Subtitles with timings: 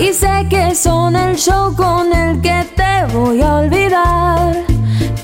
[0.00, 4.52] y sé que son el show con el que te voy a olvidar.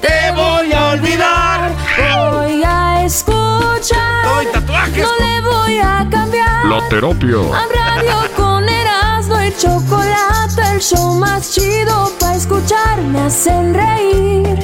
[0.00, 1.72] Te voy a olvidar.
[1.97, 4.25] Voy a escuchar.
[4.25, 5.05] Doy tatuajes.
[5.05, 6.64] No le voy a cambiar.
[6.67, 7.36] La terapia.
[7.55, 14.58] A radio con Erasmo y chocolate, el show más chido para escuchar me hacen reír.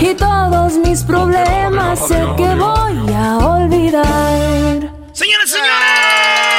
[0.00, 4.90] Y todos mis problemas sé que voy a olvidar.
[5.12, 6.53] Señoras y señores,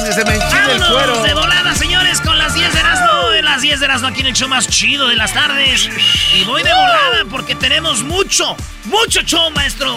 [0.00, 1.22] haces que se me el Vámonos cuero.
[1.22, 3.32] de volada, señores, con las 10 de Erasmo.
[3.36, 5.88] En las 10 de Erasmo aquí en el show más chido de las tardes.
[6.34, 9.96] Y voy de volada porque tenemos mucho, mucho show, maestro.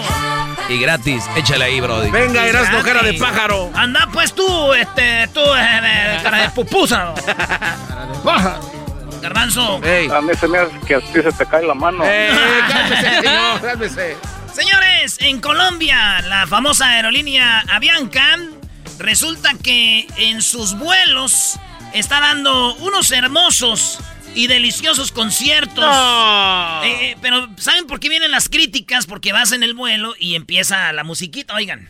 [0.68, 2.10] Y gratis, échale ahí, Brody.
[2.10, 3.70] Venga, Erasmo, cara de pájaro.
[3.74, 7.14] Anda pues tú, este, tú, eh, cara de pupusa.
[9.20, 9.80] Garbanzo.
[9.82, 10.08] Ey.
[10.10, 12.04] A mí se me hace que a ti se te cae la mano.
[12.06, 12.30] Eh,
[12.68, 14.16] cálmese, señor, cálmese.
[14.52, 18.38] Señores, en Colombia, la famosa aerolínea Avianca
[18.98, 21.58] resulta que en sus vuelos
[21.92, 23.98] está dando unos hermosos
[24.34, 25.84] y deliciosos conciertos.
[25.84, 26.82] No.
[26.84, 29.06] Eh, eh, pero ¿saben por qué vienen las críticas?
[29.06, 31.88] Porque vas en el vuelo y empieza la musiquita, oigan.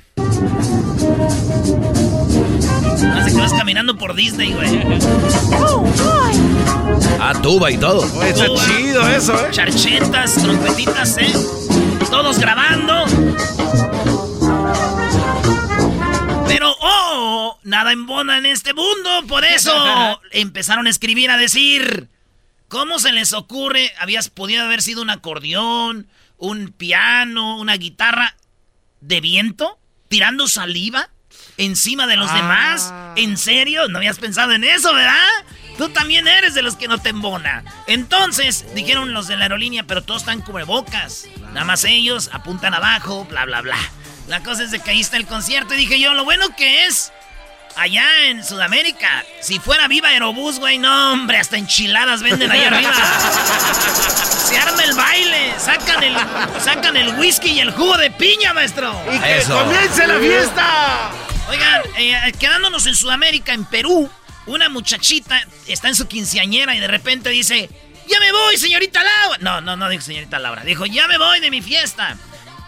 [3.14, 4.80] Hace que vas caminando por Disney, güey.
[7.20, 8.00] Ah, tuba y todo.
[8.18, 9.48] Oye, está Tuba, chido eso, ¿eh?
[9.50, 11.32] Charchetas, trompetitas, ¿eh?
[12.10, 13.06] Todos grabando.
[17.50, 19.24] Oh, nada embona en este mundo.
[19.28, 22.08] Por eso empezaron a escribir, a decir,
[22.68, 23.92] ¿cómo se les ocurre?
[23.98, 26.06] Habías podido haber sido un acordeón,
[26.38, 28.36] un piano, una guitarra
[29.00, 29.78] de viento,
[30.08, 31.10] tirando saliva
[31.56, 32.34] encima de los Ah.
[32.36, 32.94] demás.
[33.16, 33.88] ¿En serio?
[33.88, 35.28] ¿No habías pensado en eso, verdad?
[35.78, 37.64] Tú también eres de los que no te embona.
[37.88, 41.26] Entonces, dijeron los de la aerolínea, pero todos están cubrebocas.
[41.52, 43.78] Nada más ellos apuntan abajo, bla, bla, bla.
[44.28, 46.86] La cosa es de que ahí está el concierto y dije yo, lo bueno que
[46.86, 47.12] es
[47.76, 49.24] allá en Sudamérica.
[49.40, 52.92] Si fuera Viva Aerobús, güey, no, hombre, hasta enchiladas venden allá arriba.
[54.48, 56.14] Se arma el baile, sacan el,
[56.60, 58.94] sacan el whisky y el jugo de piña, maestro.
[59.12, 59.58] Y que Eso.
[59.58, 61.10] comience la fiesta.
[61.48, 64.10] Oigan, eh, quedándonos en Sudamérica, en Perú,
[64.46, 67.68] una muchachita está en su quinceañera y de repente dice,
[68.06, 69.38] ya me voy, señorita Laura.
[69.40, 72.16] No, no, no dijo señorita Laura, dijo, ya me voy de mi fiesta.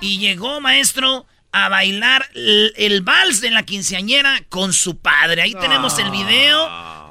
[0.00, 5.43] Y llegó, maestro, a bailar el, el vals de la quinceañera con su padre.
[5.43, 6.69] Ahí tenemos el video.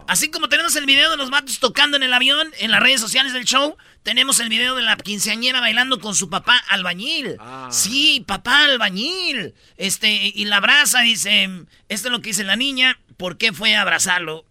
[0.07, 3.01] Así como tenemos el video de los matos tocando en el avión, en las redes
[3.01, 7.38] sociales del show, tenemos el video de la quinceañera bailando con su papá albañil.
[7.72, 9.56] Sí, papá albañil.
[9.78, 11.50] Este, y la abraza, dice,
[11.90, 14.46] esto es lo que dice la niña, ¿por qué fue a abrazarlo?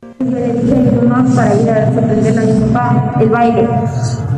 [1.14, 3.68] Mamá para ir a sorprenderle a mi papá el baile.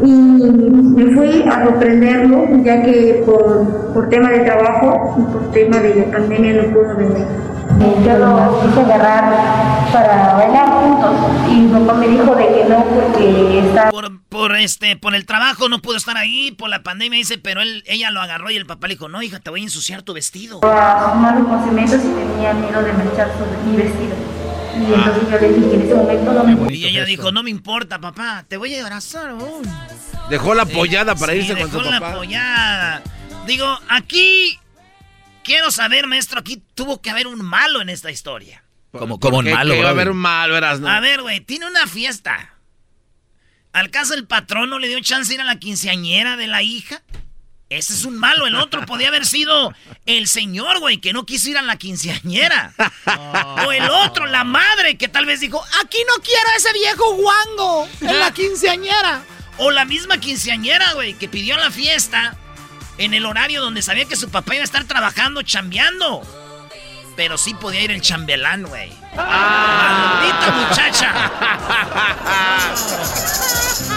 [0.04, 5.78] Y me fui a sorprenderlo, ya que por, por tema de trabajo y por tema
[5.78, 7.26] de la pandemia no pudo venir.
[8.04, 11.14] Yo lo quise agarrar para bailar juntos
[11.50, 15.26] y mi papá me dijo de que no porque está Por, por este, por el
[15.26, 18.56] trabajo no pudo estar ahí, por la pandemia, dice, pero él, ella lo agarró y
[18.56, 20.60] el papá le dijo, no, hija, te voy a ensuciar tu vestido.
[20.64, 24.25] a malos con cementos y tenía miedo de manchar su, mi vestido.
[24.76, 27.42] Y entonces yo le dije que en ese momento no me Y ella dijo, no
[27.42, 29.62] me importa, papá, te voy a abrazar aún.
[30.30, 32.14] Dejó la pollada para Sí, irse con dejó su la papá.
[32.16, 33.02] pollada.
[33.46, 34.58] Digo, aquí
[35.44, 38.62] quiero saber, maestro, aquí tuvo que haber un malo en esta historia.
[38.92, 40.88] Como, como un ¿Qué- malo, a haber un malo, eras, no?
[40.88, 42.54] A ver, güey, tiene una fiesta.
[43.72, 46.62] ¿Al caso el patrón no le dio chance de ir a la quinceañera de la
[46.62, 47.02] hija?
[47.68, 48.46] Ese es un malo.
[48.46, 49.74] El otro podía haber sido
[50.06, 52.72] el señor, güey, que no quiso ir a la quinceañera.
[53.66, 57.14] O el otro, la madre, que tal vez dijo, aquí no quiero a ese viejo
[57.14, 59.22] guango en la quinceañera.
[59.58, 62.36] O la misma quinceañera, güey, que pidió la fiesta
[62.98, 66.22] en el horario donde sabía que su papá iba a estar trabajando, chambeando.
[67.16, 68.90] Pero sí podía ir el chambelán, güey.
[69.16, 71.32] ¡Maldita muchacha!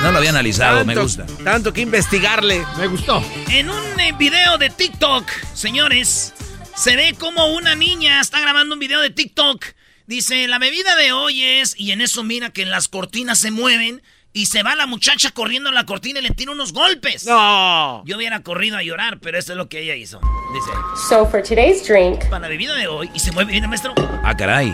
[0.02, 1.26] No lo había analizado, me gusta.
[1.44, 2.66] Tanto que investigarle.
[2.78, 3.22] Me gustó.
[3.50, 6.34] En un eh, video de TikTok, señores,
[6.76, 9.66] se ve como una niña está grabando un video de TikTok.
[10.08, 11.78] Dice, la bebida de hoy es...
[11.78, 14.02] Y en eso mira que las cortinas se mueven
[14.32, 17.26] y se va la muchacha corriendo en la cortina y le tira unos golpes.
[17.26, 18.04] No.
[18.06, 20.22] Yo hubiera corrido a llorar, pero eso es lo que ella hizo.
[20.54, 20.72] Dice,
[21.10, 23.10] So for today's drink, para la bebida de hoy...
[23.14, 23.94] Y se mueve, mira, maestro.
[24.24, 24.74] Ah, caray.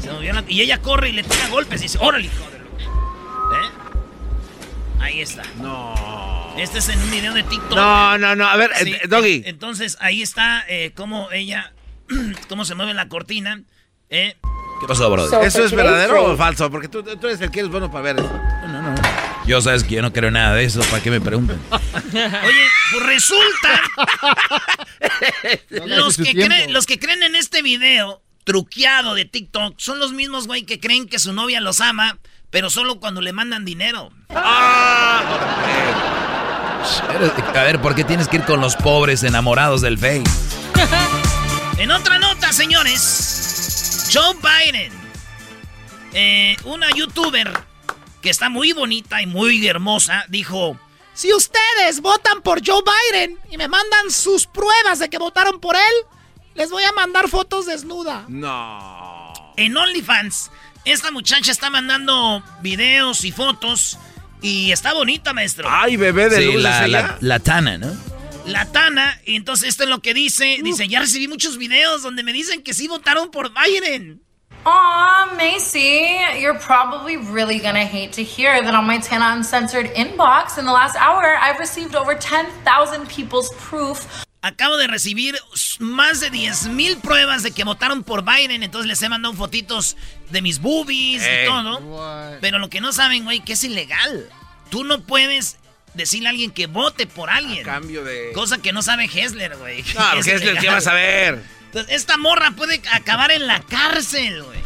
[0.00, 2.58] Se movió la- y ella corre y le tira golpes y dice, órale, hijo de
[2.58, 2.66] lo-".
[3.54, 3.70] ¿Eh?
[5.00, 5.42] Ahí está.
[5.60, 5.94] No.
[6.56, 7.76] Este es en un video de TikTok.
[7.76, 8.46] No, no, no.
[8.48, 9.36] A ver, Sí, eh, Doggy.
[9.36, 11.72] en- Entonces ahí está eh, cómo ella,
[12.48, 13.62] cómo se mueve la cortina.
[14.08, 14.36] ¿eh?
[14.80, 15.28] ¿Qué pasó, Brody?
[15.28, 16.38] So- ¿Eso es verdadero o drink.
[16.38, 16.70] falso?
[16.70, 18.40] Porque tú, tú eres el que eres bueno para ver eso.
[19.50, 21.60] Yo sabes que yo no creo nada de eso, ¿para qué me preguntan?
[21.72, 23.82] Oye, pues resulta,
[25.86, 30.46] los, que creen, los que creen en este video truqueado de TikTok son los mismos,
[30.46, 32.18] güey, que creen que su novia los ama,
[32.50, 34.12] pero solo cuando le mandan dinero.
[37.12, 40.22] Eres- A ver, ¿por qué tienes que ir con los pobres enamorados del Face?
[41.78, 44.92] En otra nota, señores, Joe Biden,
[46.12, 47.50] eh, una youtuber
[48.22, 50.78] que está muy bonita y muy hermosa, dijo,
[51.14, 55.76] si ustedes votan por Joe Biden y me mandan sus pruebas de que votaron por
[55.76, 55.82] él,
[56.54, 58.24] les voy a mandar fotos desnuda.
[58.28, 59.52] No.
[59.56, 60.50] En OnlyFans,
[60.84, 63.98] esta muchacha está mandando videos y fotos
[64.42, 65.68] y está bonita, maestro.
[65.70, 67.94] Ay, bebé de Sí, luz la, la Tana, ¿no?
[68.46, 72.22] La Tana, y entonces esto es lo que dice, dice, ya recibí muchos videos donde
[72.22, 74.22] me dicen que sí votaron por Biden.
[74.66, 80.58] Aw, Macy, you're probably really gonna hate to hear that on my Tana Uncensored inbox
[80.58, 84.06] in the last hour, I've received over 10,000 people's proof
[84.42, 85.38] Acabo de recibir
[85.80, 89.98] más de 10 mil pruebas de que votaron por Biden, entonces les he mandado fotitos
[90.30, 91.44] de mis boobies Ey.
[91.44, 92.38] y todo.
[92.40, 94.30] Pero lo que no saben, güey, que es ilegal.
[94.70, 95.58] Tú no puedes
[95.92, 97.64] decirle a alguien que vote por alguien.
[97.64, 98.32] Cambio de.
[98.32, 99.84] Cosa que no sabe Hessler, güey.
[99.94, 101.42] No, Es ¿qué vas a ver?
[101.70, 104.58] Entonces, esta morra puede acabar en la cárcel, güey.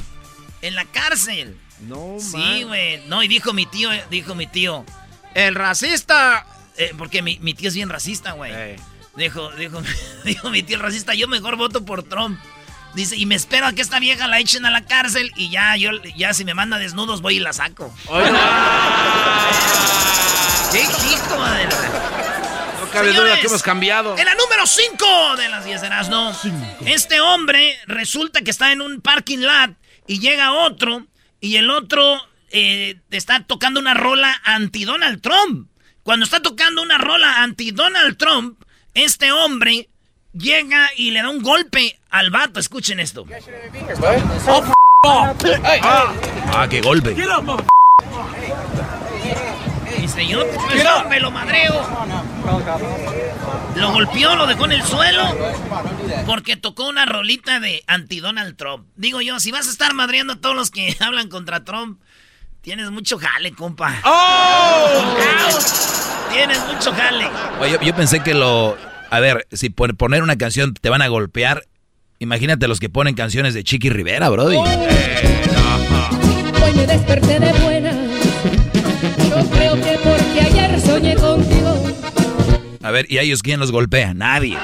[0.62, 1.58] En la cárcel.
[1.80, 3.06] No, Sí, güey.
[3.08, 4.86] No, y dijo mi tío, dijo mi tío,
[5.34, 6.46] el racista,
[6.78, 8.54] eh, porque mi, mi tío es bien racista, güey.
[8.54, 8.76] Ey.
[9.16, 9.82] Dijo, dijo,
[10.24, 12.40] dijo mi tío el racista, yo mejor voto por Trump.
[12.94, 15.76] Dice, y me espero a que esta vieja la echen a la cárcel y ya,
[15.76, 17.92] yo, ya si me manda desnudos voy y la saco.
[20.72, 21.83] ¡Qué hijo de la...
[22.94, 24.16] No cabe duda Señores, que hemos cambiado.
[24.16, 26.32] En la número 5 de las 10 de ¿no?
[26.86, 29.72] Este hombre resulta que está en un parking lot
[30.06, 31.04] y llega otro
[31.40, 32.20] y el otro
[32.50, 35.68] eh, está tocando una rola anti-Donald Trump.
[36.04, 38.62] Cuando está tocando una rola anti-Donald Trump,
[38.94, 39.88] este hombre
[40.32, 42.60] llega y le da un golpe al vato.
[42.60, 43.26] Escuchen esto.
[45.02, 47.10] Ah, qué golpe.
[47.10, 47.56] Dice, yo
[50.14, 51.74] pues, no, me lo madreo.
[53.76, 55.24] Lo golpeó, lo dejó en el suelo.
[56.26, 58.86] Porque tocó una rolita de anti-Donald Trump.
[58.96, 62.00] Digo yo, si vas a estar madreando a todos los que hablan contra Trump,
[62.60, 64.00] tienes mucho jale, compa.
[64.04, 65.16] ¡Oh!
[66.32, 67.28] Tienes mucho jale.
[67.60, 68.76] Oye, yo, yo pensé que lo...
[69.10, 71.64] A ver, si por poner una canción te van a golpear,
[72.18, 74.56] imagínate los que ponen canciones de Chiqui Rivera, brody.
[74.56, 77.92] Hoy me desperté de buena.
[79.28, 81.84] Yo creo que porque ayer soñé contigo.
[82.82, 84.14] A ver, ¿y a ellos quién los golpea?
[84.14, 84.56] Nadie.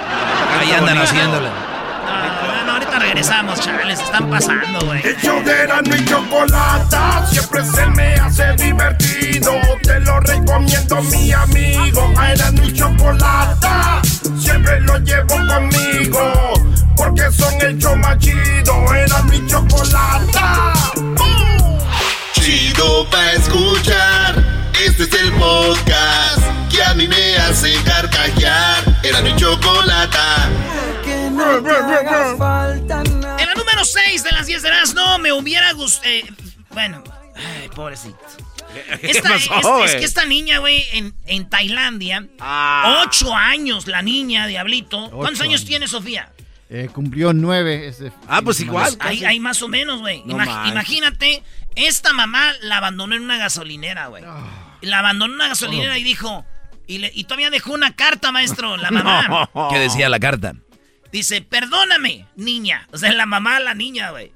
[0.59, 1.49] Ahí andan haciéndole.
[1.49, 4.01] No, no, ahorita regresamos, chavales.
[4.01, 5.01] Están pasando, güey.
[5.07, 9.53] El show de Erasmo y Chocolata siempre se me hace divertido.
[9.83, 12.13] Te lo recomiendo, mi amigo.
[12.17, 14.03] A Erasmo y Chocolata
[14.39, 16.53] siempre lo llevo conmigo.
[16.97, 18.95] Porque son el show más chido.
[18.95, 20.73] Erasmo y Chocolata.
[22.41, 24.71] Chido pa' escuchar.
[24.85, 29.01] Este es el podcast que a mí me hace carcajear.
[29.03, 30.49] Erasmo y Chocolata.
[31.07, 31.37] En
[33.47, 36.13] la número 6 de las 10 de las no me hubiera gustado.
[36.71, 37.03] bueno,
[37.37, 38.17] ay, pobrecito.
[39.03, 43.03] Esta, pasó, es, es que esta niña, güey, en, en Tailandia, Ah.
[43.05, 45.11] ocho años la niña, diablito.
[45.11, 45.65] ¿Cuántos Ocho años años.
[45.65, 46.31] tiene Sofía?
[46.73, 47.89] Eh, cumplió nueve.
[47.89, 48.97] Ese Ah, pues igual.
[49.01, 50.23] Ahí, ahí más o menos, güey.
[50.25, 51.43] No Imag- imagínate,
[51.77, 54.25] esta mamá la abandonó en una gasolinera, güey.
[54.83, 56.45] La abandonó en una gasolinera y dijo...
[56.87, 59.49] Y, le- y todavía dejó una carta, maestro, la mamá.
[59.71, 60.55] ¿Qué decía la carta?
[61.13, 62.89] Dice, perdóname, niña.
[62.93, 64.33] O sea, la mamá a la niña, güey.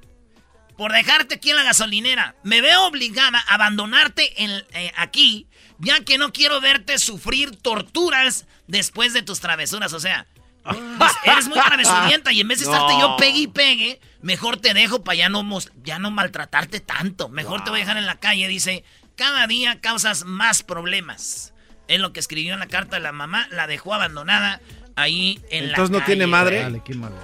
[0.76, 2.36] Por dejarte aquí en la gasolinera.
[2.44, 5.48] Me veo obligada a abandonarte en- eh, aquí,
[5.78, 9.92] ya que no quiero verte sufrir torturas después de tus travesuras.
[9.92, 10.26] O sea,
[10.64, 13.00] dice, eres muy travesurienta y en vez de estarte No.
[13.00, 15.46] yo pegue y pegue, mejor te dejo para ya no,
[15.84, 17.28] ya no maltratarte tanto.
[17.28, 18.48] Mejor te voy a dejar en la calle.
[18.48, 18.82] Dice,
[19.16, 21.52] cada día causas más problemas.
[21.86, 23.46] Es lo que escribió en la carta de la mamá.
[23.50, 24.60] La dejó abandonada
[24.96, 26.62] ahí en la Entonces no tiene madre.
[26.62, 27.14] Dale, qué malo.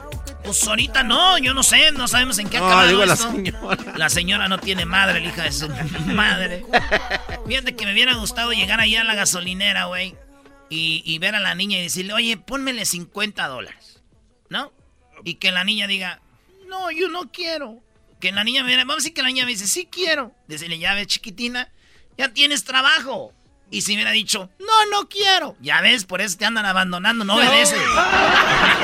[0.44, 3.16] pues ahorita no, yo no sé, no sabemos en qué ha No, acabado digo la
[3.16, 3.76] señora.
[3.96, 5.68] La señora no tiene madre, la hija de su
[6.06, 6.66] madre.
[7.46, 10.16] Fíjate que me hubiera gustado llegar allá a la gasolinera, güey,
[10.68, 14.02] y, y ver a la niña y decirle, oye, pónmele 50 dólares,
[14.50, 14.72] ¿no?
[15.24, 16.20] Y que la niña diga,
[16.70, 17.80] no, yo no quiero.
[18.20, 20.32] Que la niña me vamos a decir que la niña me dice, sí quiero.
[20.46, 21.68] Decirle, ya ves, chiquitina,
[22.16, 23.32] ya tienes trabajo.
[23.72, 25.56] Y si me hubiera dicho, no, no quiero.
[25.60, 27.80] Ya ves, por eso te andan abandonando, no obedeces.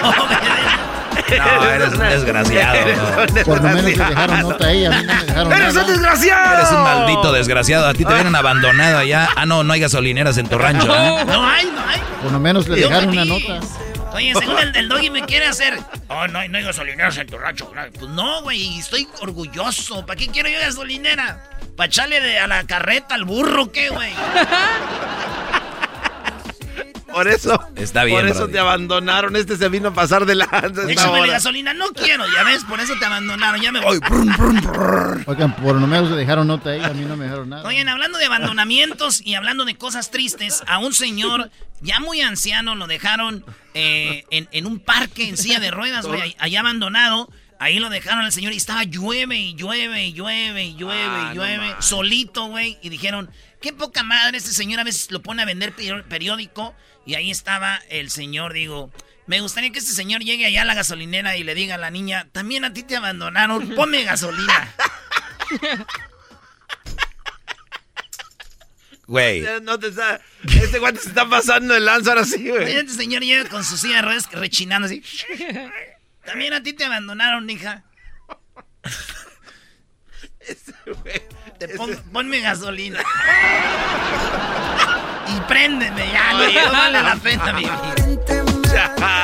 [0.03, 0.87] No obedeces.
[1.29, 2.79] No, eres un desgraciado.
[3.47, 5.75] Por lo menos le dejaron nota a ella, a mí no me dejaron ¡Eres un
[5.75, 5.89] nada.
[5.89, 6.55] desgraciado!
[6.59, 7.87] Eres un maldito desgraciado.
[7.89, 9.29] A ti te vienen abandonado allá.
[9.35, 10.87] Ah, no, no hay gasolineras en tu rancho.
[10.95, 11.25] ¿eh?
[11.25, 12.01] No hay, no hay.
[12.23, 13.61] Por lo menos le dejaron una nota.
[14.17, 15.79] Oye, según el del doggy me quiere hacer.
[16.09, 17.71] Oh, no, no hay gasolineras en tu rancho.
[17.99, 20.07] Pues no, güey, estoy orgulloso.
[20.07, 21.43] ¿Para qué quiero yo gasolinera?
[21.77, 24.13] ¿Para echarle de- a la carreta al burro qué, güey?
[27.17, 27.59] Por eso.
[27.77, 28.53] Está bien, Por eso Brody.
[28.53, 29.37] te abandonaron.
[29.37, 30.91] Este se vino a pasar de lanza.
[30.91, 31.33] Échame hora.
[31.33, 31.73] gasolina.
[31.73, 33.61] No quiero, ya ves, por eso te abandonaron.
[33.63, 33.99] Ya me voy.
[34.01, 35.23] Brum, brum, brum.
[35.27, 37.67] Oigan, por lo menos le dejaron nota a ella, a mí no me dejaron nada.
[37.67, 42.75] Oigan, hablando de abandonamientos y hablando de cosas tristes, a un señor ya muy anciano
[42.75, 43.45] lo dejaron
[43.75, 47.31] eh, en, en un parque en silla de ruedas, güey, ahí- allá abandonado.
[47.59, 51.31] Ahí lo dejaron al señor y estaba llueve y llueve y llueve y llueve Ah,
[51.33, 52.77] y no llueve, solito, güey.
[52.83, 53.31] Y dijeron,
[53.67, 56.73] qué poca madre, este señor a veces lo pone a vender peri- periódico.
[57.05, 58.93] Y ahí estaba el señor, digo,
[59.27, 61.91] me gustaría que este señor llegue allá a la gasolinera y le diga a la
[61.91, 64.73] niña, también a ti te abandonaron, ponme gasolina.
[69.09, 69.47] Güey.
[69.63, 70.21] No te está...
[70.61, 72.73] Este guante se está pasando el lanza ahora sí, güey.
[72.77, 75.01] Este señor llega con su silla de ruedas rechinando así.
[76.25, 77.85] También a ti te abandonaron, hija.
[81.59, 81.69] Te
[82.13, 83.01] ponme gasolina.
[85.29, 87.95] y préndeme ya, no, no vale la pena, mi vida.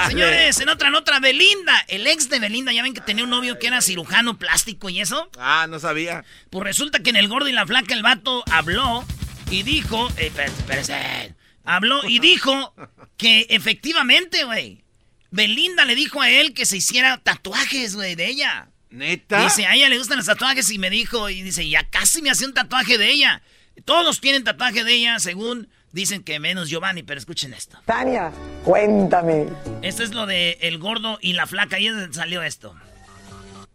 [0.08, 3.58] Señores, en otra nota, Belinda, el ex de Belinda, ya ven que tenía un novio
[3.58, 5.30] que era cirujano plástico y eso.
[5.38, 6.24] Ah, no sabía.
[6.50, 9.04] Pues resulta que en el gordo y la flaca el vato habló
[9.50, 11.34] y dijo, eh, espérense.
[11.64, 12.74] habló y dijo
[13.16, 14.84] que efectivamente, güey,
[15.30, 18.68] Belinda le dijo a él que se hiciera tatuajes, güey, de ella.
[18.92, 19.42] ¿Neta?
[19.42, 22.30] Dice, a ella le gustan los tatuajes y me dijo, y dice, ya casi me
[22.30, 23.42] hacía un tatuaje de ella.
[23.87, 27.78] Todos tienen tatuaje de ella, según dicen que menos Giovanni, pero escuchen esto.
[27.87, 28.30] Tania,
[28.64, 29.46] cuéntame.
[29.80, 32.75] Esto es lo de el gordo y la flaca, es donde salió esto.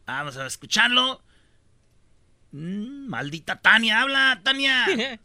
[0.06, 1.22] Vamos a escucharlo.
[2.52, 4.86] Mm, maldita Tania, habla, Tania.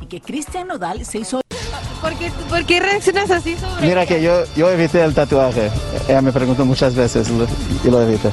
[0.00, 1.42] Y que Cristian Nodal se hizo...
[2.00, 5.70] ¿Por qué, por qué reaccionas así sobre Mira que yo, yo evité el tatuaje.
[6.08, 7.30] Ella me preguntó muchas veces
[7.84, 8.32] y lo evité.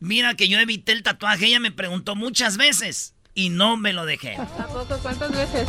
[0.00, 4.04] Mira que yo evité el tatuaje, ella me preguntó muchas veces y no me lo
[4.04, 4.36] dejé.
[4.36, 4.98] ¿A poco?
[5.02, 5.68] ¿Cuántas veces?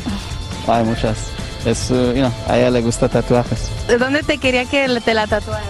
[0.67, 1.17] Hay muchas.
[1.65, 3.69] Es, uh, you know, a ella le gusta tatuajes.
[3.88, 5.67] ¿De dónde te quería que te la tatuaran?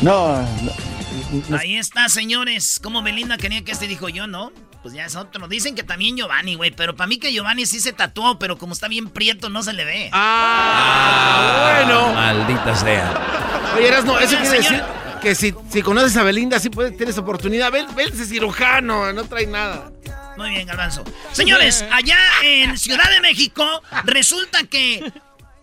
[0.00, 2.80] No, no, Ahí está, señores.
[2.82, 4.52] Como Belinda quería que este dijo yo, ¿no?
[4.82, 5.48] Pues ya es otro.
[5.48, 6.70] Dicen que también Giovanni, güey.
[6.70, 9.72] Pero para mí que Giovanni sí se tatuó, pero como está bien prieto, no se
[9.72, 10.10] le ve.
[10.12, 12.14] Ah, bueno.
[12.14, 13.72] Maldita sea.
[13.76, 17.18] Oye, Erasno, eso Oigan, quiere decir que si, si conoces a Belinda, sí puedes, tienes
[17.18, 17.70] oportunidad.
[17.72, 19.90] Ven, ven ese cirujano, no trae nada.
[20.36, 21.04] Muy bien, Garbanzo.
[21.32, 23.64] Señores, allá en Ciudad de México,
[24.04, 25.12] resulta que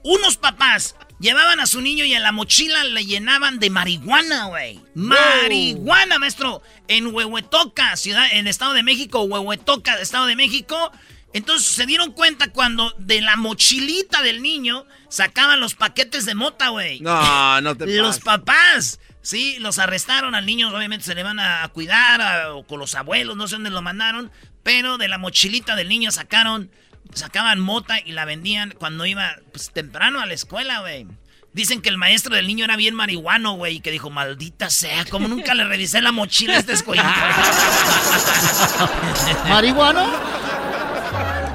[0.03, 4.79] unos papás llevaban a su niño y en la mochila le llenaban de marihuana, güey.
[4.93, 6.61] Marihuana, maestro.
[6.87, 10.91] En Huehuetoca, ciudad, en Estado de México, Huehuetoca, Estado de México.
[11.33, 16.69] Entonces se dieron cuenta cuando de la mochilita del niño sacaban los paquetes de mota,
[16.69, 16.99] güey.
[17.01, 18.23] No, no te Los pases.
[18.23, 22.79] papás, sí, los arrestaron al niño, obviamente se le van a, cuidar, a- o con
[22.79, 24.31] los abuelos, no sé dónde lo mandaron,
[24.63, 26.69] pero de la mochilita del niño sacaron,
[27.13, 31.07] sacaban mota y la vendían cuando iba pues, temprano a la escuela, güey.
[31.53, 35.05] Dicen que el maestro del niño era bien marihuano, güey, y que dijo, maldita sea,
[35.05, 37.07] como nunca le revisé la mochila a este escuelito.
[39.47, 40.05] ¿Marihuano?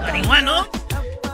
[0.03, 0.69] marihuano.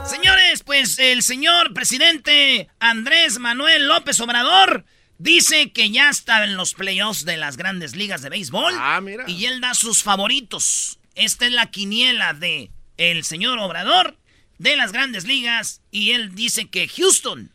[0.05, 4.83] Señores, pues el señor presidente Andrés Manuel López Obrador
[5.19, 8.73] Dice que ya está en los playoffs de las grandes ligas de béisbol.
[8.77, 9.23] Ah, mira.
[9.27, 10.99] Y él da sus favoritos.
[11.15, 14.17] Esta es la quiniela de el señor Obrador
[14.59, 15.81] de las grandes ligas.
[15.89, 17.51] Y él dice que Houston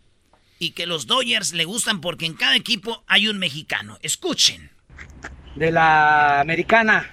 [0.59, 3.99] y que los Dodgers le gustan porque en cada equipo hay un mexicano.
[4.03, 4.71] Escuchen.
[5.55, 7.11] De la americana,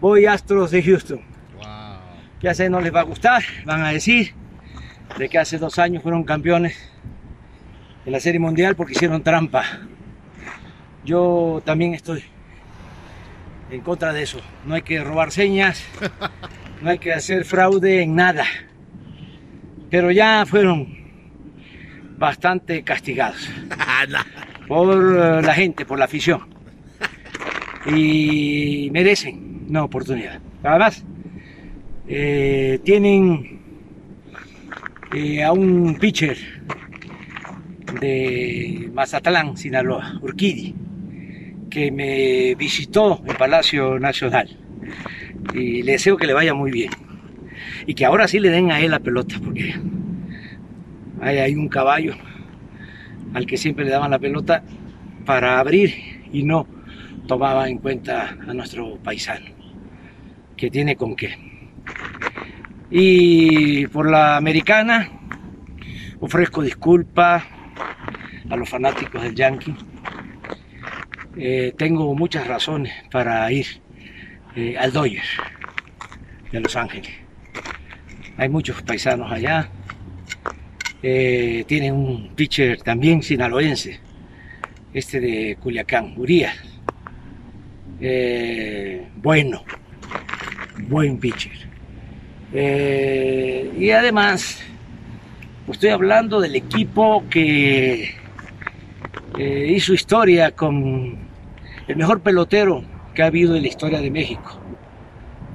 [0.00, 1.20] voy Astros de Houston.
[2.40, 4.32] Ya sé, no les va a gustar, van a decir
[5.18, 6.76] de que hace dos años fueron campeones
[8.08, 9.64] de la Serie Mundial porque hicieron trampa.
[11.04, 12.24] Yo también estoy
[13.70, 14.40] en contra de eso.
[14.64, 15.84] No hay que robar señas,
[16.82, 18.46] no hay que hacer fraude en nada.
[19.90, 20.88] Pero ya fueron
[22.16, 23.46] bastante castigados
[24.68, 26.48] por eh, la gente, por la afición.
[27.94, 30.40] Y merecen una oportunidad.
[30.62, 31.04] Además,
[32.08, 33.60] eh, tienen
[35.12, 36.38] eh, a un pitcher
[38.00, 40.74] de Mazatlán, Sinaloa, Urquidi,
[41.70, 44.48] que me visitó en Palacio Nacional.
[45.54, 46.90] Y le deseo que le vaya muy bien.
[47.86, 49.74] Y que ahora sí le den a él la pelota, porque
[51.20, 52.14] hay, hay un caballo
[53.34, 54.62] al que siempre le daban la pelota
[55.24, 55.94] para abrir
[56.32, 56.66] y no
[57.26, 59.46] tomaba en cuenta a nuestro paisano,
[60.56, 61.36] que tiene con qué.
[62.90, 65.10] Y por la americana
[66.20, 67.44] ofrezco disculpas
[68.50, 69.74] a los fanáticos del Yankee.
[71.36, 73.66] Eh, tengo muchas razones para ir
[74.56, 75.28] eh, al Dodgers
[76.50, 77.10] de Los Ángeles.
[78.36, 79.68] Hay muchos paisanos allá.
[81.02, 84.00] Eh, tienen un pitcher también sinaloense,
[84.92, 86.56] este de Culiacán, Urias.
[88.00, 89.62] Eh, bueno,
[90.88, 91.68] buen pitcher.
[92.50, 94.60] Y además,
[95.70, 98.16] estoy hablando del equipo que
[99.38, 101.18] eh, hizo historia con
[101.86, 104.60] el mejor pelotero que ha habido en la historia de México,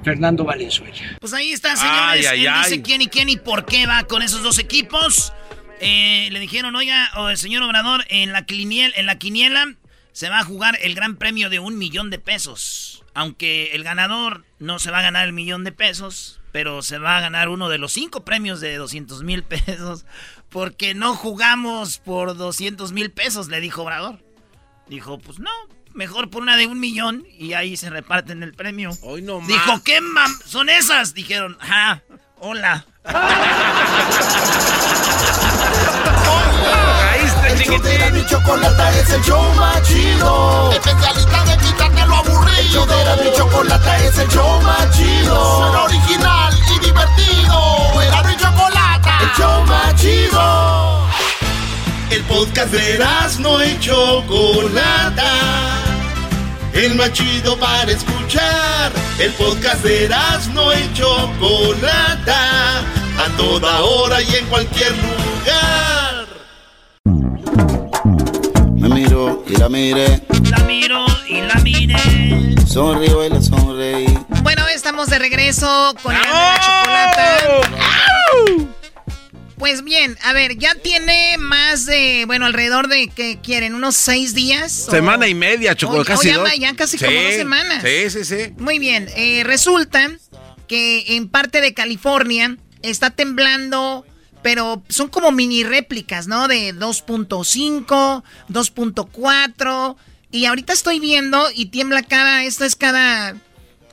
[0.02, 0.94] Fernando Valenzuela.
[1.20, 2.00] Pues ahí está, señores.
[2.00, 2.64] Ay, ay, Él ay.
[2.70, 5.32] dice quién y quién y por qué va con esos dos equipos.
[5.80, 9.74] Eh, le dijeron, oiga, o el señor Obrador, en la, quiniel- en la quiniela
[10.12, 13.02] se va a jugar el gran premio de un millón de pesos.
[13.14, 17.16] Aunque el ganador no se va a ganar el millón de pesos, pero se va
[17.16, 20.04] a ganar uno de los cinco premios de 200 mil pesos.
[20.54, 24.20] Porque no jugamos por 200 mil pesos, le dijo Obrador.
[24.86, 25.50] Dijo, pues no,
[25.94, 28.90] mejor por una de un millón y ahí se reparten el premio.
[29.02, 29.48] Hoy no más.
[29.48, 31.12] Dijo, ¿qué mam son esas?
[31.12, 32.02] Dijeron, ah,
[32.38, 32.86] hola.
[38.12, 40.70] Mi chocolata es el show más chido.
[40.70, 42.84] Especialista de quitarte lo aburrido.
[42.84, 45.56] El mi chocolata es el show más chido.
[45.58, 48.02] Suena original y divertido.
[48.02, 48.93] Era mi chocolata.
[49.24, 51.00] El show más chido.
[52.10, 52.98] El podcast de
[53.40, 55.32] no y chocolata.
[56.74, 58.92] El más chido para escuchar.
[59.18, 60.10] El podcast de
[60.52, 62.80] no y chocolata.
[63.16, 66.26] A toda hora y en cualquier lugar.
[68.74, 72.54] Me miro y la miré, La miro y la miré.
[72.66, 74.18] sonrío y la sonreí.
[74.42, 77.34] Bueno, estamos de regreso con y la chocolata.
[79.64, 84.34] Pues bien, a ver, ya tiene más de, bueno, alrededor de que quieren unos seis
[84.34, 84.84] días.
[84.88, 86.50] o- Semana y media, Choco, Oh, casi oh, ya dos.
[86.58, 87.82] ya casi como dos semanas.
[87.82, 88.52] Sí, sí, sí.
[88.58, 90.10] Muy bien, eh, resulta
[90.68, 94.04] que en parte de California está temblando,
[94.42, 96.46] pero son como mini réplicas, ¿no?
[96.46, 99.96] De 2.5, 2.4.
[100.30, 103.34] Y ahorita estoy viendo y tiembla cada, esto es cada,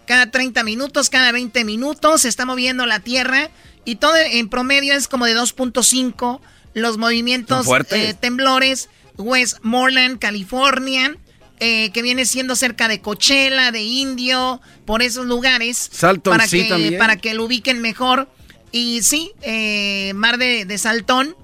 [0.05, 3.49] cada 30 minutos, cada 20 minutos, se está moviendo la Tierra.
[3.86, 6.39] Y todo en promedio es como de 2.5
[6.74, 8.89] los movimientos eh, temblores.
[9.17, 11.15] Westmoreland, California,
[11.60, 15.89] eh, que viene siendo cerca de Coachella, de Indio, por esos lugares.
[15.91, 16.98] Salton, para sí, que, también.
[16.98, 18.30] Para que lo ubiquen mejor.
[18.72, 21.36] Y sí, eh, Mar de, de Saltón,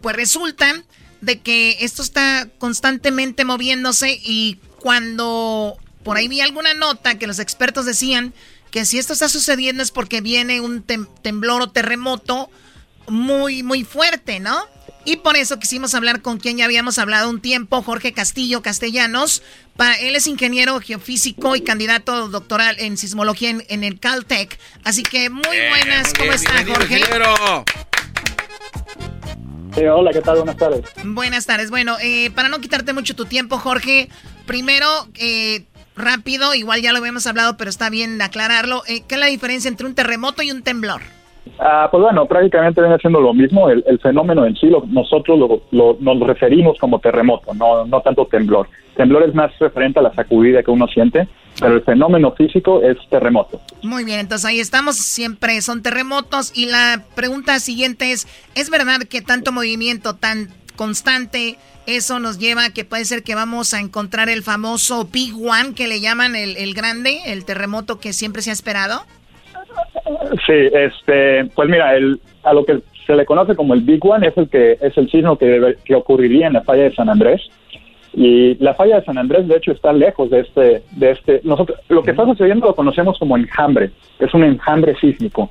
[0.00, 0.82] pues resulta
[1.20, 7.38] de que esto está constantemente moviéndose y cuando por ahí vi alguna nota que los
[7.38, 8.34] expertos decían
[8.72, 12.50] que si esto está sucediendo es porque viene un tem- temblor o terremoto
[13.06, 14.58] muy, muy fuerte, ¿no?
[15.04, 19.42] Y por eso quisimos hablar con quien ya habíamos hablado un tiempo, Jorge Castillo Castellanos.
[19.76, 24.58] Para, él es ingeniero geofísico y candidato doctoral en sismología en, en el Caltech.
[24.84, 27.02] Así que muy buenas, ¿cómo está Jorge?
[29.76, 30.36] Eh, hola, ¿qué tal?
[30.36, 30.84] Buenas tardes.
[31.02, 31.70] Buenas tardes.
[31.70, 34.08] Bueno, eh, para no quitarte mucho tu tiempo, Jorge,
[34.46, 35.64] primero, eh,
[35.96, 38.82] rápido, igual ya lo habíamos hablado, pero está bien aclararlo.
[38.88, 41.02] eh, ¿Qué es la diferencia entre un terremoto y un temblor?
[41.58, 43.68] Ah, pues bueno, prácticamente viene siendo lo mismo.
[43.68, 48.00] El, el fenómeno en sí, lo- nosotros lo, lo- nos referimos como terremoto, no, no
[48.00, 48.68] tanto temblor.
[48.96, 51.26] Temblor es más referente a la sacudida que uno siente,
[51.58, 53.60] pero el fenómeno físico es terremoto.
[53.82, 56.52] Muy bien, entonces ahí estamos, siempre son terremotos.
[56.54, 62.66] Y la pregunta siguiente es, ¿es verdad que tanto movimiento tan constante, eso nos lleva
[62.66, 66.36] a que puede ser que vamos a encontrar el famoso Big One que le llaman
[66.36, 69.02] el, el grande, el terremoto que siempre se ha esperado?
[70.46, 74.26] Sí, este, pues mira, el, a lo que se le conoce como el Big One
[74.28, 77.08] es el que es el sismo que, debe- que ocurriría en la falla de San
[77.08, 77.40] Andrés.
[78.14, 81.40] Y la falla de San Andrés, de hecho, está lejos de este, de este.
[81.44, 83.90] Nosotros, lo que está sucediendo lo conocemos como enjambre.
[84.18, 85.50] Es un enjambre sísmico.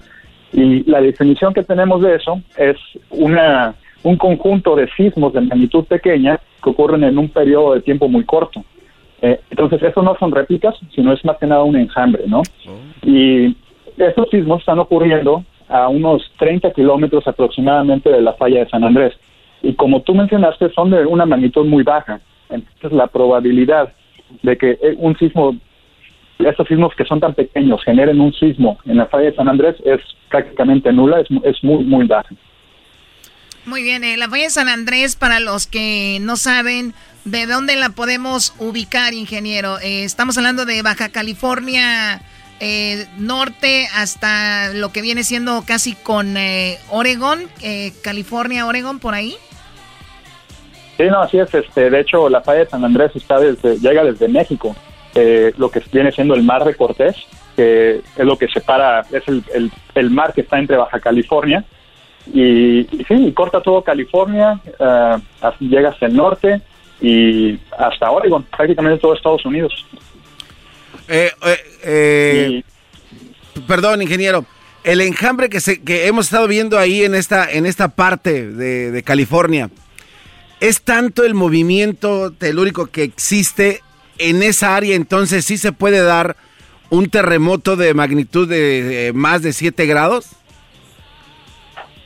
[0.53, 2.77] Y la definición que tenemos de eso es
[3.09, 8.07] una, un conjunto de sismos de magnitud pequeña que ocurren en un periodo de tiempo
[8.07, 8.63] muy corto.
[9.21, 12.41] Eh, entonces, eso no son réplicas, sino es más que nada un enjambre, ¿no?
[13.03, 13.55] Y
[13.97, 19.13] estos sismos están ocurriendo a unos 30 kilómetros aproximadamente de la falla de San Andrés.
[19.61, 22.19] Y como tú mencionaste, son de una magnitud muy baja.
[22.49, 23.93] Entonces, la probabilidad
[24.41, 25.55] de que eh, un sismo,
[26.39, 29.75] estos sismos que son tan pequeños, generen un sismo en la falla de San Andrés
[29.85, 32.33] es prácticamente nula, es, es muy, muy baja.
[33.65, 36.93] Muy bien, eh, la falla de San Andrés, para los que no saben,
[37.25, 39.79] ¿de dónde la podemos ubicar, ingeniero?
[39.79, 42.21] Eh, estamos hablando de Baja California
[42.63, 49.15] eh, Norte hasta lo que viene siendo casi con eh, Oregón, eh, California, Oregón, por
[49.15, 49.35] ahí.
[50.95, 51.51] Sí, no, así es.
[51.51, 54.75] Este, de hecho, la falla de San Andrés está desde, llega desde México,
[55.57, 57.15] lo que viene siendo el mar de Cortés,
[57.55, 61.65] que es lo que separa, es el mar que está entre Baja California
[62.33, 66.61] y, y sí, y corta todo California, eh, hasta- llega hasta el norte
[67.01, 69.85] y hasta Oregon, prácticamente todo Estados Unidos.
[71.07, 72.63] Eh, eh, eh,
[73.67, 74.45] Perdón, ingeniero.
[74.83, 78.91] El enjambre que, se, que hemos estado viendo ahí en esta, en esta parte de,
[78.91, 79.69] de California,
[80.59, 83.81] ¿es tanto el movimiento telúrico que existe
[84.17, 84.95] en esa área?
[84.95, 86.35] Entonces, ¿sí se puede dar
[86.89, 90.29] un terremoto de magnitud de eh, más de 7 grados?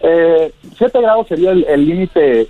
[0.01, 2.47] Eh, 7 grados sería el límite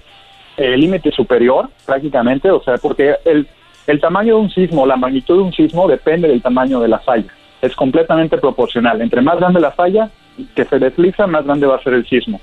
[0.58, 3.48] el límite superior prácticamente, o sea, porque el,
[3.88, 7.00] el tamaño de un sismo, la magnitud de un sismo depende del tamaño de la
[7.00, 7.32] falla.
[7.62, 9.02] Es completamente proporcional.
[9.02, 10.10] Entre más grande la falla
[10.56, 12.40] que se desliza, más grande va a ser el sismo.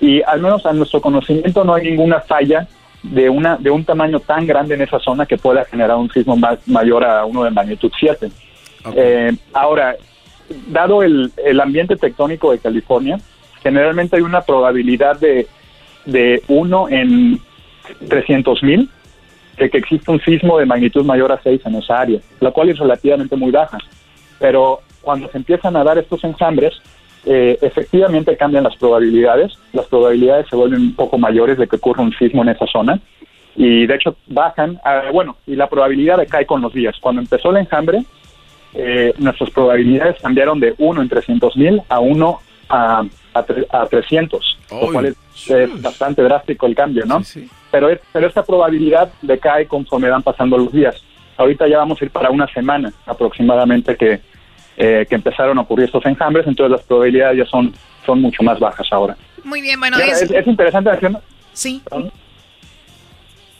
[0.00, 2.66] Y al menos a nuestro conocimiento no hay ninguna falla
[3.02, 6.36] de una de un tamaño tan grande en esa zona que pueda generar un sismo
[6.36, 8.28] más mayor a uno de magnitud 7.
[8.94, 9.96] Eh, ahora,
[10.68, 13.18] dado el, el ambiente tectónico de California,
[13.66, 15.48] generalmente hay una probabilidad de,
[16.04, 17.40] de 1 en
[18.08, 18.88] 300 mil
[19.58, 22.68] de que exista un sismo de magnitud mayor a 6 en esa área, la cual
[22.68, 23.78] es relativamente muy baja.
[24.38, 26.74] Pero cuando se empiezan a dar estos enjambres,
[27.24, 32.04] eh, efectivamente cambian las probabilidades, las probabilidades se vuelven un poco mayores de que ocurra
[32.04, 33.00] un sismo en esa zona
[33.56, 36.94] y de hecho bajan, ah, bueno, y la probabilidad decae con los días.
[37.00, 38.04] Cuando empezó el enjambre,
[38.74, 43.04] eh, nuestras probabilidades cambiaron de 1 en 300 mil a 1 a,
[43.38, 47.22] a, tre- a 300, lo cual es, es bastante drástico el cambio, ¿no?
[47.70, 51.02] Pero, es- pero esta probabilidad decae conforme van pasando los días.
[51.36, 54.20] Ahorita ya vamos a ir para una semana aproximadamente que,
[54.78, 58.58] eh, que empezaron a ocurrir estos enjambres, entonces las probabilidades ya son, son mucho más
[58.58, 59.16] bajas ahora.
[59.44, 60.22] Muy bien, bueno, ahora, es...
[60.22, 61.22] es, es interesante mencionar-
[61.52, 61.82] Sí.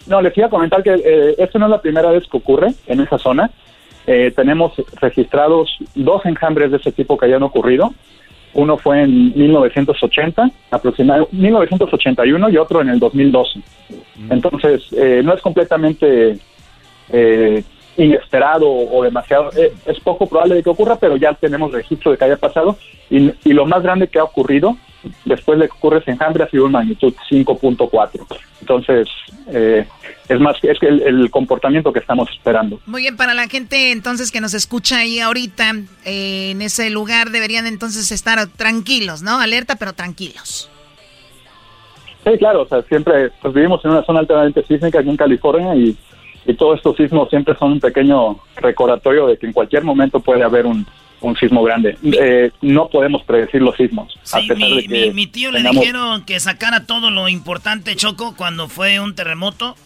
[0.07, 2.69] No, les iba a comentar que eh, esto no es la primera vez que ocurre
[2.87, 3.51] en esa zona.
[4.07, 7.93] Eh, tenemos registrados dos enjambres de ese tipo que hayan ocurrido.
[8.57, 13.61] Uno fue en 1980, aproximadamente 1981 y otro en el 2012.
[14.31, 16.39] Entonces, eh, no es completamente
[17.13, 17.63] eh,
[17.97, 22.19] inesperado o demasiado, eh, es poco probable de que ocurra, pero ya tenemos registro de
[22.19, 22.77] que haya pasado.
[23.11, 24.77] Y, y lo más grande que ha ocurrido
[25.25, 28.27] después de que ocurre ese enjambre ha sido una magnitud 5.4.
[28.61, 29.09] Entonces,
[29.49, 29.87] eh,
[30.29, 32.81] es más, es que el, el comportamiento que estamos esperando.
[32.87, 35.73] Muy bien, para la gente entonces que nos escucha ahí ahorita,
[36.05, 39.39] eh, en ese lugar deberían entonces estar tranquilos, ¿no?
[39.39, 40.71] Alerta, pero tranquilos.
[42.25, 45.77] Sí, claro, o sea, siempre pues, vivimos en una zona altamente sísmica aquí en California
[45.77, 45.97] y,
[46.47, 50.43] y todos estos sismos siempre son un pequeño recordatorio de que en cualquier momento puede
[50.45, 50.87] haber un,
[51.21, 51.97] un sismo grande.
[52.03, 55.51] Eh, no podemos predecir los sismos, a Sí, pesar mi, de que mi- mi tío
[55.51, 59.77] le tengamos- dijeron que sacara todo lo importante, Choco, cuando fue un terremoto.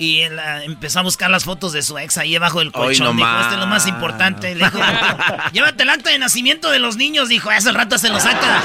[0.00, 3.04] Y él ah, empezó a buscar las fotos de su ex ahí abajo del colchón.
[3.08, 3.42] no dijo, más.
[3.46, 4.54] este es lo más importante.
[4.54, 4.78] Le dijo,
[5.52, 7.28] llévate el acta de nacimiento de los niños.
[7.28, 8.62] Dijo, ese al rato se lo sacas.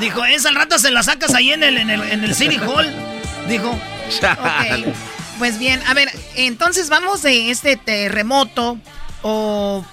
[0.00, 2.56] Dijo, ese al rato se lo sacas ahí en el, en el, en el City
[2.56, 2.86] Hall.
[3.46, 3.72] Dijo,
[4.22, 4.86] ok.
[5.38, 8.78] Pues bien, a ver, entonces vamos de este terremoto
[9.22, 9.84] o,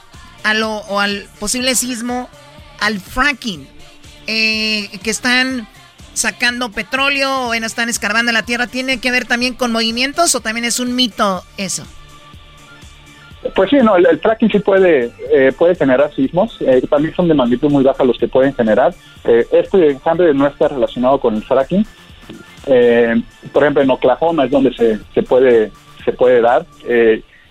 [0.43, 2.29] a lo, o al posible sismo
[2.79, 3.67] al fracking.
[4.27, 5.67] eh, que están
[6.13, 10.65] sacando petróleo o están escarbando la tierra, ¿tiene que ver también con movimientos o también
[10.65, 11.83] es un mito eso?
[13.55, 17.33] Pues sí, no, el, fracking sí puede, eh, puede generar sismos, eh, también son de
[17.33, 18.93] magnitud muy baja los que pueden generar.
[19.23, 21.85] Eh, este enjambre no está relacionado con el fracking.
[23.51, 25.71] Por ejemplo, en Oklahoma es donde se, se puede
[26.05, 26.65] se puede dar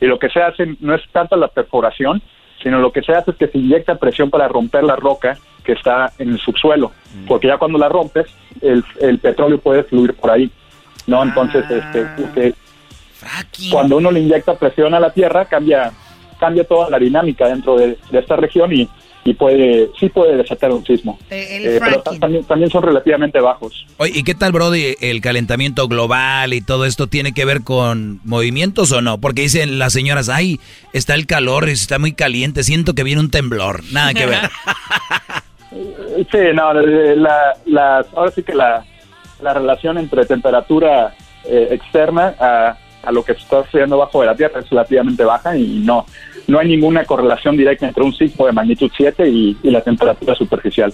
[0.00, 2.22] y lo que se hace no es tanto la perforación,
[2.62, 5.72] sino lo que se hace es que se inyecta presión para romper la roca que
[5.72, 7.26] está en el subsuelo, mm.
[7.26, 8.26] porque ya cuando la rompes,
[8.62, 10.50] el, el petróleo puede fluir por ahí,
[11.06, 11.22] ¿no?
[11.22, 12.54] Entonces, este, este
[13.70, 15.92] cuando uno le inyecta presión a la tierra, cambia,
[16.38, 18.88] cambia toda la dinámica dentro de, esta región y,
[19.28, 21.18] y, puede, sí puede desatar un sismo.
[21.30, 23.86] Eh, pero también, también son relativamente bajos.
[23.98, 28.20] Oye, ¿y qué tal, Brody, el calentamiento global y todo esto tiene que ver con
[28.24, 29.18] movimientos o no?
[29.18, 30.60] Porque dicen las señoras, ay,
[30.92, 33.82] está el calor, está muy caliente, siento que viene un temblor.
[33.92, 34.50] Nada que ver.
[36.30, 38.84] sí, no, la, la, ahora sí que la,
[39.42, 41.14] la relación entre temperatura
[41.44, 45.24] eh, externa a a lo que se está sucediendo bajo de la Tierra es relativamente
[45.24, 46.06] baja y no,
[46.48, 50.92] no hay ninguna correlación directa entre un sismo de magnitud 7 y, la temperatura superficial.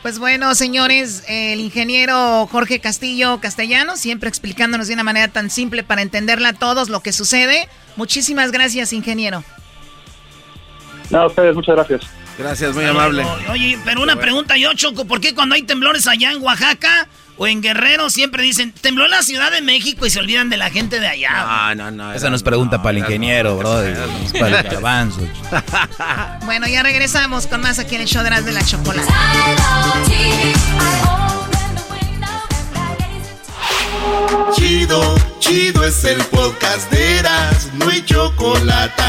[0.00, 5.82] Pues bueno, señores, el ingeniero Jorge Castillo Castellano, siempre explicándonos de una manera tan simple
[5.82, 7.68] para entenderla a todos lo que sucede.
[7.96, 9.42] Muchísimas gracias, ingeniero.
[11.10, 12.02] No, a ustedes, muchas gracias.
[12.38, 13.24] Gracias, muy amable.
[13.50, 17.46] Oye, pero una pregunta yo, Choco, ¿por qué cuando hay temblores allá en Oaxaca o
[17.46, 21.00] en Guerrero siempre dicen, tembló la Ciudad de México y se olvidan de la gente
[21.00, 21.74] de allá.
[21.74, 22.12] No, no, no.
[22.12, 23.82] Esa nos pregunta para el ingeniero, bro.
[24.38, 25.20] para el avanzo.
[26.44, 29.12] bueno, ya regresamos con más aquí en el show de las de la chocolate.
[34.54, 39.02] Chido, chido es el podcast de Eras, no hay chocolate.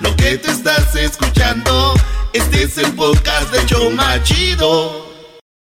[0.00, 1.94] Lo que te estás escuchando,
[2.32, 5.07] este es el podcast de Choma Chido.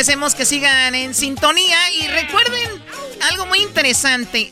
[0.00, 2.82] Agradecemos que sigan en sintonía y recuerden
[3.28, 4.50] algo muy interesante.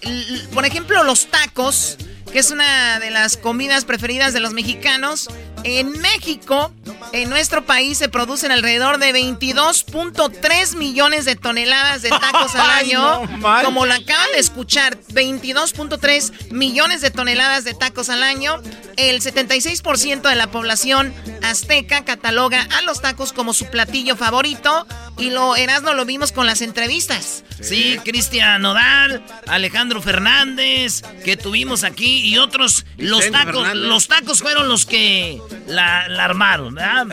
[0.52, 1.96] Por ejemplo, los tacos,
[2.30, 5.30] que es una de las comidas preferidas de los mexicanos.
[5.64, 6.70] En México,
[7.12, 13.22] en nuestro país, se producen alrededor de 22.3 millones de toneladas de tacos al año.
[13.64, 18.60] como lo acaban de escuchar, 22.3 millones de toneladas de tacos al año.
[18.98, 24.86] El 76% de la población azteca cataloga a los tacos como su platillo favorito.
[25.18, 27.42] Y lo Erasmo lo vimos con las entrevistas.
[27.60, 32.86] Sí, Cristian Nodal, Alejandro Fernández, que tuvimos aquí y otros.
[32.96, 37.06] Los tacos, los tacos fueron los que la, armaron, ¿verdad?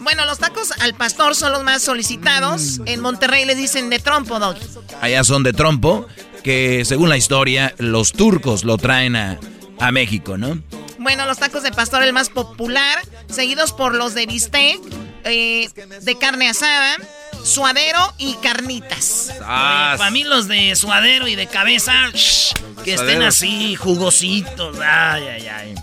[0.00, 2.80] Bueno, los tacos al pastor son los más solicitados.
[2.84, 4.56] En Monterrey les dicen de trompo, Dog.
[5.00, 6.06] Allá son de trompo,
[6.44, 9.38] que según la historia, los turcos lo traen a,
[9.92, 10.60] México, ¿no?
[10.98, 14.80] Bueno, los tacos de pastor el más popular, seguidos por los de bistec,
[15.24, 15.68] eh,
[16.02, 16.96] de carne asada,
[17.48, 19.32] suadero y carnitas.
[19.42, 21.92] Ah, para mí los de suadero y de cabeza,
[22.84, 24.76] que estén así, jugositos.
[24.80, 25.74] Ay, ay, ay.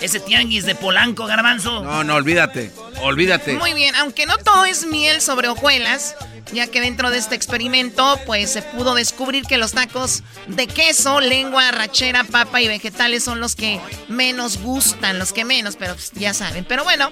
[0.00, 1.82] Ese tianguis de Polanco, garbanzo.
[1.82, 3.52] No, no, olvídate, olvídate.
[3.54, 6.16] Muy bien, aunque no todo es miel sobre hojuelas,
[6.52, 11.20] ya que dentro de este experimento, pues se pudo descubrir que los tacos de queso,
[11.20, 16.12] lengua, rachera, papa y vegetales son los que menos gustan, los que menos, pero pues,
[16.12, 16.64] ya saben.
[16.64, 17.10] Pero bueno,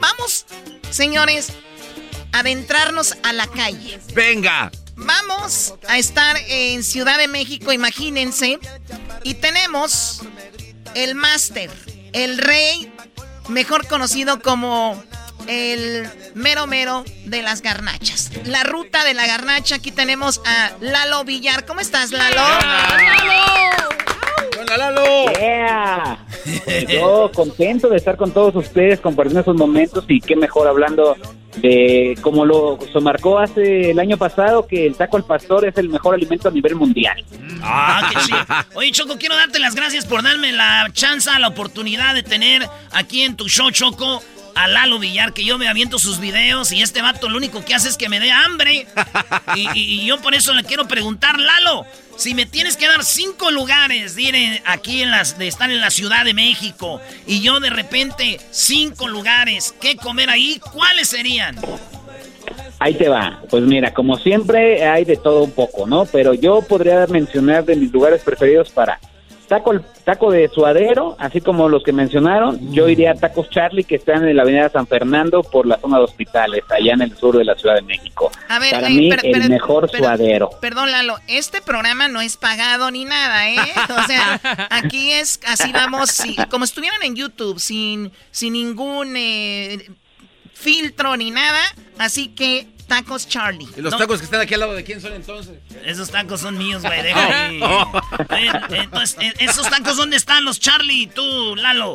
[0.00, 0.46] vamos,
[0.90, 1.52] señores,
[2.32, 4.00] adentrarnos a la calle.
[4.14, 4.70] Venga.
[4.96, 8.58] Vamos a estar en Ciudad de México, imagínense.
[9.22, 10.22] Y tenemos
[10.94, 11.70] el máster,
[12.12, 12.92] el rey,
[13.48, 15.02] mejor conocido como
[15.46, 18.30] el mero mero de las garnachas.
[18.44, 21.64] La ruta de la garnacha, aquí tenemos a Lalo Villar.
[21.66, 22.36] ¿Cómo estás, Lalo?
[22.36, 24.09] ¡Lalo!
[24.72, 25.32] ¡Hola, Lalo!
[25.32, 26.18] Yeah.
[26.88, 31.16] Yo contento de estar con todos ustedes, compartiendo esos momentos y qué mejor hablando
[31.56, 35.76] de como lo se marcó hace el año pasado que el taco al pastor es
[35.76, 37.24] el mejor alimento a nivel mundial.
[37.62, 38.32] Ah, qué sí.
[38.74, 43.22] Oye, Choco, quiero darte las gracias por darme la chance, la oportunidad de tener aquí
[43.22, 44.22] en tu show, Choco,
[44.54, 47.74] a Lalo Villar, que yo me aviento sus videos y este vato lo único que
[47.74, 48.86] hace es que me dé hambre.
[49.56, 51.84] Y, yo por eso le quiero preguntar, Lalo,
[52.16, 55.90] si me tienes que dar cinco lugares de aquí en las, de estar en la
[55.90, 60.60] Ciudad de México y yo de repente cinco lugares, ¿qué comer ahí?
[60.72, 61.56] ¿Cuáles serían?
[62.78, 63.40] Ahí te va.
[63.50, 66.06] Pues mira, como siempre hay de todo un poco, ¿no?
[66.06, 68.98] Pero yo podría mencionar de mis lugares preferidos para
[69.50, 69.72] taco,
[70.04, 72.72] taco de suadero, así como los que mencionaron.
[72.72, 75.98] Yo iría a Tacos Charlie, que están en la avenida San Fernando por la zona
[75.98, 78.30] de hospitales, allá en el sur de la Ciudad de México.
[78.48, 80.50] A ver, para eh, mí, pero- el pero- mejor pero- suadero.
[80.60, 83.56] Perdón, Lalo, este programa no es pagado ni nada, ¿eh?
[83.88, 89.78] O sea, aquí es, así vamos, sí, como estuvieran en YouTube, sin, sin ningún eh,
[90.54, 91.60] filtro ni nada,
[91.98, 93.68] así que tacos Charlie.
[93.76, 95.54] ¿Y los No, tacos que están aquí al lado de quién son entonces?
[95.86, 97.60] Esos tacos son míos, güey, deja ahí.
[97.62, 98.50] Oye,
[98.82, 101.94] Entonces, eh, ¿esos tacos dónde están los Charlie y tú, Lalo?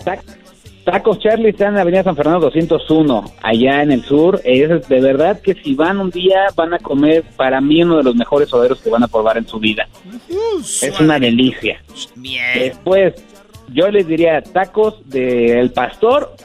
[0.85, 4.39] Tacos Charlie están en la avenida San Fernando 201, allá en el sur.
[4.45, 8.03] Es de verdad que si van un día van a comer, para mí, uno de
[8.03, 9.87] los mejores suaderos que van a probar en su vida.
[10.81, 11.81] Es una delicia.
[12.15, 12.59] Bien.
[12.59, 13.15] Después,
[13.73, 16.35] yo les diría tacos del pastor.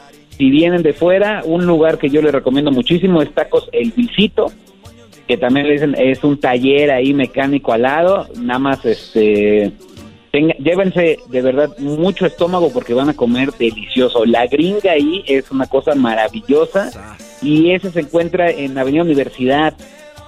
[0.41, 4.47] Si vienen de fuera, un lugar que yo les recomiendo muchísimo es Tacos El Visito,
[5.27, 5.75] que también le
[6.11, 8.27] es un taller ahí mecánico al lado.
[8.41, 9.71] Nada más, este,
[10.31, 14.25] tenga- llévense de verdad mucho estómago porque van a comer delicioso.
[14.25, 16.89] La gringa ahí es una cosa maravillosa
[17.43, 19.75] y ese se encuentra en Avenida Universidad,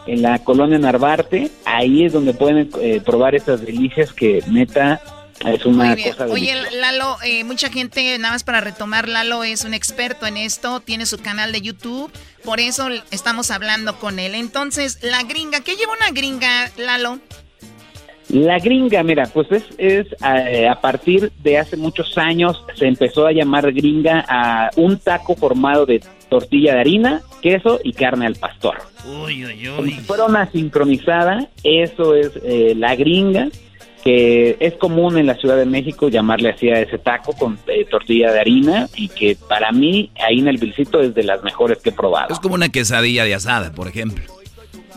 [0.06, 1.50] en la colonia Narvarte.
[1.66, 5.02] Ahí es donde pueden eh, probar estas delicias que neta
[5.46, 6.12] es una Muy bien.
[6.12, 6.56] cosa Oye.
[6.80, 11.06] Lalo, eh, mucha gente, nada más para retomar, Lalo es un experto en esto, tiene
[11.06, 12.12] su canal de YouTube,
[12.44, 14.36] por eso estamos hablando con él.
[14.36, 17.20] Entonces, la gringa, ¿qué lleva una gringa, Lalo?
[18.30, 23.28] La gringa, mira, pues es, es eh, a partir de hace muchos años se empezó
[23.28, 28.36] a llamar gringa a un taco formado de tortilla de harina, queso y carne al
[28.36, 28.78] pastor.
[29.06, 33.50] Uy, uy, Como si fuera una sincronizada, eso es eh, la gringa,
[34.04, 37.86] que es común en la Ciudad de México llamarle así a ese taco con eh,
[37.90, 41.78] tortilla de harina y que para mí ahí en el Vilcito es de las mejores
[41.80, 42.34] que he probado.
[42.34, 44.24] Es como una quesadilla de asada, por ejemplo.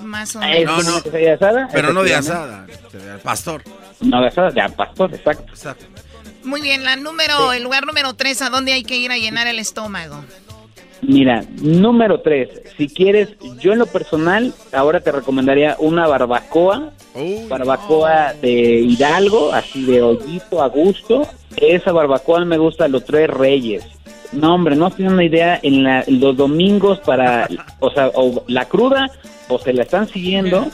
[0.02, 0.74] Más o Es menos.
[0.76, 3.62] como una quesadilla de asada, Pero no de asada, de pastor.
[4.00, 5.52] No de asada, de pastor, exacto.
[6.44, 9.46] Muy bien, la número, el lugar número tres, ¿a dónde hay que ir a llenar
[9.46, 10.24] el estómago?
[11.08, 13.28] Mira, número tres, si quieres,
[13.60, 16.90] yo en lo personal, ahora te recomendaría una barbacoa,
[17.48, 21.22] barbacoa de Hidalgo, así de hoyito a gusto.
[21.56, 23.84] Esa barbacoa me gusta los tres reyes.
[24.32, 28.64] No, hombre, no tienen una idea en la- los domingos para, o sea, o la
[28.64, 29.08] cruda,
[29.48, 30.66] o se la están siguiendo.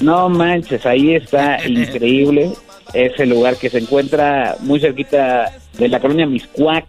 [0.00, 2.50] No manches, ahí está increíble.
[2.92, 6.86] Ese lugar que se encuentra muy cerquita de la colonia Miscuac,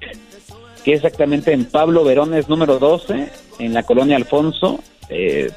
[0.88, 3.28] que exactamente en Pablo Verones número 12,
[3.60, 5.50] en la colonia Alfonso, eh,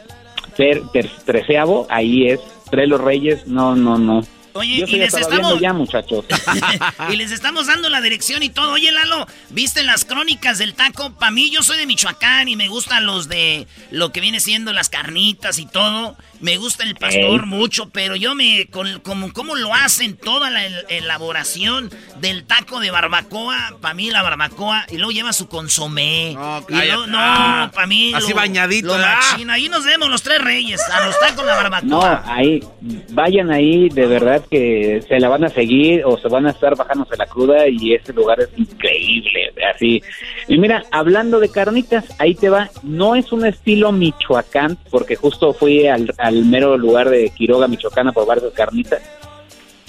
[0.56, 2.40] ter- ter- treceavo, ahí es.
[2.68, 4.22] Tres los Reyes, no, no, no.
[4.52, 6.24] Oye, Yo y les estamos- ya, muchachos.
[7.12, 8.72] y les estamos dando la dirección y todo.
[8.72, 11.12] Oye, Lalo, ¿viste las crónicas del taco?
[11.14, 14.72] Para mí, yo soy de Michoacán y me gustan los de lo que viene siendo
[14.72, 16.16] las carnitas y todo.
[16.40, 17.46] Me gusta el pastor Ey.
[17.46, 18.66] mucho, pero yo me.
[18.70, 20.16] Con, como, ¿Cómo lo hacen?
[20.16, 23.76] Toda la el- elaboración del taco de barbacoa.
[23.80, 24.86] Para mí, la barbacoa.
[24.90, 26.30] Y luego lleva su consomé.
[26.32, 26.86] y cállate.
[26.86, 28.12] luego- no, Ah, para mí.
[28.14, 29.18] así lo- bañadito, Lo ah.
[29.50, 30.80] Ahí nos vemos los tres reyes.
[30.90, 31.86] A los tacos la barbacoa.
[31.86, 32.60] No, ahí,
[33.10, 36.76] vayan ahí, de verdad que se la van a seguir o se van a estar
[36.76, 40.02] bajándose la cruda y ese lugar es increíble, así.
[40.48, 45.52] Y mira, hablando de carnitas, ahí te va, no es un estilo Michoacán, porque justo
[45.52, 49.02] fui al, al mero lugar de Quiroga, Michoacán, a probar carnitas,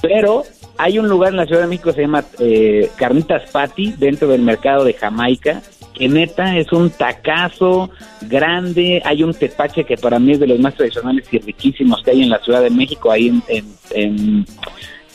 [0.02, 0.44] pero
[0.78, 4.28] hay un lugar en la Ciudad de México que se llama eh, Carnitas Patty, dentro
[4.28, 5.62] del mercado de Jamaica,
[5.94, 7.89] que neta es un tacazo
[8.22, 12.12] grande, hay un tepache que para mí es de los más tradicionales y riquísimos que
[12.12, 13.44] hay en la Ciudad de México, ahí en...
[13.48, 14.46] en, en-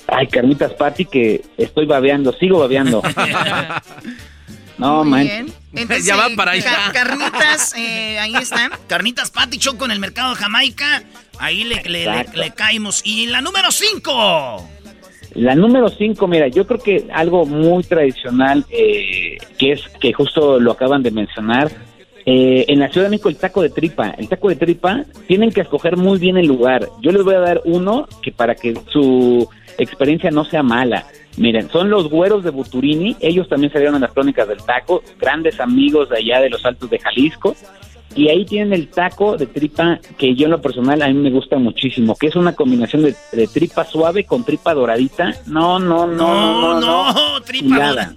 [0.09, 3.03] ay, Carnitas Patty, que estoy babeando, sigo babeando.
[4.79, 5.23] no, Muy man.
[5.25, 5.53] bien.
[5.75, 6.91] Entonces, Ya van para allá.
[6.93, 8.71] carnitas, eh, ahí están.
[8.87, 11.03] Carnitas Patty Choco en el mercado de Jamaica.
[11.39, 13.03] Ahí le, le, le- le caímos.
[13.05, 14.71] Y la número 5.
[15.35, 20.59] La número 5, mira, yo creo que algo muy tradicional, eh, que es que justo
[20.59, 21.71] lo acaban de mencionar,
[22.29, 24.11] eh, en la Ciudad de México el taco de tripa.
[24.19, 26.89] El taco de tripa tienen que escoger muy bien el lugar.
[27.01, 29.49] Yo les voy a dar uno que para que su
[29.79, 31.07] experiencia no sea mala.
[31.37, 33.17] Miren, son los güeros de Buturini.
[33.21, 36.91] Ellos también salieron en las crónicas del taco, grandes amigos de allá de los Altos
[36.91, 37.55] de Jalisco.
[38.17, 41.31] Y ahí tienen el taco de tripa que yo en lo personal a mí me
[41.31, 45.35] gusta muchísimo, que es una combinación de, de tripa suave con tripa doradita.
[45.47, 47.43] No, no, no, no, no, no.
[47.43, 48.15] tripa Chulada.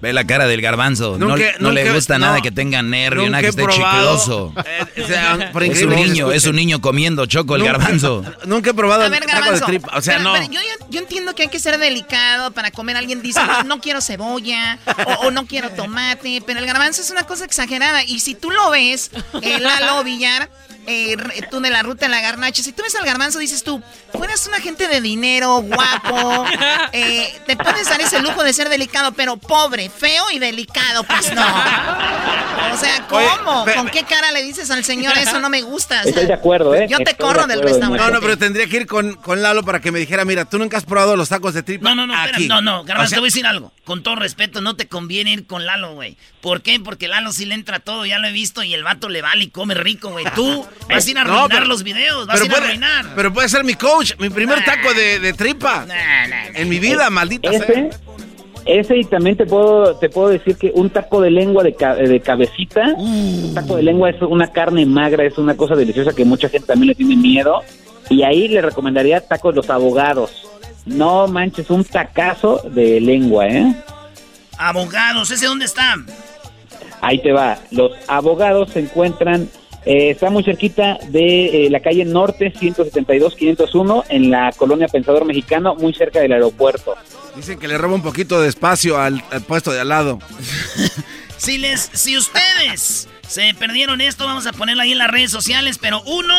[0.00, 1.18] Ve la cara del garbanzo.
[1.18, 2.26] No, Nunca- no le nunca- gusta no.
[2.26, 4.52] nada que tenga nervio, nada que esté chicloso.
[4.64, 8.24] eh, o sea, por es un niño, es un niño comiendo choco el Nunca- garbanzo.
[8.46, 9.66] Nunca he probado ver, taco de Garbanzo.
[9.66, 9.96] tripa.
[9.96, 10.32] O sea, pero- no.
[10.34, 12.96] pero yo, yo- yo entiendo que hay que ser delicado para comer.
[12.96, 17.10] Alguien dice, no, no quiero cebolla o, o no quiero tomate, pero el garbanzo es
[17.10, 18.02] una cosa exagerada.
[18.04, 19.10] Y si tú lo ves,
[19.42, 20.50] el Lalo Villar,
[20.86, 21.16] eh,
[21.50, 23.82] tú de la ruta de la garnacha, si tú ves al garbanzo, dices tú,
[24.12, 26.44] fueras una gente de dinero, guapo,
[26.92, 31.32] eh, te puedes dar ese lujo de ser delicado, pero pobre, feo y delicado, pues
[31.34, 31.42] no.
[31.42, 33.62] O sea, ¿cómo?
[33.62, 36.00] Oye, ¿Con qué cara le dices al señor eso no me gusta?
[36.00, 36.86] O sea, Estoy de acuerdo, ¿eh?
[36.88, 37.98] Yo te Estoy corro de del restaurante.
[38.04, 40.58] No, no, pero tendría que ir con, con Lalo para que me dijera, mira, tú
[40.58, 41.88] nunca has probado los tacos de tripa.
[41.88, 42.48] No, no, no, espera, aquí.
[42.48, 43.72] no, no, Garbanzo, O sea, te voy a decir algo.
[43.84, 46.16] Con todo respeto, no te conviene ir con Lalo, güey.
[46.40, 46.78] ¿Por qué?
[46.80, 49.44] Porque Lalo sí le entra todo, ya lo he visto, y el vato le vale
[49.44, 50.24] y come rico, güey.
[50.34, 53.06] Tú vas a ir a No, arruinar pero- los videos, vas a ir a arruinar.
[53.16, 55.86] pero puede ser mi coach, mi primer taco de, de tripa.
[56.54, 57.90] En mi vida, maldita sea.
[58.72, 61.96] Ese, y también te puedo te puedo decir que un taco de lengua de, ca-
[61.96, 66.24] de cabecita, un taco de lengua es una carne magra, es una cosa deliciosa que
[66.24, 67.62] mucha gente también le tiene miedo.
[68.08, 70.30] Y ahí le recomendaría tacos los abogados.
[70.86, 73.74] No manches, un tacazo de lengua, ¿eh?
[74.58, 75.94] Abogados, ¿ese dónde está?
[77.00, 77.58] Ahí te va.
[77.70, 79.48] Los abogados se encuentran,
[79.84, 85.74] eh, está muy cerquita de eh, la calle Norte 172-501 en la colonia Pensador Mexicano,
[85.74, 86.94] muy cerca del aeropuerto.
[87.36, 90.18] Dicen que le roba un poquito de espacio al, al puesto de al lado.
[91.40, 95.78] Si les, si ustedes se perdieron esto, vamos a ponerlo ahí en las redes sociales.
[95.80, 96.34] Pero uno,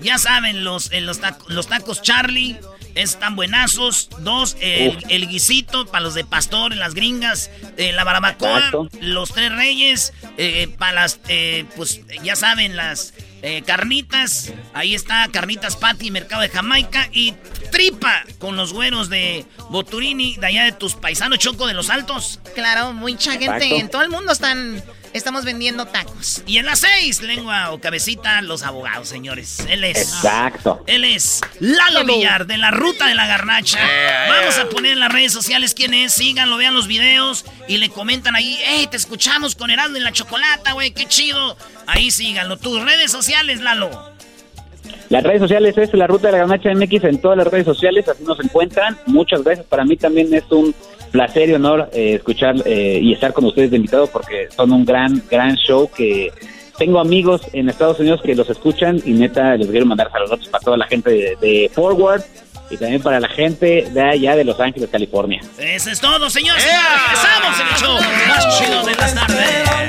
[0.00, 2.56] ya saben, los, eh, los, taco- los tacos Charlie
[3.02, 4.08] están buenazos.
[4.20, 8.88] Dos, el, guisito para los de pastor, las gringas, eh, la barbacoa, Exacto.
[9.00, 14.52] los tres reyes, eh, para las, eh, pues ya saben, las eh, carnitas.
[14.74, 17.08] Ahí está, carnitas Patty, mercado de Jamaica.
[17.12, 17.34] Y
[17.70, 22.40] tripa con los güeros de Boturini, de allá de tus paisanos Choco de los Altos.
[22.54, 23.76] Claro, mucha gente Exacto.
[23.76, 24.82] en todo el mundo están.
[25.12, 26.42] Estamos vendiendo tacos.
[26.46, 29.60] Y en las seis, lengua o cabecita, los abogados, señores.
[29.68, 29.98] Él es.
[29.98, 30.82] Exacto.
[30.86, 33.78] Él es Lalo Villar, de la ruta de la garnacha.
[34.28, 36.12] Vamos a poner en las redes sociales quién es.
[36.12, 38.58] Síganlo, vean los videos y le comentan ahí.
[38.66, 40.90] ¡Ey, te escuchamos con Heraldo en la chocolata, güey!
[40.92, 41.56] ¡Qué chido!
[41.86, 42.56] Ahí síganlo.
[42.56, 43.90] Tus redes sociales, Lalo.
[45.08, 48.06] Las redes sociales es la ruta de la Ganacha MX en todas las redes sociales,
[48.08, 48.98] así nos encuentran.
[49.06, 49.66] Muchas gracias.
[49.66, 50.74] Para mí también es un
[51.08, 54.84] placer y honor eh, escuchar eh, y estar con ustedes de invitado porque son un
[54.84, 56.32] gran, gran show que
[56.76, 60.62] tengo amigos en Estados Unidos que los escuchan y neta les quiero mandar saludos para
[60.62, 62.22] toda la gente de, de Forward
[62.70, 65.40] y también para la gente de allá de Los Ángeles, California.
[65.58, 66.64] Eso es todo, señores.
[66.64, 67.98] Empezamos el show
[68.28, 69.88] más chido de las tardes.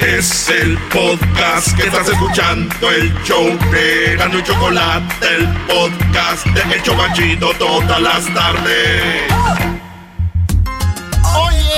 [0.00, 6.74] Es el podcast que estás escuchando, el show de Erasmo y Chocolate, el podcast de
[6.74, 9.30] El Chobachito todas las tardes.
[11.36, 11.74] Oye,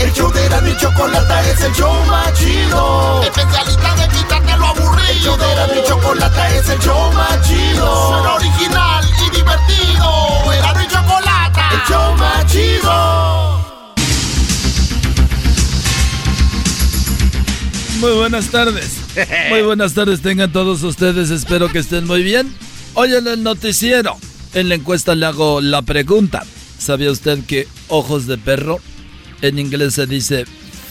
[0.00, 3.22] el show de Erasmo y Chocolata es el show más chido.
[3.22, 5.10] Especialista de quitarte lo aburrido.
[5.10, 8.08] El show de Erasmo y Chocolata es el show más chido.
[8.08, 10.52] Suena original y divertido.
[10.52, 12.34] Erasmo y Chocolata, el show más.
[18.00, 18.98] Muy buenas tardes.
[19.50, 21.30] Muy buenas tardes tengan todos ustedes.
[21.30, 22.52] Espero que estén muy bien.
[22.94, 24.16] Hoy en el noticiero,
[24.52, 26.44] en la encuesta le hago la pregunta.
[26.78, 28.80] ¿Sabía usted que ojos de perro
[29.42, 30.44] en inglés se dice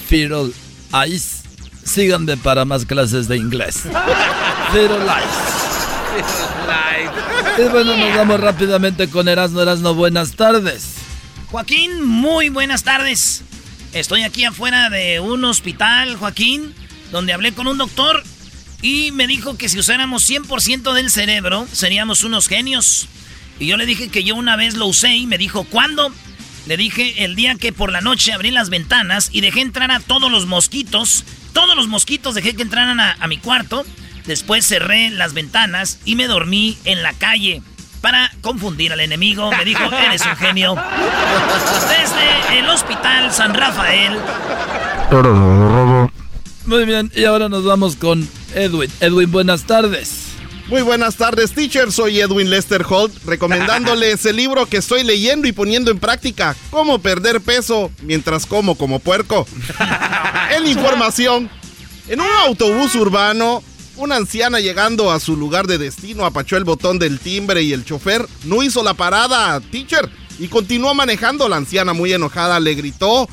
[0.08, 0.54] feral
[0.94, 1.44] eyes?
[1.84, 3.82] Síganme para más clases de inglés.
[4.72, 5.64] Feral eyes.
[7.58, 9.62] Y bueno, nos vamos rápidamente con Erasmo.
[9.62, 10.96] Erasmo, buenas tardes.
[11.52, 13.44] Joaquín, muy buenas tardes.
[13.92, 16.74] Estoy aquí afuera de un hospital, Joaquín,
[17.14, 18.24] donde hablé con un doctor
[18.82, 23.08] y me dijo que si usáramos 100% del cerebro, seríamos unos genios.
[23.60, 26.12] Y yo le dije que yo una vez lo usé y me dijo, ¿cuándo?
[26.66, 30.00] Le dije el día que por la noche abrí las ventanas y dejé entrar a
[30.00, 33.86] todos los mosquitos Todos los mosquitos dejé que entraran a, a mi cuarto.
[34.26, 37.62] Después cerré las ventanas y me dormí en la calle
[38.02, 39.52] para confundir al enemigo.
[39.52, 40.76] Me dijo, eres un genio.
[41.88, 44.18] Desde el hospital San Rafael.
[46.66, 48.90] Muy bien, y ahora nos vamos con Edwin.
[49.02, 50.28] Edwin, buenas tardes.
[50.70, 51.92] Muy buenas tardes, teacher.
[51.92, 57.00] Soy Edwin Lester Holt, recomendándoles el libro que estoy leyendo y poniendo en práctica, Cómo
[57.00, 59.46] perder peso mientras como como puerco.
[60.56, 61.50] en información,
[62.08, 63.62] en un autobús urbano,
[63.98, 67.84] una anciana llegando a su lugar de destino apachó el botón del timbre y el
[67.84, 70.10] chofer no hizo la parada, teacher,
[70.40, 71.50] y continuó manejando.
[71.50, 73.28] La anciana muy enojada le gritó,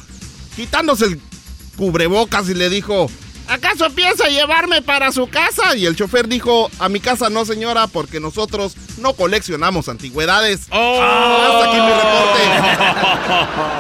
[0.57, 1.21] quitándose el
[1.81, 3.11] cubrebocas y le dijo,
[3.49, 5.75] ¿acaso piensa llevarme para su casa?
[5.77, 10.69] Y el chofer dijo, a mi casa no señora, porque nosotros no coleccionamos antigüedades.
[10.71, 12.41] Hasta aquí mi reporte.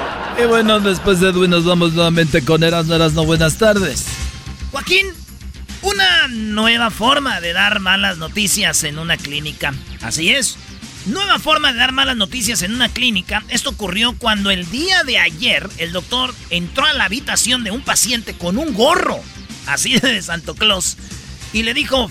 [0.42, 3.26] Y bueno, después de Edwin nos vamos nuevamente con Erasmo Erasmo.
[3.26, 4.06] Buenas tardes.
[4.70, 5.06] Joaquín,
[5.82, 9.74] una nueva forma de dar malas noticias en una clínica.
[10.00, 10.56] Así es.
[11.06, 13.42] Nueva forma de dar malas noticias en una clínica.
[13.48, 17.80] Esto ocurrió cuando el día de ayer el doctor entró a la habitación de un
[17.80, 19.20] paciente con un gorro,
[19.66, 20.96] así de Santo Claus,
[21.52, 22.10] y le dijo,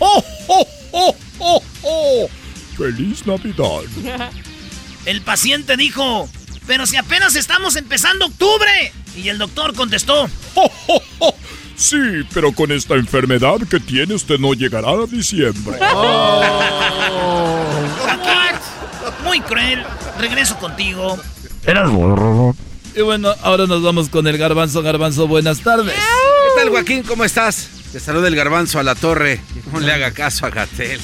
[0.00, 2.30] ¡Oh, oh, oh, oh, oh!
[2.76, 3.82] ¡Feliz Navidad!
[5.06, 6.28] El paciente dijo,
[6.66, 8.92] pero si apenas estamos empezando octubre.
[9.16, 11.34] Y el doctor contestó, ¡Oh, oh, oh!
[11.80, 11.96] Sí,
[12.34, 15.78] pero con esta enfermedad que tiene usted no llegará a diciembre.
[17.98, 18.58] Joaquín,
[19.24, 19.82] muy cruel.
[20.18, 21.18] Regreso contigo.
[22.94, 24.82] Y bueno, ahora nos vamos con el garbanzo.
[24.82, 25.94] Garbanzo, buenas tardes.
[25.94, 27.02] ¿Qué tal, Joaquín?
[27.02, 27.70] ¿Cómo estás?
[27.92, 29.40] Te saluda el garbanzo a la torre.
[29.72, 31.00] No le haga caso a Gatel.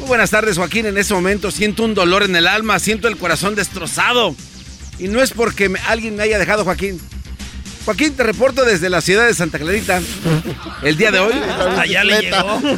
[0.00, 0.86] Muy buenas tardes, Joaquín.
[0.86, 4.34] En este momento siento un dolor en el alma, siento el corazón destrozado.
[4.98, 7.00] Y no es porque me- alguien me haya dejado, Joaquín.
[7.84, 10.00] Joaquín, te reporto desde la ciudad de Santa Clarita.
[10.82, 11.34] El día de hoy.
[11.78, 12.60] Allá le llegó.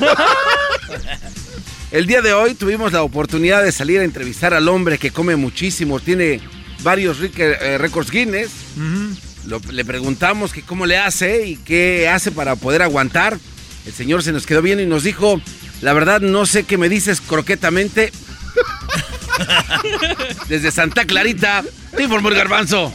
[1.92, 5.36] El día de hoy tuvimos la oportunidad de salir a entrevistar al hombre que come
[5.36, 6.40] muchísimo, tiene
[6.82, 8.50] varios ric- eh, récords Guinness.
[9.46, 13.38] Lo- le preguntamos que cómo le hace y qué hace para poder aguantar.
[13.86, 15.40] El señor se nos quedó bien y nos dijo,
[15.80, 18.10] la verdad no sé qué me dices croquetamente.
[20.48, 21.62] Desde Santa Clarita,
[21.96, 22.92] te informó el garbanzo.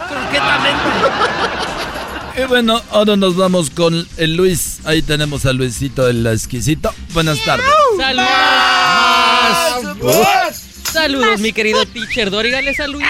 [2.38, 4.80] Y bueno, ahora nos vamos con el Luis.
[4.86, 6.94] Ahí tenemos a Luisito el exquisito.
[7.14, 7.66] Buenas tardes.
[7.98, 8.28] Saludos.
[10.92, 12.62] Saludos, mi querido teacher Doriga.
[12.62, 13.06] Les saluda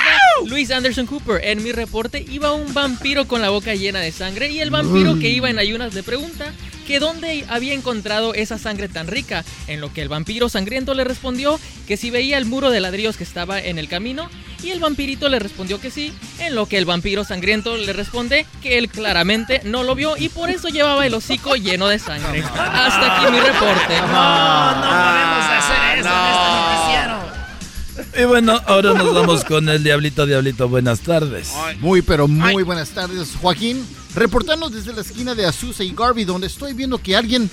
[0.46, 1.44] Luis Anderson Cooper.
[1.44, 5.18] En mi reporte iba un vampiro con la boca llena de sangre y el vampiro
[5.18, 9.44] que iba en ayunas le pregunta que dónde había encontrado esa sangre tan rica.
[9.68, 13.18] En lo que el vampiro sangriento le respondió que si veía el muro de ladrillos
[13.18, 14.30] que estaba en el camino
[14.64, 16.14] y el vampirito le respondió que sí.
[16.40, 20.30] En lo que el vampiro sangriento le responde que él claramente no lo vio y
[20.30, 22.42] por eso llevaba el hocico lleno de sangre.
[22.44, 24.00] Hasta aquí mi reporte.
[24.02, 27.42] No, no podemos hacer eso en este noticiero.
[28.18, 30.26] Y bueno, ahora nos vamos con el Diablito.
[30.26, 31.52] Diablito, buenas tardes.
[31.80, 33.86] Muy, pero muy buenas tardes, Joaquín.
[34.16, 37.50] Reportando desde la esquina de Azusa y Garvey, donde estoy viendo que alguien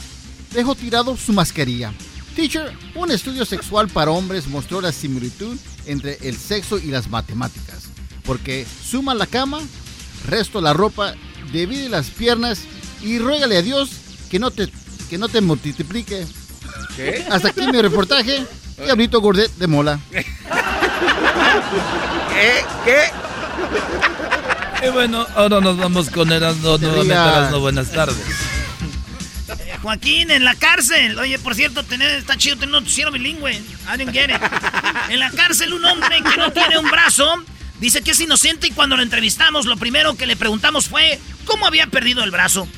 [0.53, 1.93] dejó tirado su mascarilla.
[2.35, 5.57] Teacher, un estudio sexual para hombres mostró la similitud
[5.87, 7.85] entre el sexo y las matemáticas.
[8.25, 9.61] Porque suma la cama,
[10.27, 11.15] resto la ropa,
[11.53, 12.61] divide las piernas
[13.03, 13.91] y ruégale a Dios
[14.31, 14.69] que no te,
[15.09, 16.27] que no te multiplique.
[16.97, 17.25] ¿Qué?
[17.31, 18.45] Hasta aquí mi reportaje.
[18.77, 19.99] Diablito Gordet de Mola.
[20.11, 20.25] ¿Qué?
[22.85, 23.11] ¿Qué?
[24.85, 26.79] Y bueno, ahora nos vamos con Erasmo.
[26.79, 27.13] Nuevamente.
[27.13, 28.17] Erasmo, buenas tardes.
[29.49, 31.19] Eh, Joaquín, en la cárcel.
[31.19, 33.53] Oye, por cierto, tener, está chido tener un noticiero bilingüe.
[33.53, 34.41] I didn't get it.
[35.11, 37.45] En la cárcel, un hombre que no tiene un brazo
[37.81, 41.67] dice que es inocente y cuando lo entrevistamos, lo primero que le preguntamos fue cómo
[41.67, 42.69] había perdido el brazo.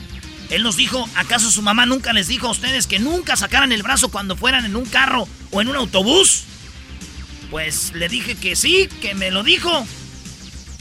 [0.51, 3.83] Él nos dijo, ¿acaso su mamá nunca les dijo a ustedes que nunca sacaran el
[3.83, 6.45] brazo cuando fueran en un carro o en un autobús?
[7.51, 9.87] Pues le dije que sí, que me lo dijo.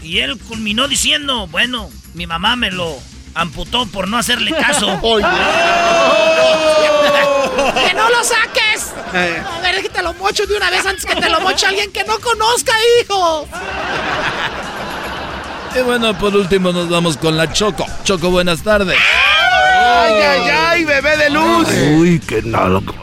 [0.01, 2.97] Y él culminó diciendo, bueno, mi mamá me lo
[3.33, 4.87] amputó por no hacerle caso.
[7.87, 8.93] ¡Que no lo saques!
[9.13, 11.91] A ver, que te lo mocho de una vez antes que te lo moche alguien
[11.91, 13.47] que no conozca, hijo.
[15.75, 17.85] Y bueno, por último nos vamos con la Choco.
[18.03, 18.97] Choco, buenas tardes.
[19.81, 21.67] ¡Ay, ay, ay, bebé de luz!
[21.97, 22.93] Uy, qué nalga.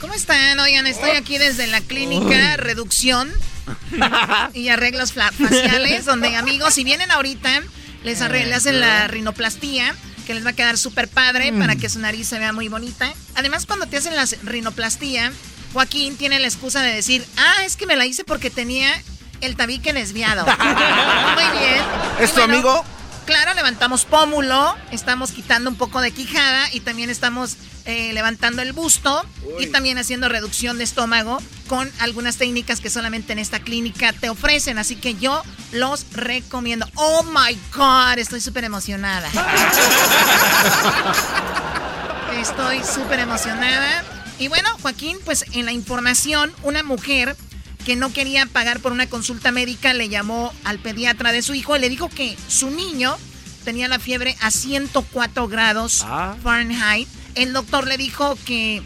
[0.00, 0.58] ¿Cómo están?
[0.60, 3.32] Oigan, estoy aquí desde la clínica Reducción
[4.54, 7.62] y Arreglos Faciales, donde amigos, si vienen ahorita,
[8.04, 9.94] les, arre- le hacen la rinoplastía,
[10.26, 11.58] que les va a quedar súper padre Mm.
[11.58, 13.12] para que su nariz se vea muy bonita.
[13.34, 15.32] Además, cuando te hacen la rinoplastía,
[15.72, 18.90] Joaquín tiene la excusa de decir, ah, es que me la hice porque tenía
[19.40, 20.44] el tabique desviado.
[20.46, 21.82] muy bien.
[22.20, 22.84] ¿Es tu bueno, amigo?
[23.26, 28.72] Claro, levantamos pómulo, estamos quitando un poco de quijada y también estamos eh, levantando el
[28.72, 29.26] busto
[29.58, 34.30] y también haciendo reducción de estómago con algunas técnicas que solamente en esta clínica te
[34.30, 34.78] ofrecen.
[34.78, 36.86] Así que yo los recomiendo.
[36.94, 39.28] Oh my God, estoy súper emocionada.
[42.40, 44.04] Estoy súper emocionada.
[44.38, 47.34] Y bueno, Joaquín, pues en la información, una mujer
[47.86, 51.76] que no quería pagar por una consulta médica le llamó al pediatra de su hijo
[51.76, 53.16] y le dijo que su niño
[53.64, 56.34] tenía la fiebre a 104 grados Ah.
[56.42, 57.08] Fahrenheit.
[57.36, 58.82] El doctor le dijo que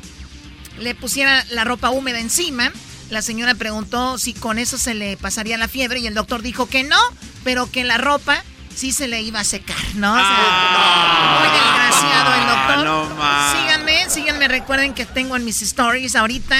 [0.78, 2.70] le pusiera la ropa húmeda encima.
[3.08, 6.66] La señora preguntó si con eso se le pasaría la fiebre y el doctor dijo
[6.68, 6.98] que no,
[7.42, 8.44] pero que la ropa
[8.76, 10.12] sí se le iba a secar, ¿no?
[10.12, 13.16] O sea, muy desgraciado el doctor.
[13.18, 16.56] Ah, no síganme, síganme, recuerden que tengo en mis stories ahorita.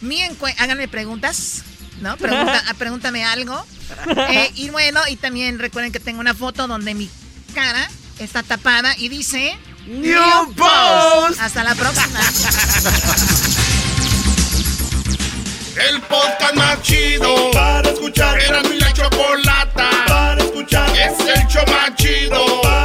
[0.00, 0.20] Mi
[0.58, 1.62] háganme preguntas,
[2.02, 2.16] ¿no?
[2.16, 3.64] Pregunta, pregúntame algo.
[4.28, 7.08] Eh, y bueno, y también recuerden que tengo una foto donde mi
[7.54, 7.88] cara
[8.18, 9.56] está tapada y dice...
[9.86, 11.40] New Post.
[11.40, 12.20] Hasta la próxima.
[15.88, 18.38] El podcast más chido para escuchar.
[18.40, 20.88] Era mi la chocolata para escuchar.
[20.90, 22.81] Es el show más chido para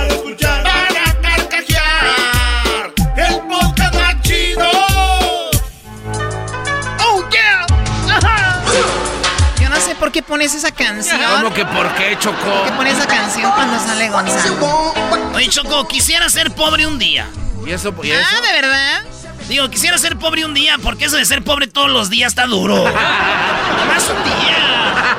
[10.47, 11.19] pones esa canción.
[11.41, 12.37] ¿Cómo que por qué, Choco?
[12.37, 14.93] ¿Por qué pones esa canción cuando sale Gonzalo?
[15.33, 17.27] Oye, Choco, quisiera ser pobre un día.
[17.65, 17.93] ¿Y eso?
[18.01, 18.25] ¿Y eso?
[18.37, 19.03] Ah, ¿de verdad?
[19.49, 22.45] Digo, quisiera ser pobre un día, porque eso de ser pobre todos los días está
[22.45, 22.75] duro.
[23.77, 25.15] Nomás un día.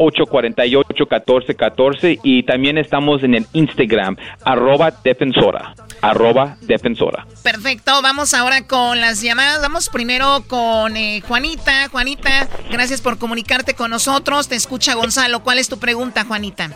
[0.01, 7.27] 888-848-1414 y también estamos en el Instagram, arroba defensora, arroba defensora.
[7.43, 9.61] Perfecto, vamos ahora con las llamadas.
[9.61, 11.89] Vamos primero con eh, Juanita.
[11.91, 14.49] Juanita, gracias por comunicarte con nosotros.
[14.49, 15.41] Te escucha Gonzalo.
[15.41, 16.71] ¿Cuál es tu pregunta, Juanita?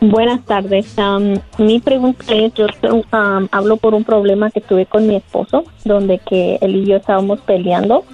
[0.00, 0.98] Buenas tardes.
[0.98, 2.68] Am, mi pregunta es, yo
[3.10, 6.96] am, hablo por un problema que tuve con mi esposo, donde que él y yo
[6.96, 8.06] estábamos peleando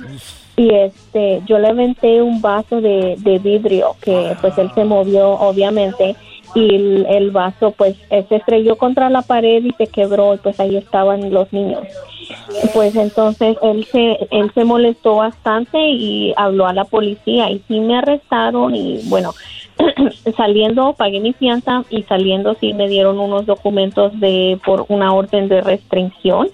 [0.57, 5.33] y este, yo le aventé un vaso de, de vidrio que pues él se movió
[5.33, 6.17] obviamente
[6.55, 10.77] y el, vaso pues se estrelló contra la pared y se quebró y pues ahí
[10.77, 11.83] estaban los niños.
[12.73, 17.81] Pues entonces él se, él se molestó bastante y habló a la policía y sí
[17.81, 19.35] me arrestaron y bueno,
[20.37, 25.49] saliendo pagué mi fianza y saliendo sí me dieron unos documentos de por una orden
[25.49, 26.49] de restricción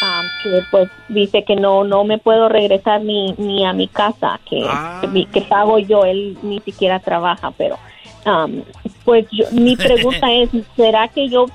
[0.00, 4.38] ah, que pues dice que no no me puedo regresar ni ni a mi casa
[4.48, 4.62] que,
[5.00, 7.76] que, mi- que pago yo él ni siquiera trabaja pero
[8.24, 8.62] am,
[9.04, 11.46] pues yo- mi pregunta es será que yo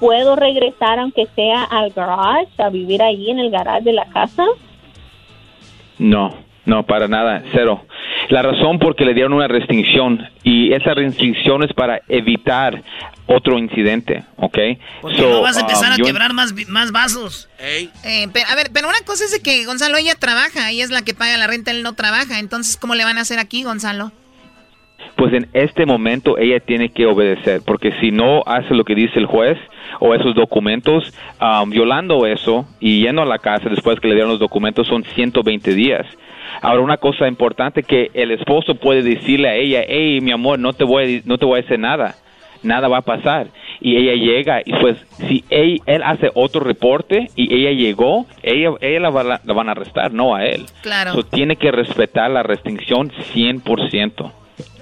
[0.00, 4.44] puedo regresar aunque sea al garage a vivir ahí en el garage de la casa
[5.98, 6.32] No,
[6.64, 7.82] no, para nada, cero.
[8.28, 12.82] La razón porque le dieron una restricción y esa restricción es para evitar
[13.28, 14.58] otro incidente, ¿ok?
[15.02, 17.48] Porque So, no vas a empezar um, a yo- quebrar más, más vasos.
[17.60, 17.88] Eh,
[18.32, 21.02] pero, a ver, pero una cosa es de que Gonzalo ella trabaja, ella es la
[21.02, 22.38] que paga la renta, él no trabaja.
[22.40, 24.10] Entonces, ¿cómo le van a hacer aquí, Gonzalo?
[25.16, 29.18] Pues en este momento ella tiene que obedecer, porque si no hace lo que dice
[29.18, 29.58] el juez
[30.00, 34.30] o esos documentos, um, violando eso y yendo a la casa después que le dieron
[34.30, 36.06] los documentos son 120 días.
[36.62, 40.72] Ahora una cosa importante que el esposo puede decirle a ella, hey mi amor, no
[40.72, 42.14] te voy a, no te voy a hacer nada,
[42.62, 43.48] nada va a pasar.
[43.80, 44.96] Y ella llega y pues
[45.28, 49.68] si él, él hace otro reporte y ella llegó, ella, ella la, va- la van
[49.68, 50.66] a arrestar, no a él.
[50.82, 51.12] Claro.
[51.14, 54.32] So, tiene que respetar la restricción 100%.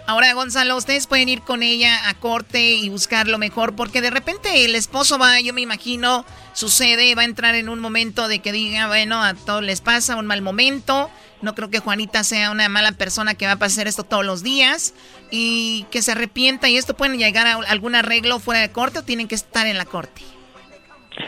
[0.09, 4.11] Ahora, Gonzalo, ustedes pueden ir con ella a corte y buscar lo mejor, porque de
[4.11, 8.39] repente el esposo va, yo me imagino, sucede, va a entrar en un momento de
[8.39, 11.11] que diga, bueno, a todos les pasa un mal momento.
[11.43, 14.43] No creo que Juanita sea una mala persona que va a pasar esto todos los
[14.43, 14.95] días
[15.31, 19.05] y que se arrepienta y esto pueden llegar a algún arreglo fuera de corte o
[19.05, 20.23] tienen que estar en la corte.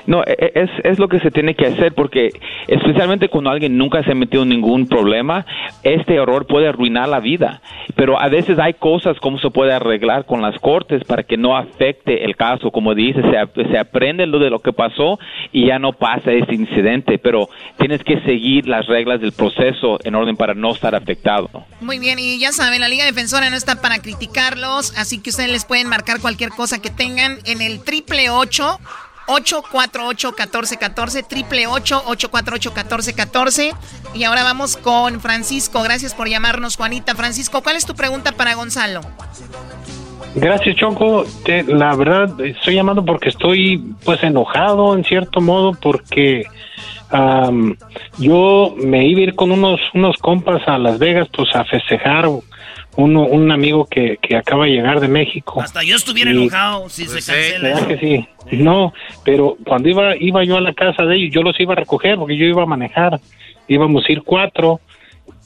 [0.06, 2.30] No, e- e- es, es lo que se tiene que hacer porque
[2.66, 5.46] especialmente cuando alguien nunca se ha metido en ningún problema,
[5.82, 7.60] este error puede arruinar la vida.
[7.94, 11.56] Pero a veces hay cosas como se puede arreglar con las cortes para que no
[11.56, 12.70] afecte el caso.
[12.70, 15.18] Como dice, se, se aprende lo de lo que pasó
[15.52, 17.18] y ya no pasa ese incidente.
[17.18, 21.48] Pero tienes que seguir las reglas del proceso en orden para no estar afectado.
[21.80, 25.50] Muy bien, y ya saben, la Liga Defensora no está para criticarlos, así que ustedes
[25.50, 28.78] les pueden marcar cualquier cosa que tengan en el triple ocho
[29.28, 33.72] 848 1414 triple ocho 848 1414
[34.14, 35.82] y ahora vamos con Francisco.
[35.82, 37.14] Gracias por llamarnos, Juanita.
[37.14, 39.00] Francisco, ¿cuál es tu pregunta para Gonzalo?
[40.34, 41.24] Gracias, Choco.
[41.44, 46.44] Te- la verdad, estoy llamando porque estoy pues enojado en cierto modo porque
[47.10, 47.76] am,
[48.18, 52.26] yo me iba a ir con unos, unos compas a Las Vegas pues a festejar
[52.98, 55.60] uno, un amigo que, que acaba de llegar de México.
[55.62, 57.68] Hasta yo estuviera Y- enojado si se cancela.
[57.68, 58.28] ¿Verdad que sí?
[58.56, 58.92] No,
[59.24, 62.16] pero cuando iba iba yo a la casa de ellos, yo los iba a recoger
[62.18, 63.20] porque yo iba a manejar.
[63.68, 64.80] Íbamos a ir cuatro,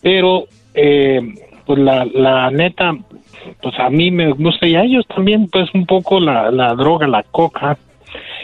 [0.00, 1.20] pero eh,
[1.66, 2.94] pues la, la neta,
[3.60, 7.06] pues a mí me gusta y a ellos también, pues un poco la, la droga,
[7.06, 7.76] la coca.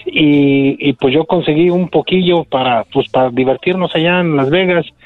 [0.06, 4.86] Y, y pues yo conseguí un poquillo para pues para divertirnos allá en Las Vegas.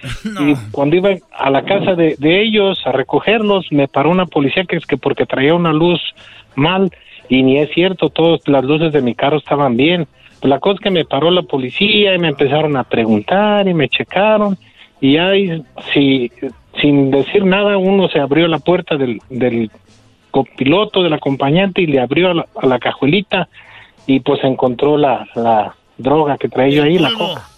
[0.41, 4.65] Y cuando iba a la casa de, de ellos a recogerlos me paró una policía
[4.65, 6.01] que es que porque traía una luz
[6.55, 6.91] mal.
[7.29, 10.07] Y ni es cierto todas las luces de mi carro estaban bien.
[10.41, 13.75] Pues la cosa es que me paró la policía y me empezaron a preguntar y
[13.75, 14.57] me checaron.
[15.01, 16.31] Y ahí si
[16.81, 19.71] sin decir nada uno se abrió la puerta del, del
[20.31, 23.49] copiloto del acompañante y le abrió a la, a la cajuelita
[24.07, 27.49] y pues encontró la, la droga que traía yo ahí, la coca.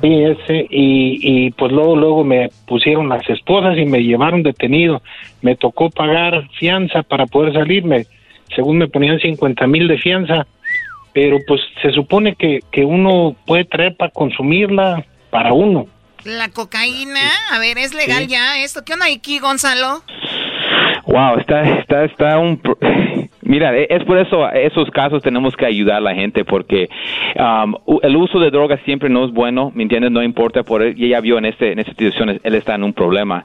[0.00, 5.02] Sí, ese, y, y pues luego, luego me pusieron las esposas y me llevaron detenido.
[5.40, 8.06] Me tocó pagar fianza para poder salirme.
[8.54, 10.46] Según me ponían 50 mil de fianza,
[11.14, 15.86] pero pues se supone que, que uno puede traer para consumirla para uno.
[16.24, 17.20] La cocaína,
[17.52, 18.84] a ver, ¿es legal ya esto?
[18.84, 20.02] ¿Qué onda aquí, Gonzalo?
[21.06, 22.60] Wow, está, está, está un...
[23.54, 26.88] Mira, e- es por eso, esos casos tenemos que ayudar a la gente porque
[27.36, 30.10] um, el uso de drogas siempre no es bueno, ¿me entiendes?
[30.10, 32.92] No importa por y ella vio en, este, en esta situación, él está en un
[32.92, 33.44] problema.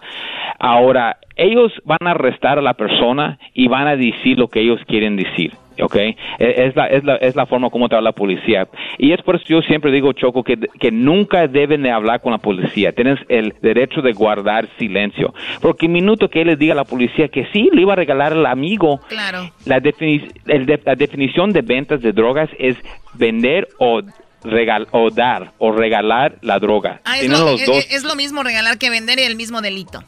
[0.57, 4.82] Ahora, ellos van a arrestar a la persona y van a decir lo que ellos
[4.88, 5.51] quieren decir.
[5.82, 5.96] ¿Ok?
[5.96, 8.68] E- Es la, es, la, es la forma como te habla la policía.
[8.98, 12.32] Y es por eso yo siempre digo, Choco, que, que nunca deben de hablar con
[12.32, 12.92] la policía.
[12.92, 15.34] Tienes el derecho de guardar silencio.
[15.62, 17.96] Porque el minuto que él le diga a la policía que sí, le iba a
[17.96, 19.50] regalar al amigo, Claro.
[19.66, 22.76] la, defini- el de- la definición de ventas de drogas es
[23.14, 24.02] vender o,
[24.44, 27.02] regal o dar o regalar la droga.
[27.06, 27.88] Ah, es, lo, los es- dos.
[27.92, 30.00] es lo mismo regalar que vender y el mismo delito.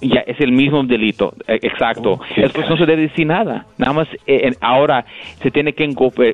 [0.00, 2.20] Ya, es el mismo delito, eh, exacto.
[2.34, 3.64] Pues no se debe decir nada.
[3.78, 5.06] Nada más, eh, ahora
[5.42, 5.88] se tiene que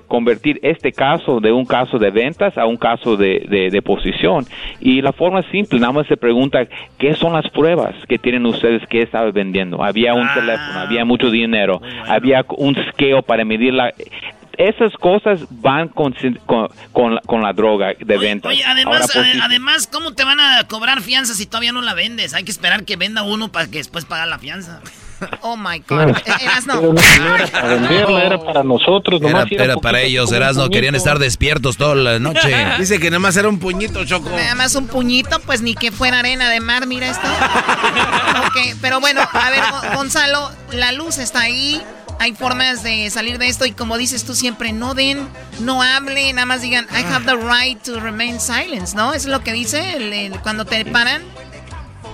[0.08, 4.44] convertir este caso de un caso de ventas a un caso de, de, de posesión.
[4.80, 6.66] Y la forma es simple, nada más se pregunta,
[6.98, 9.82] ¿qué son las pruebas que tienen ustedes que estaba vendiendo?
[9.82, 13.92] Había un teléfono, había mucho dinero, había un scale para medir la...
[14.58, 16.14] Esas cosas van con,
[16.46, 18.48] con, con la, con la droga de venta.
[18.48, 21.82] Oye, además, Ahora, ade- posi- además, ¿cómo te van a cobrar fianza si todavía no
[21.82, 22.34] la vendes?
[22.34, 24.80] Hay que esperar que venda uno para que después pagar la fianza.
[25.42, 25.78] Oh my.
[25.86, 26.16] God.
[26.16, 26.80] Eh, Erasno.
[26.80, 29.20] Pero no, no era para venderla, era para nosotros.
[29.22, 32.52] Era, nomás era para ellos, Erasmo, querían estar despiertos toda la noche.
[32.80, 34.30] Dice que nada más era un puñito, Choco.
[34.30, 37.28] Nada más un puñito, pues ni que fuera arena de mar, mira esto.
[38.46, 41.80] ok, pero bueno, a ver, Go- Gonzalo, la luz está ahí.
[42.22, 45.18] Hay formas de salir de esto y como dices tú siempre, no den,
[45.60, 49.12] no hablen, nada más digan, I have the right to remain silent, ¿no?
[49.12, 51.22] Es lo que dice el- el- cuando te paran.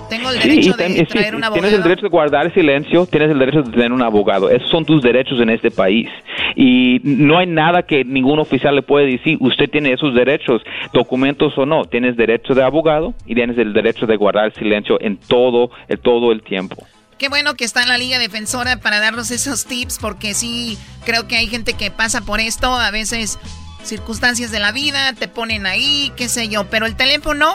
[0.09, 1.82] Tengo el derecho de sí, traer un tienes el abogado.
[1.82, 4.48] derecho de guardar silencio, tienes el derecho de tener un abogado.
[4.48, 6.09] Esos son tus derechos en este país.
[6.56, 10.62] Y no hay nada que ningún oficial le puede decir, usted tiene esos derechos,
[10.94, 11.84] documentos o no.
[11.84, 16.32] Tienes derecho de abogado y tienes el derecho de guardar silencio en todo, en todo
[16.32, 16.86] el tiempo.
[17.18, 21.26] Qué bueno que está en la Liga Defensora para darnos esos tips, porque sí creo
[21.26, 23.38] que hay gente que pasa por esto, a veces
[23.82, 27.54] circunstancias de la vida te ponen ahí, qué sé yo, pero el teléfono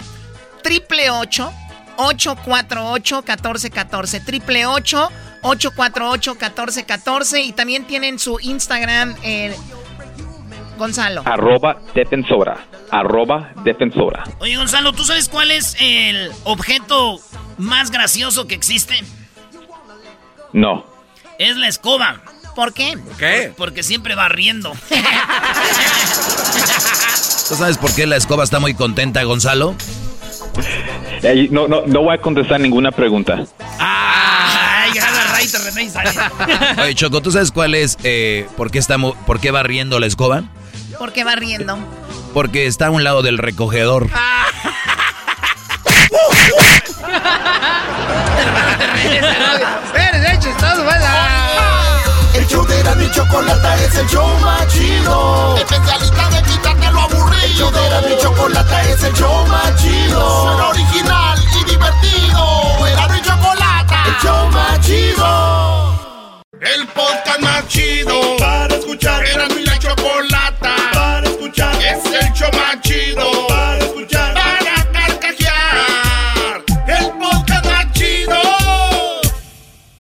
[0.64, 1.54] triple ocho
[1.96, 5.10] 848 1414 triple ocho
[5.44, 9.54] 848 1414 y también tienen su Instagram el
[10.78, 11.22] Gonzalo.
[11.26, 12.66] Arroba defensora.
[12.92, 14.24] Arroba defensora.
[14.40, 17.20] Oye, Gonzalo, ¿tú sabes cuál es el objeto
[17.58, 18.96] más gracioso que existe?
[20.54, 20.86] No.
[21.40, 22.22] Es la escoba.
[22.56, 22.98] ¿Por qué?
[23.18, 23.52] ¿Qué?
[23.58, 24.72] Porque siempre va riendo.
[27.50, 29.76] ¿Tú sabes por qué la escoba está muy contenta, Gonzalo?
[31.24, 33.44] Eh, no, no, no voy a contestar ninguna pregunta.
[33.80, 36.12] Ay, ya la raíz René y sale.
[36.82, 40.06] Oye, Choco, ¿tú sabes cuál es, eh, por, qué está, por qué va riendo la
[40.06, 40.44] escoba?
[41.00, 41.78] ¿Por qué va riendo?
[42.34, 44.10] Porque está a un lado del recogedor.
[49.96, 50.13] Eres
[50.44, 50.84] chistoso,
[52.34, 55.56] El show de la chocolata es el show más chido.
[55.56, 57.46] Especialista de quitarte lo aburrido.
[57.46, 60.44] El show de la chocolata es el show más chido.
[60.44, 62.88] Suena original y divertido.
[62.88, 64.04] Era mi chocolata.
[64.06, 66.00] El show más chido.
[66.60, 68.38] El podcast más chido.
[68.38, 69.26] Para escuchar.
[69.26, 70.76] Era mi la chocolata.
[70.94, 71.76] Para escuchar.
[71.82, 73.48] Es el show más chido.
[73.48, 74.13] Para escuchar.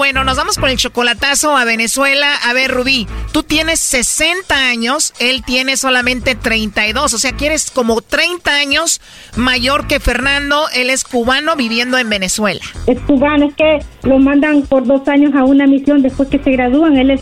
[0.00, 2.32] Bueno, nos vamos con el chocolatazo a Venezuela.
[2.48, 7.70] A ver, Rubí, tú tienes 60 años, él tiene solamente 32, o sea que eres
[7.70, 9.02] como 30 años
[9.36, 12.62] mayor que Fernando, él es cubano viviendo en Venezuela.
[12.86, 16.50] Es cubano, es que lo mandan por dos años a una misión después que se
[16.52, 16.96] gradúan.
[16.96, 17.20] Él es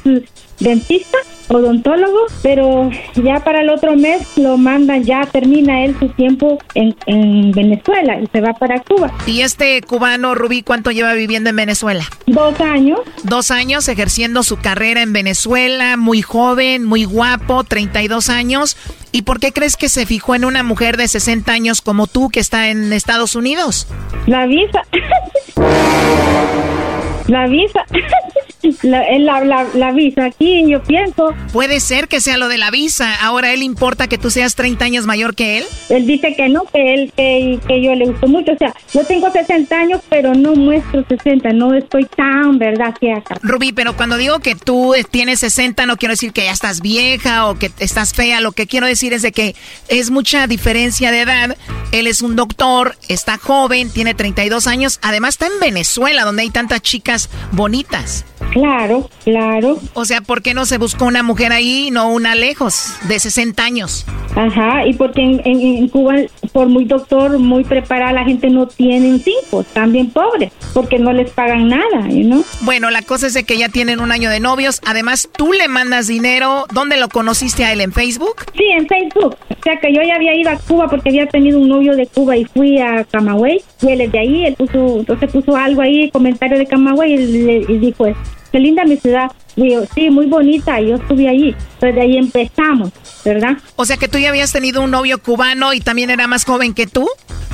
[0.61, 1.19] dentista,
[1.49, 6.95] odontólogo, pero ya para el otro mes lo mandan, ya termina él su tiempo en,
[7.07, 9.13] en Venezuela y se va para Cuba.
[9.27, 12.05] ¿Y este cubano, Rubí, cuánto lleva viviendo en Venezuela?
[12.27, 13.01] Dos años.
[13.23, 18.77] Dos años ejerciendo su carrera en Venezuela, muy joven, muy guapo, 32 años.
[19.13, 22.29] ¿Y por qué crees que se fijó en una mujer de 60 años como tú
[22.29, 23.89] que está en Estados Unidos?
[24.27, 24.83] La visa.
[27.29, 27.85] La visa.
[28.83, 31.35] La, la, la, la, visa aquí, yo pienso.
[31.53, 33.15] Puede ser que sea lo de la visa.
[33.23, 35.65] Ahora, ¿él importa que tú seas 30 años mayor que él?
[35.89, 38.53] Él dice que no, que él, que, que yo le gusto mucho.
[38.53, 41.53] O sea, yo tengo 60 años, pero no muestro 60.
[41.53, 42.95] No estoy tan, ¿verdad?
[43.01, 43.37] Que acá.
[43.43, 47.47] Rubí, pero cuando digo que tú tienes 60, no quiero decir que ya estás vieja
[47.47, 48.41] o que estás fea.
[48.41, 49.55] Lo que quiero decir es de que
[49.89, 51.57] es mucha diferencia de edad.
[51.93, 54.99] Él es un doctor, está joven, tiene 32 años.
[55.03, 58.25] Además, está en Venezuela, donde hay tantas chicas bonitas.
[58.53, 59.79] Claro, claro.
[59.95, 63.19] O sea, ¿por qué no se buscó una mujer ahí y no una lejos, de
[63.19, 64.07] 60 años?
[64.37, 66.15] Ajá, y porque en, en, en Cuba,
[66.53, 71.13] por muy doctor, muy preparada, la gente no tiene cinco, están bien pobres, porque no
[71.13, 72.43] les pagan nada, ¿no?
[72.63, 74.81] Bueno, la cosa es de que ya tienen un año de novios.
[74.87, 76.67] Además, tú le mandas dinero.
[76.73, 77.81] ¿Dónde lo conociste a él?
[77.81, 78.37] ¿En Facebook?
[78.57, 79.37] Sí, en Facebook.
[79.51, 82.07] O sea, que yo ya había ido a Cuba porque había tenido un novio de
[82.07, 83.61] Cuba y fui a Camagüey.
[83.83, 87.17] Y él es de ahí, él puso, entonces puso algo ahí, comentario de Camagüey, y,
[87.45, 88.07] le- y dijo,
[88.53, 89.31] qué linda mi ciudad.
[89.57, 91.55] Yo, sí, muy bonita, yo estuve allí.
[91.75, 92.91] Entonces de ahí empezamos,
[93.25, 93.57] ¿verdad?
[93.77, 96.75] O sea, que tú ya habías tenido un novio cubano y también era más joven
[96.75, 97.09] que tú.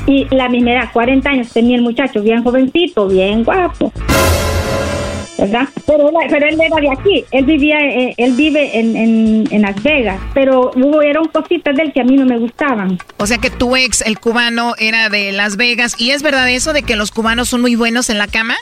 [0.07, 3.91] Y la misma edad, 40 años tenía el muchacho, bien jovencito, bien guapo.
[5.37, 5.69] ¿Verdad?
[5.87, 9.63] Pero, él- pero él era de aquí, él vivía, eh, él vive en, en, en
[9.63, 12.99] Las Vegas, pero hubo, eran cositas de él que a mí no me gustaban.
[13.17, 15.97] O sea que tu ex, el cubano, era de Las Vegas.
[15.99, 18.55] ¿Y es verdad eso de que los cubanos son muy buenos en la cama?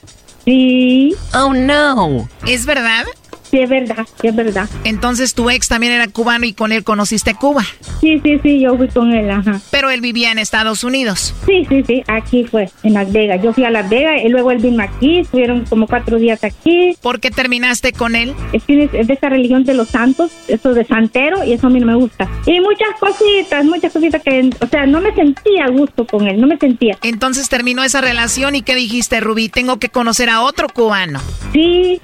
[0.45, 1.15] Sí.
[1.35, 2.29] Oh, no.
[2.47, 3.05] ¿Es verdad?
[3.53, 4.67] Sí, es verdad, sí, es verdad.
[4.85, 7.63] Entonces tu ex también era cubano y con él conociste Cuba.
[8.01, 9.61] Sí, sí, sí, yo fui con él, ajá.
[9.71, 11.35] Pero él vivía en Estados Unidos.
[11.45, 13.43] Sí, sí, sí, aquí fue, en Las Vegas.
[13.43, 16.97] Yo fui a Las Vegas y luego él vino aquí, estuvieron como cuatro días aquí.
[17.03, 18.33] ¿Por qué terminaste con él?
[18.55, 21.71] Es, que es de esa religión de los santos, eso de santero, y eso a
[21.71, 22.27] mí no me gusta.
[22.47, 26.41] Y muchas cositas, muchas cositas que, o sea, no me sentía a gusto con él,
[26.41, 26.97] no me sentía.
[27.03, 29.51] Entonces terminó esa relación y ¿qué dijiste, Rubí?
[29.51, 31.21] Tengo que conocer a otro cubano.
[31.53, 32.01] Sí,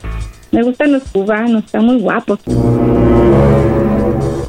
[0.53, 2.38] me gustan los cubanos, están muy guapos.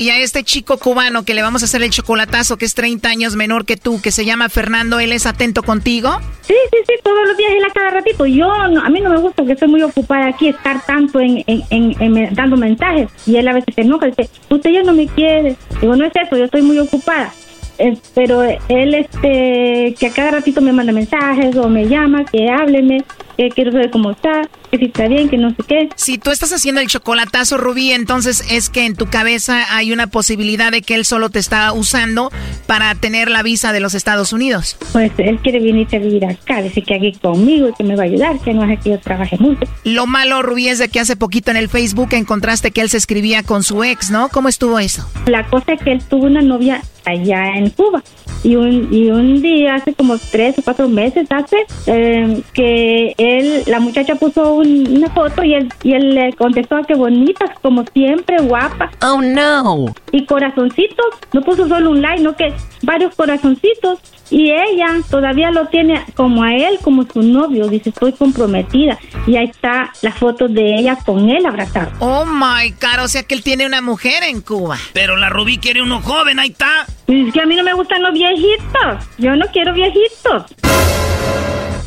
[0.02, 3.10] Y a este chico cubano que le vamos a hacer el chocolatazo, que es 30
[3.10, 6.18] años menor que tú, que se llama Fernando, ¿él es atento contigo?
[6.41, 8.26] Sí, sí, sí, todos los días él a cada ratito.
[8.26, 11.43] Yo, no- a mí no me gusta que estoy muy ocupada aquí, estar tanto en,
[11.47, 13.10] en, en- en dando mensajes.
[13.26, 15.58] Y él a veces se enoja, dice, usted ya no me quiere.
[15.82, 17.34] Digo, no es eso, yo estoy muy ocupada.
[17.78, 22.50] Eh, pero él, este, que a cada ratito me manda mensajes o me llama, que
[22.50, 23.04] hábleme,
[23.40, 25.90] que quiero saber cómo está, que si está bien, que no sé qué.
[25.96, 30.08] Si tú estás haciendo el chocolatazo, Rubí, entonces es que en tu cabeza hay una
[30.08, 32.34] posibilidad de que él solo te está usando
[32.68, 34.76] para tener la visa de los Estados Unidos.
[34.92, 38.04] Pues él quiere venirse a vivir acá, dice que aquí conmigo y que me va
[38.04, 39.62] a ayudar, que no hace que yo trabaje mucho.
[39.86, 42.98] Lo malo, Rubí, es de que hace poquito en el Facebook encontraste que él se
[42.98, 44.28] escribía con su ex, ¿no?
[44.28, 45.10] ¿Cómo estuvo eso?
[45.28, 48.04] La cosa es que él tuvo una novia allá en Cuba.
[48.42, 53.29] Y un, y un día, hace como tres o cuatro meses, hace eh, que él,
[53.68, 57.84] la muchacha puso un- una foto y él, y él le contestó que bonitas, como
[57.94, 58.92] siempre, guapa.
[59.04, 59.94] Oh no.
[60.12, 62.54] Y corazoncitos, no puso solo un like, no que
[62.84, 64.00] varios corazoncitos.
[64.32, 67.68] Y ella todavía lo tiene como a él, como su novio.
[67.68, 69.00] Dice, estoy comprometida.
[69.26, 71.90] Y ahí está la foto de ella con él abrazado.
[72.00, 74.78] Oh my God, o sea que él tiene una mujer en Cuba.
[74.94, 76.86] Pero la Rubí quiere uno joven, ahí está.
[77.08, 79.04] Es que a mí no me gustan los viejitos.
[79.18, 80.44] Yo no quiero viejitos.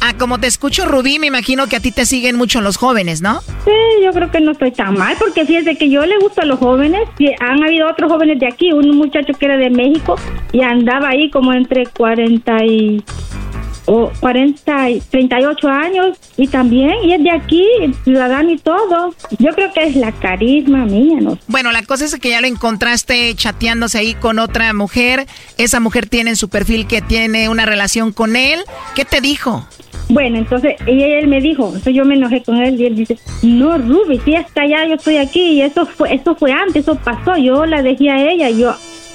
[0.05, 3.23] Ah, como te escucho, Rubí, me imagino que a ti te siguen mucho los jóvenes,
[3.23, 3.41] ¿no?
[3.65, 3.71] Sí,
[4.03, 6.59] yo creo que no estoy tan mal, porque fíjese que yo le gusto a los
[6.59, 7.09] jóvenes.
[7.39, 10.17] Han habido otros jóvenes de aquí, un muchacho que era de México
[10.51, 13.05] y andaba ahí como entre 40 y...
[13.87, 17.67] O 40 y 38 años y también, y es de aquí,
[18.05, 19.15] ciudadano y todo.
[19.39, 21.39] Yo creo que es la carisma mía, ¿no?
[21.49, 25.27] Bueno, la cosa es que ya lo encontraste chateándose ahí con otra mujer.
[25.59, 28.61] Esa mujer tiene en su perfil que tiene una relación con él.
[28.95, 29.67] ¿Qué te dijo?
[30.09, 33.19] Bueno, entonces ella, él me dijo, entonces yo me enojé con él y él dice,
[33.43, 36.97] no, Ruby, si está allá, yo estoy aquí y eso fue, eso fue antes, eso
[36.97, 38.75] pasó, yo la dejé a ella, yo,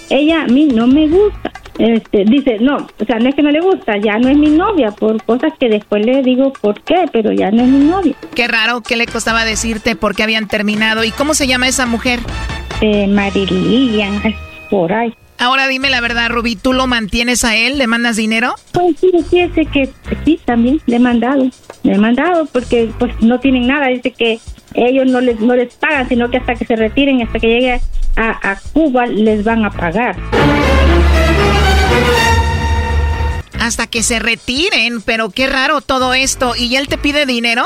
[0.10, 1.52] ella a mí no me gusta.
[1.78, 4.50] Este, dice, no, o sea, no es que no le gusta, ya no es mi
[4.50, 8.16] novia, por cosas que después le digo por qué, pero ya no es mi novia.
[8.34, 11.04] Qué raro, ¿qué le costaba decirte por qué habían terminado?
[11.04, 12.20] ¿Y cómo se llama esa mujer?
[12.82, 14.22] Eh, Marilian,
[14.72, 15.14] por ahí.
[15.40, 17.78] Ahora dime la verdad, Rubí, ¿tú lo mantienes a él?
[17.78, 18.56] ¿Le mandas dinero?
[18.72, 19.90] Pues sí, fíjese que
[20.26, 21.48] sí, también le he mandado,
[21.88, 24.40] le he mandado porque pues no tienen nada, dice que
[24.74, 27.82] ellos no les no les pagan, sino que hasta que se retiren, hasta que llegue
[28.18, 30.18] a, a Cuba les van a pagar.
[33.60, 36.56] Hasta que se retiren, pero qué raro todo esto.
[36.58, 37.66] ¿Y él te pide dinero?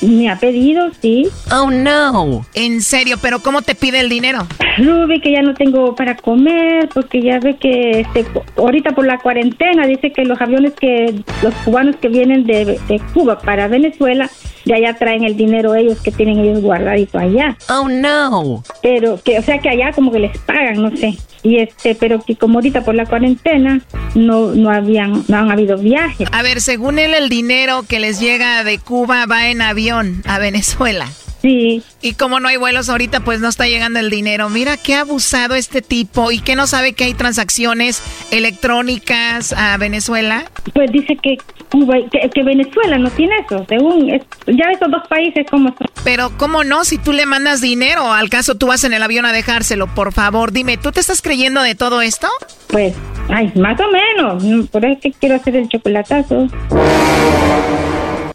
[0.00, 1.28] Me ha pedido, sí.
[1.52, 2.46] Oh, no.
[2.54, 4.46] En serio, pero ¿cómo te pide el dinero?
[4.78, 8.24] Ruby, que ya no tengo para comer, porque ya ve que este,
[8.56, 13.00] ahorita por la cuarentena dice que los aviones que, los cubanos que vienen de, de
[13.12, 14.30] Cuba para Venezuela,
[14.64, 17.56] de allá traen el dinero ellos que tienen ellos guardadito allá.
[17.68, 18.62] Oh, no.
[18.82, 21.16] Pero que, o sea que allá como que les pagan, no sé.
[21.42, 23.80] Y este, pero que como ahorita por la cuarentena
[24.14, 26.28] no, no habían, no han habido viajes.
[26.32, 30.38] A ver, según él, el dinero que les llega de Cuba va en avión a
[30.38, 31.06] Venezuela.
[31.40, 31.82] Sí.
[32.02, 34.48] Y como no hay vuelos ahorita, pues no está llegando el dinero.
[34.50, 40.44] Mira qué abusado este tipo y que no sabe que hay transacciones electrónicas a Venezuela.
[40.74, 41.36] Pues dice que
[41.70, 45.86] Cuba, que, que Venezuela no tiene eso, según es- ya esos dos países como son.
[46.02, 46.84] Pero ¿cómo no?
[46.84, 50.12] Si tú le mandas dinero, al caso tú vas en el avión a dejárselo, por
[50.12, 52.26] favor, dime, ¿tú te estás creyendo de todo esto?
[52.68, 52.94] Pues,
[53.28, 54.68] ay, más o menos.
[54.70, 56.48] Por eso es que quiero hacer el chocolatazo.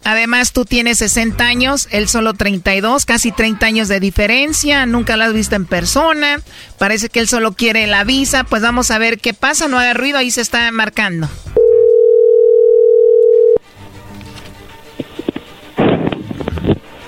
[0.04, 5.24] Además, tú tienes 60 años, él solo 32, casi 30 años de diferencia, nunca lo
[5.24, 6.40] has visto en persona,
[6.78, 9.94] parece que él solo quiere la visa, pues vamos a ver qué pasa, no haga
[9.94, 11.28] ruido, ahí se está marcando.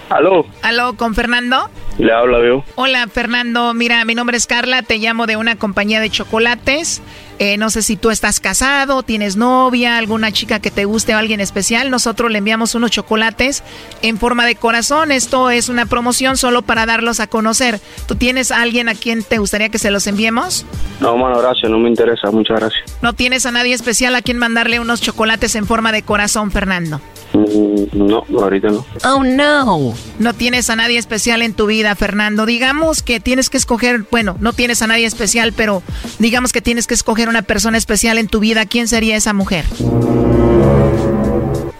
[0.08, 1.68] Aló, ¿Aló, con Fernando?
[1.98, 2.64] le habla yo.
[2.76, 7.02] Hola, Fernando, mira, mi nombre es Carla, te llamo de una compañía de chocolates.
[7.38, 11.18] Eh, no sé si tú estás casado, tienes novia, alguna chica que te guste o
[11.18, 11.90] alguien especial.
[11.90, 13.62] Nosotros le enviamos unos chocolates
[14.02, 15.12] en forma de corazón.
[15.12, 17.80] Esto es una promoción solo para darlos a conocer.
[18.06, 20.64] ¿Tú tienes a alguien a quien te gustaría que se los enviemos?
[21.00, 22.82] No, mano, gracias, no me interesa, muchas gracias.
[23.02, 27.00] ¿No tienes a nadie especial a quien mandarle unos chocolates en forma de corazón, Fernando?
[27.34, 28.84] Mm, No, ahorita no.
[29.04, 29.94] Oh, no.
[30.18, 32.46] No tienes a nadie especial en tu vida, Fernando.
[32.46, 35.82] Digamos que tienes que escoger, bueno, no tienes a nadie especial, pero
[36.18, 38.66] digamos que tienes que escoger una persona especial en tu vida.
[38.66, 39.64] ¿Quién sería esa mujer?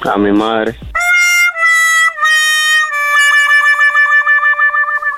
[0.02, 0.78] A mi madre.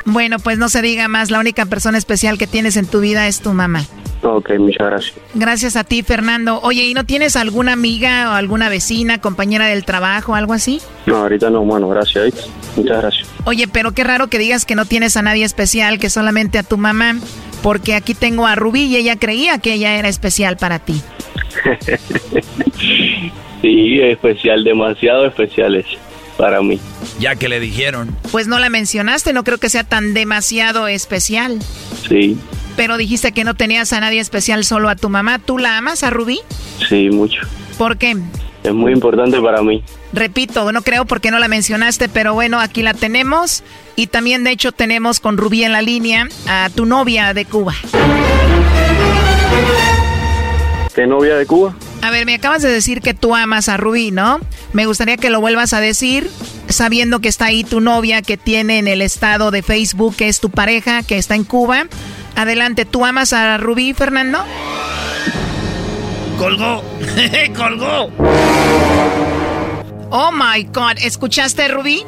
[0.05, 1.31] Bueno, pues no se diga más.
[1.31, 3.85] La única persona especial que tienes en tu vida es tu mamá.
[4.23, 5.17] Ok, muchas gracias.
[5.35, 6.61] Gracias a ti, Fernando.
[6.63, 10.81] Oye, ¿y no tienes alguna amiga o alguna vecina, compañera del trabajo, algo así?
[11.07, 12.49] No, ahorita no, mano, gracias.
[12.77, 13.29] Muchas gracias.
[13.45, 16.63] Oye, pero qué raro que digas que no tienes a nadie especial, que solamente a
[16.63, 17.17] tu mamá.
[17.63, 21.03] porque aquí tengo a Rubí y ella creía que ella era especial para ti.
[23.61, 25.87] sí, especial, demasiado especiales
[26.39, 26.81] para mí.
[27.19, 28.17] Ya que le dijeron.
[28.31, 31.59] Pues no la mencionaste, no creo que sea tan demasiado especial.
[32.09, 32.39] Sí.
[32.77, 35.41] Pero dijiste que no tenías a nadie especial, solo a tu mamá.
[35.41, 36.41] ¿Tú la amas a Rubí?
[36.89, 37.43] Sí, mucho.
[37.77, 38.17] ¿Por qué?
[38.63, 39.83] Es muy importante para mí.
[40.13, 43.65] Repito, no creo porque no la mencionaste, pero bueno, aquí la tenemos.
[43.97, 47.75] Y también, de hecho, tenemos con Rubí en la línea a tu novia de Cuba.
[50.95, 51.75] ¿Qué novia de Cuba?
[52.03, 54.41] A ver, me acabas de decir que tú amas a Rubí, ¿no?
[54.73, 56.31] Me gustaría que lo vuelvas a decir,
[56.69, 60.41] sabiendo que está ahí tu novia que tiene en el estado de Facebook, que es
[60.41, 61.87] tu pareja, que está en Cuba.
[62.37, 64.39] Adelante, ¿tú amas a Rubí, Fernando?
[66.39, 66.85] Colgó,
[67.57, 68.11] colgó.
[70.11, 72.05] Oh my God, ¿escuchaste, Rubí?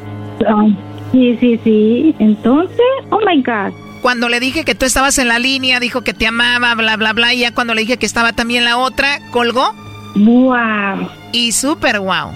[1.11, 2.15] sí, sí, sí.
[2.19, 2.79] Entonces,
[3.09, 3.90] oh my God.
[4.01, 7.13] Cuando le dije que tú estabas en la línea, dijo que te amaba, bla, bla,
[7.13, 7.33] bla.
[7.33, 9.73] Y ya cuando le dije que estaba también la otra, colgó.
[10.15, 11.09] Wow.
[11.31, 12.31] Y súper wow.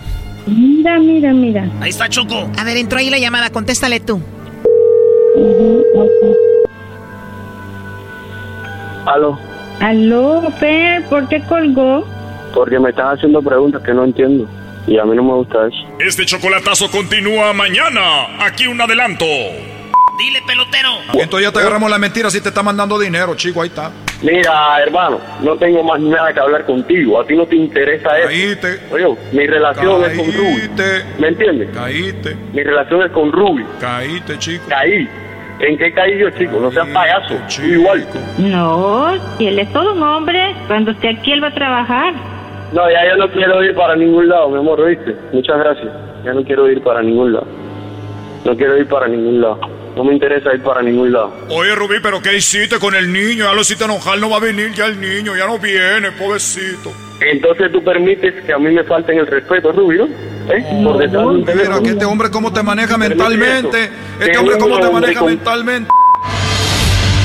[0.45, 1.69] Mira, mira, mira.
[1.81, 2.49] Ahí está Choco.
[2.57, 4.21] A ver, entró ahí la llamada, contéstale tú.
[9.07, 9.39] Aló.
[9.81, 12.05] Aló, Fer, ¿por qué colgó?
[12.53, 14.47] Porque me estás haciendo preguntas que no entiendo.
[14.87, 15.77] Y a mí no me gusta eso.
[15.99, 18.45] Este chocolatazo continúa mañana.
[18.45, 19.25] Aquí un adelanto.
[20.17, 20.89] Dile, pelotero.
[21.13, 23.91] Entonces ya te agarramos la mentira si te está mandando dinero, chico, ahí está.
[24.21, 27.19] Mira, hermano, no tengo más nada que hablar contigo.
[27.19, 28.27] A ti no te interesa eso.
[28.27, 28.79] Caíste.
[28.91, 30.69] Oye, mi relación es con Ruby.
[31.19, 31.69] ¿Me entiendes?
[31.73, 32.35] Caíste.
[32.53, 33.65] Mi relación es con Ruby.
[33.79, 34.63] Caíste, chico.
[34.69, 35.07] Caí.
[35.59, 36.59] ¿En qué caí yo, chico?
[36.59, 37.33] No seas payaso.
[37.63, 38.05] Igual.
[38.37, 42.13] No, si él es todo un hombre, cuando esté aquí él va a trabajar.
[42.73, 45.15] No, ya yo no quiero ir para ningún lado, mi amor, ¿oíste?
[45.31, 45.87] Muchas gracias.
[46.25, 47.47] Ya no quiero ir para ningún lado.
[48.43, 49.59] No quiero ir para ningún lado.
[49.95, 51.33] No me interesa ir para ningún lado.
[51.49, 53.45] Oye, Rubí, ¿pero qué hiciste con el niño?
[53.45, 56.91] Ya lo hiciste enojar, no va a venir ya el niño, ya no viene, pobrecito.
[57.21, 60.05] Entonces tú permites que a mí me falten el respeto, Rubí, ¿no?
[60.53, 60.63] ¿Eh?
[60.83, 61.81] Por detrás de un Mira, teléfono.
[61.83, 63.89] que este hombre cómo te maneja mentalmente.
[64.19, 65.89] Este hombre cómo te maneja con- mentalmente.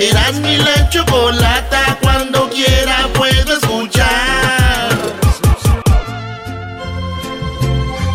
[0.00, 1.98] Eras mi la chocolata.
[2.00, 4.88] Cuando quiera puedo escuchar.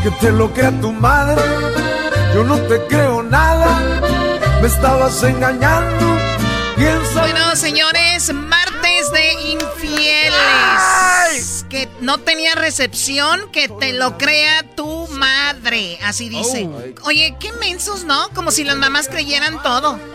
[0.02, 1.42] Que te lo crea tu madre.
[2.34, 3.80] Yo no te creo nada.
[4.62, 6.18] Me estabas engañando.
[6.76, 7.22] Piensa.
[7.22, 10.36] Bueno, señores, martes de infieles.
[11.70, 15.98] Que no tenía recepción, que te lo crea tu madre.
[16.04, 16.70] Así dice.
[17.04, 18.30] Oye, qué mensos, ¿no?
[18.30, 20.00] Como si las mamás creyeran todo.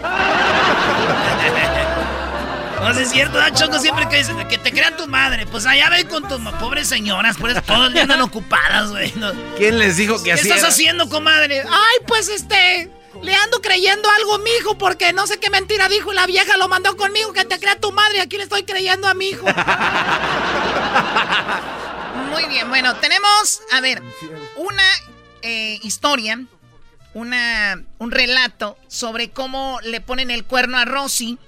[2.80, 3.78] No sé, es cierto, ¿verdad, Choco?
[3.78, 5.44] Siempre que dicen que te crea tu madre.
[5.46, 9.12] Pues allá ve con tus pobres señoras, por eso todo el día andan ocupadas, güey.
[9.16, 9.32] No.
[9.59, 10.68] ¿Quién les dijo que ¿Qué así estás era?
[10.68, 11.61] haciendo, comadre?
[11.61, 12.90] Ay, pues este.
[13.22, 16.24] Le ando creyendo algo a mi hijo porque no sé qué mentira dijo y la
[16.26, 18.22] vieja lo mandó conmigo que te crea tu madre.
[18.22, 19.44] Aquí le estoy creyendo a mi hijo.
[22.30, 24.02] Muy bien, bueno, tenemos, a ver,
[24.56, 24.84] una
[25.42, 26.44] eh, historia,
[27.14, 31.38] una, un relato sobre cómo le ponen el cuerno a Rosy.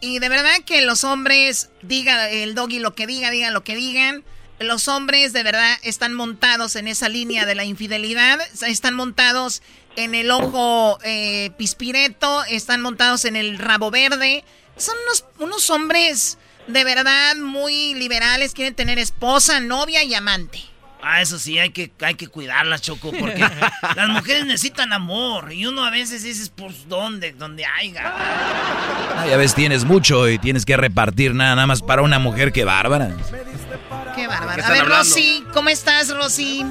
[0.00, 3.76] Y de verdad que los hombres, diga el doggy lo que diga, digan lo que
[3.76, 4.24] digan.
[4.58, 9.62] Los hombres de verdad están montados en esa línea de la infidelidad, están montados
[9.96, 14.44] en el ojo eh, pispireto, están montados en el rabo verde.
[14.76, 20.62] Son unos, unos hombres de verdad muy liberales, quieren tener esposa, novia y amante.
[21.02, 23.38] Ah, eso sí, hay que, hay que cuidarlas, Choco, porque
[23.96, 25.52] las mujeres necesitan amor.
[25.52, 27.32] Y uno a veces dices, pues, ¿dónde?
[27.32, 28.12] ¿Dónde haya?
[28.16, 32.52] Ah, ya ves, tienes mucho y tienes que repartir nada, nada más para una mujer
[32.52, 33.14] que bárbara.
[34.16, 34.56] Qué bárbaro.
[34.56, 34.96] ¿Qué A ver, hablando?
[34.96, 36.66] Rosy, ¿cómo estás, Rosy?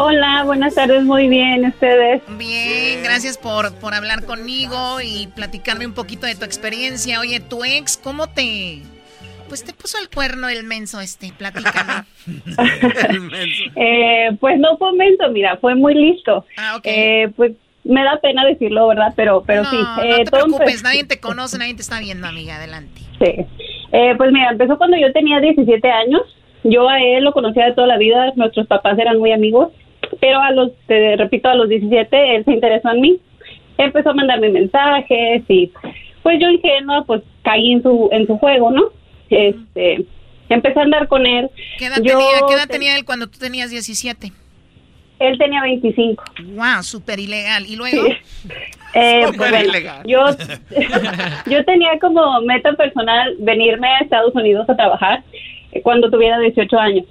[0.00, 2.22] Hola, buenas tardes, muy bien, ¿ustedes?
[2.38, 7.18] Bien, gracias por, por hablar conmigo y platicarme un poquito de tu experiencia.
[7.18, 8.82] Oye, tu ex, ¿cómo te...
[9.48, 12.04] Pues te puso el cuerno el menso este, platícame.
[13.74, 16.44] Eh, pues no fue menso, mira, fue muy listo.
[16.84, 19.12] Eh, pues me da pena decirlo, ¿verdad?
[19.16, 19.78] Pero, pero no, sí.
[19.78, 23.00] no eh, te preocupes, nadie te conoce, nadie te está viendo, amiga, adelante.
[23.18, 23.44] Sí.
[23.90, 26.22] Eh, pues mira, empezó cuando yo tenía 17 años.
[26.62, 29.72] Yo a él lo conocía de toda la vida, nuestros papás eran muy amigos,
[30.20, 33.18] pero a los, te repito, a los 17 él se interesó en mí.
[33.76, 35.70] Empezó a mandarme mensajes y
[36.22, 38.84] pues yo ingenua pues caí en su, en su juego, ¿no?
[39.30, 40.04] este,
[40.48, 41.50] empecé a andar con él.
[41.78, 44.32] ¿Qué edad, Yo tenía, ¿qué edad te- tenía él cuando tú tenías 17?
[45.20, 46.22] Él tenía 25.
[46.54, 47.66] Wow, súper ilegal.
[47.66, 48.04] ¿Y luego?
[48.94, 50.02] Eh, Súper pues, bueno, ilegal.
[50.06, 50.24] yo,
[51.50, 55.22] yo tenía como meta personal venirme a Estados Unidos a trabajar
[55.72, 57.04] eh, cuando tuviera 18 años.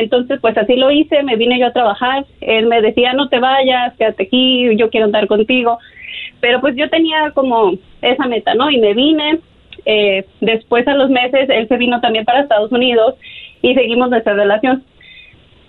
[0.00, 2.26] Entonces, pues así lo hice, me vine yo a trabajar.
[2.40, 5.78] Él me decía, no te vayas, quédate aquí, yo quiero andar contigo.
[6.40, 8.70] Pero pues yo tenía como esa meta, ¿no?
[8.70, 9.40] Y me vine.
[9.86, 13.14] Eh, después, a los meses, él se vino también para Estados Unidos
[13.62, 14.84] y seguimos nuestra relación.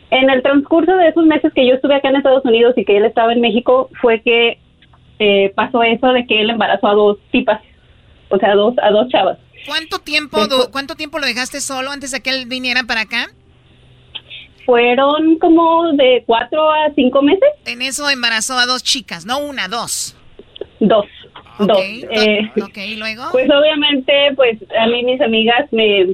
[0.10, 2.97] En el transcurso de esos meses que yo estuve acá en Estados Unidos y que
[2.97, 4.60] él estaba en México, fue que
[5.19, 7.61] eh, pasó eso de que él embarazó a dos tipas,
[8.30, 9.38] o sea, a dos, a dos chavas.
[9.68, 10.38] ¿Cuánto tiempo,
[10.72, 13.27] ¿Cuánto tiempo lo dejaste solo antes de que él viniera para acá?
[14.66, 17.50] Fueron como de cuatro a cinco meses.
[17.66, 20.18] En eso embarazó a dos chicas, no una, dos.
[20.80, 21.06] Dos.
[21.60, 21.68] Ok, dos.
[21.68, 21.82] do-
[22.12, 23.24] Eh, ok, ¿y luego?
[23.32, 26.08] Pues obviamente, pues a mí mis amigas me,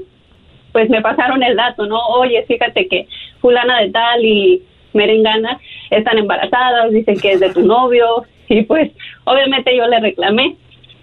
[0.73, 1.97] pues me pasaron el dato, ¿no?
[2.09, 3.07] Oye, fíjate que
[3.39, 4.61] fulana de tal y
[4.93, 5.59] merengana
[5.89, 8.91] están embarazadas, dicen que es de tu novio y pues
[9.23, 10.57] obviamente yo le reclamé.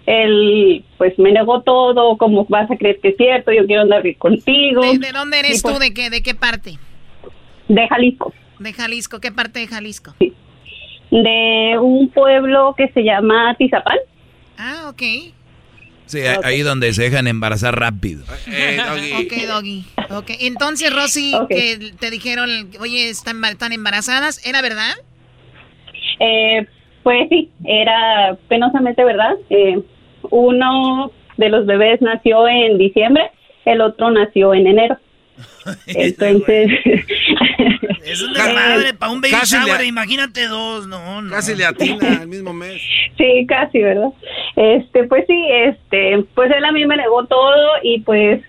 [0.05, 3.51] Él pues me negó todo, ¿cómo vas a creer que es cierto?
[3.51, 4.81] Yo quiero andar contigo.
[4.81, 5.79] ¿De, de dónde eres Y, pues, tú?
[5.79, 6.77] ¿De qué, ¿De qué parte?
[7.69, 9.21] De Jalisco, De Jalisco.
[9.21, 10.13] ¿Qué parte de Jalisco?
[11.11, 13.97] de un pueblo que se llama Tizapán.
[14.57, 15.01] Ah, ok.
[16.05, 18.23] Sí, ahí donde se dejan embarazar rápido.
[18.23, 19.85] Ok, Doggy.
[20.09, 24.93] Ok, entonces, Rosy, que te dijeron, oye, están, están embarazadas, ¿era verdad?
[26.19, 26.65] Eh,
[27.03, 29.35] pues sí, era penosamente verdad.
[29.51, 29.79] Eh,
[30.31, 33.31] uno de los bebés nació en diciembre,
[33.65, 34.97] el otro nació en enero.
[35.87, 36.69] Entonces,
[38.05, 41.29] Es un desmadre para un baby Casi shower, le- imagínate dos, no, no.
[41.31, 42.81] Casi le atina al mismo mes.
[43.17, 44.09] sí, casi, ¿verdad?
[44.55, 48.41] Este, pues sí, este, pues él a mí me negó todo y pues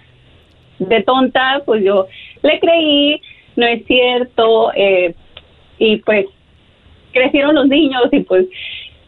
[0.79, 2.07] de tonta, pues yo
[2.43, 3.21] le creí,
[3.57, 5.15] no es cierto, eh,
[5.79, 6.27] y pues
[7.13, 8.47] crecieron los niños y pues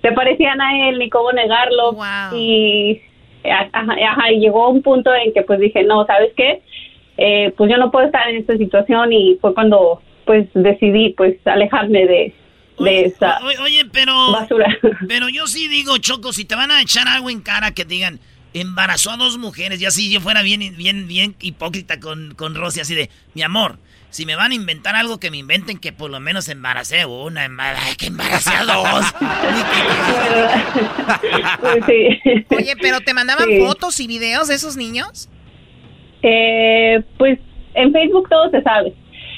[0.02, 1.96] se parecían a él, ni cómo negarlo.
[2.36, 3.00] Y
[3.44, 3.70] ajá,
[4.08, 6.60] ajá, y llegó un punto en que pues dije, no, ¿sabes qué?
[7.18, 11.36] Eh, pues yo no puedo estar en esta situación y fue cuando pues decidí pues
[11.46, 12.34] alejarme de,
[12.78, 14.32] de esa O- Oye, pero.
[14.32, 14.66] basura.
[15.08, 18.18] Pero yo sí digo, Choco, si te van a echar algo en cara que digan,
[18.54, 22.80] embarazó a dos mujeres, ya si yo fuera bien, bien, bien hipócrita con, con Rosy,
[22.80, 23.78] así de, mi amor,
[24.10, 27.46] si me van a inventar algo, que me inventen que por lo menos embaracé una,
[27.46, 29.04] embar- ay, que embaracé a dos.
[31.60, 33.58] Pues Oye, pero ¿te mandaban Sí.
[33.58, 35.28] fotos y videos de esos niños?
[36.22, 37.38] Eh, pues
[37.74, 38.92] en Facebook todo se sabe.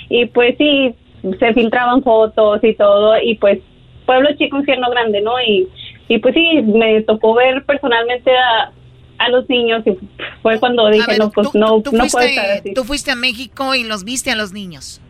[0.09, 0.94] Y pues sí,
[1.39, 3.15] se filtraban fotos y todo.
[3.23, 3.59] Y pues
[4.06, 5.32] pueblo chico, infierno grande, ¿no?
[5.40, 5.69] Y,
[6.09, 8.73] y pues sí, me tocó ver personalmente a,
[9.19, 9.97] a los niños y
[10.43, 12.74] fue cuando dije, ver, no, pues no, Tú no puede estar fuiste, así.
[12.74, 15.01] tú fuiste a México y los viste a los niños.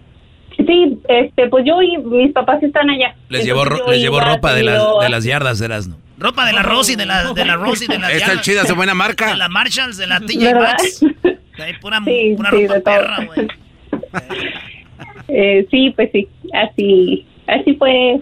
[0.56, 3.16] Sí, este, pues yo y mis papás están allá.
[3.28, 5.96] Les llevó, les llevó ropa de las, de las yardas, Erasno.
[6.16, 8.94] Ropa de la Rosy, de la, de la Rosy, de la Están chidas, de buena
[8.94, 9.30] marca.
[9.30, 10.54] De la Marshalls, de la TJ.
[10.54, 11.04] Maxx.
[11.58, 13.48] Ahí pura, Sí, pura sí, ropa perra, güey.
[15.26, 18.20] Eh, sí, pues sí, así, así fue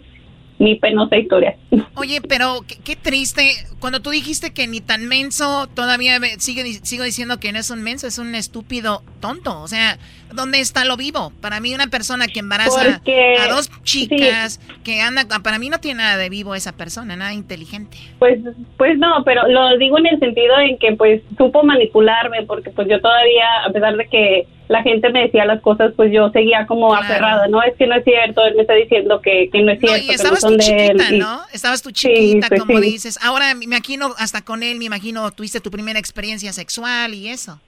[0.59, 1.56] mi penosa historia.
[1.96, 3.50] Oye, pero qué, qué triste.
[3.80, 7.82] Cuando tú dijiste que ni tan menso, todavía sigue, sigo diciendo que no es un
[7.82, 9.60] menso, es un estúpido tonto.
[9.60, 9.98] O sea,
[10.34, 11.32] ¿dónde está lo vivo?
[11.40, 15.78] Para mí una persona que embaraza Porque- a dos chicas, que anda, para mí no
[15.78, 17.96] tiene nada de vivo esa persona, nada inteligente.
[18.18, 18.38] Pues,
[18.76, 22.88] pues no, pero lo digo en el sentido en que pues supo manipularme, porque pues
[22.88, 26.66] yo todavía, a pesar de que la gente me decía las cosas, pues yo seguía
[26.66, 29.72] como aferrada, no, es que no es cierto, él me está diciendo que, que no
[29.72, 30.92] es No, cierto, y que no estabas son tú de él.
[30.96, 31.40] chiquita, y- ¿no?
[31.52, 32.84] Estabas tú chiquita, pues como sí.
[32.84, 33.18] dices.
[33.22, 37.60] Ahora me imagino, hasta con él, me imagino, tuviste tu primera experiencia sexual y eso.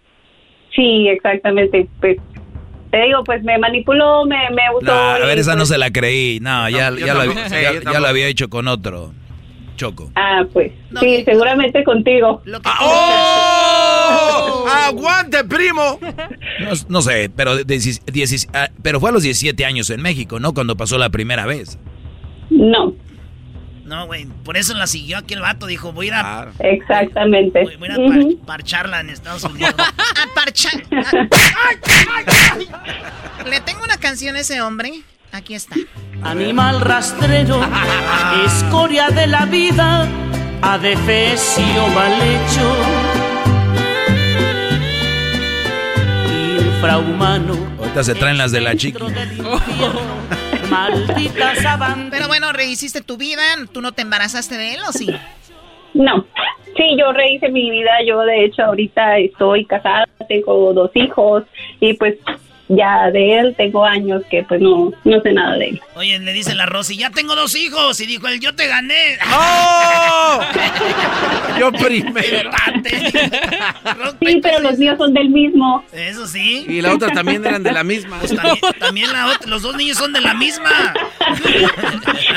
[0.74, 2.16] Sí, exactamente, pues
[2.94, 4.86] te digo, pues me manipuló, me, me usó.
[4.86, 6.38] No, a ver, esa no pues, se la creí.
[6.40, 7.40] No, ya, ya, lo, tampoco.
[7.40, 9.12] había- ya- ya hecho con otro.
[9.76, 10.12] Choco.
[10.14, 12.40] Ah, pues, sí, seguramente contigo.
[12.80, 14.66] ¡Oh!
[14.86, 15.98] ¡Aguante, primo!
[16.60, 20.38] No, no sé, pero, diecis- diecis- ah, pero fue a los 17 años en México,
[20.38, 20.54] ¿no?
[20.54, 21.78] Cuando pasó la primera vez.
[22.50, 22.94] No.
[23.84, 27.62] No, güey, por eso la siguió aquí el vato, dijo, voy a ir a, Exactamente.
[27.64, 29.74] voy a, ir a par- parcharla en Estados Unidos.
[29.78, 30.82] A parchar.
[33.48, 34.92] Le tengo una canción a ese hombre.
[35.32, 35.76] Aquí está.
[36.22, 37.60] Animal rastrero,
[38.46, 40.08] escoria de la vida,
[40.62, 42.76] adefesio mal hecho.
[46.66, 48.98] Infrahumano, Ahorita se traen las de la chiqui.
[50.70, 52.08] Maldita sabana.
[52.10, 53.42] Pero bueno, rehiciste tu vida.
[53.72, 55.08] ¿Tú no te embarazaste de él o sí?
[55.94, 56.26] No.
[56.64, 57.90] Sí, sí, yo rehice mi vida.
[58.06, 61.44] Yo, de hecho, ahorita estoy casada, tengo dos hijos
[61.80, 62.16] y pues
[62.68, 65.82] ya de él tengo años que pues no, no sé nada de él.
[65.94, 68.00] Oye, le dice la Rosy, ya tengo dos hijos.
[68.00, 69.18] Y dijo él, yo te gané.
[69.32, 70.40] ¡Oh!
[71.58, 72.50] yo primero.
[74.20, 75.84] sí, pero los míos son del mismo.
[75.92, 76.64] Eso sí.
[76.68, 78.18] Y la otra también eran de la misma.
[78.18, 80.94] Pues también, también la otra, los dos niños son de la misma.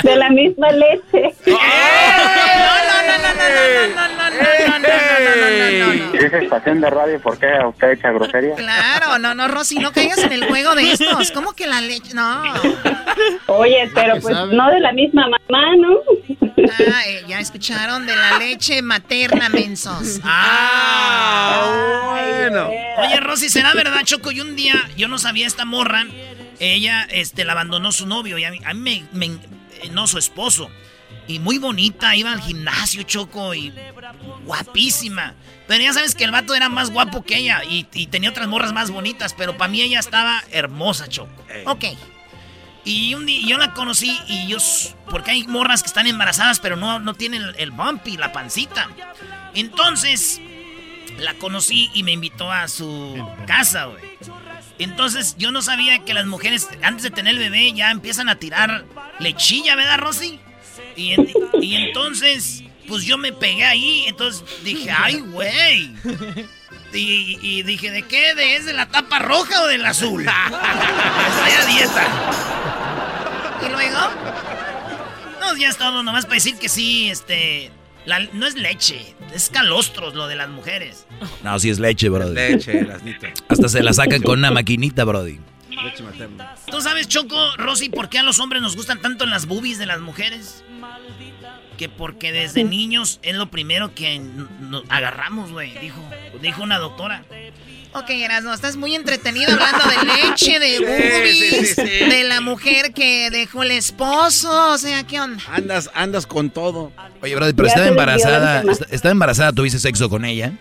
[0.03, 1.33] de la misma leche.
[1.57, 3.47] No, no, no,
[5.91, 8.55] no, estación de radio por qué usted echa grosería?
[8.55, 11.31] Claro, no, no, Rosy, no caigas en el juego de estos.
[11.31, 12.13] ¿Cómo que la leche?
[12.13, 12.43] No.
[13.47, 14.55] Oye, pero pues sabe.
[14.55, 15.99] no de la misma mamá, ¿no?
[16.91, 20.19] Ah, eh, ya escucharon de la leche materna, mensos.
[20.23, 22.67] Ah, bueno.
[22.67, 24.31] Oye, Rosy, ¿será verdad, Choco?
[24.31, 26.05] Y un día yo no sabía esta morra.
[26.59, 30.07] Ella este, la abandonó su novio y a mí, a mí me, me, eh, no
[30.07, 30.69] su esposo.
[31.27, 33.73] Y muy bonita, iba al gimnasio, Choco, y
[34.45, 35.35] guapísima.
[35.67, 38.47] Pero ya sabes que el vato era más guapo que ella y, y tenía otras
[38.47, 41.45] morras más bonitas, pero para mí ella estaba hermosa, Choco.
[41.65, 41.85] Ok.
[42.85, 44.57] Y un día yo la conocí y yo...
[45.09, 48.89] Porque hay morras que están embarazadas, pero no, no tienen el, el bumpy, la pancita.
[49.53, 50.39] Entonces,
[51.19, 54.03] la conocí y me invitó a su casa, güey.
[54.79, 58.35] Entonces, yo no sabía que las mujeres, antes de tener el bebé, ya empiezan a
[58.35, 58.85] tirar
[59.19, 60.39] lechilla, ¿verdad, Rosy?
[60.97, 61.27] Y, en-
[61.61, 65.93] y entonces, pues yo me pegué ahí, entonces dije, ay, güey.
[66.93, 68.33] Y, y dije, ¿de qué?
[68.33, 70.21] ¿De, ¿Es de la tapa roja o del azul?
[70.21, 72.07] Estoy a dieta.
[73.65, 73.99] ¿Y luego?
[75.39, 77.71] No, ya es todo, nomás para decir que sí, este...
[78.05, 81.05] la- no es leche, es calostros lo de las mujeres.
[81.43, 82.33] No, sí es leche, brody.
[82.33, 82.87] Leche.
[83.49, 85.39] Hasta se la sacan con una maquinita, brody.
[85.69, 86.55] Leche materna.
[86.69, 89.85] ¿Tú sabes, Choco, Rosy, por qué a los hombres nos gustan tanto las boobies de
[89.85, 90.63] las mujeres?
[91.77, 96.01] Que porque desde niños es lo primero que nos agarramos, güey, dijo,
[96.41, 97.23] dijo una doctora.
[97.93, 102.05] Ok, Erasmo, estás muy entretenido hablando de leche, de boobies, sí, sí.
[102.09, 104.71] de la mujer que dejó el esposo.
[104.73, 105.41] O sea, ¿qué onda?
[105.51, 106.91] Andas, andas con todo.
[107.21, 108.63] Oye, brody, pero estaba embarazada.
[108.89, 110.53] Estaba embarazada, tuviste sexo con ella.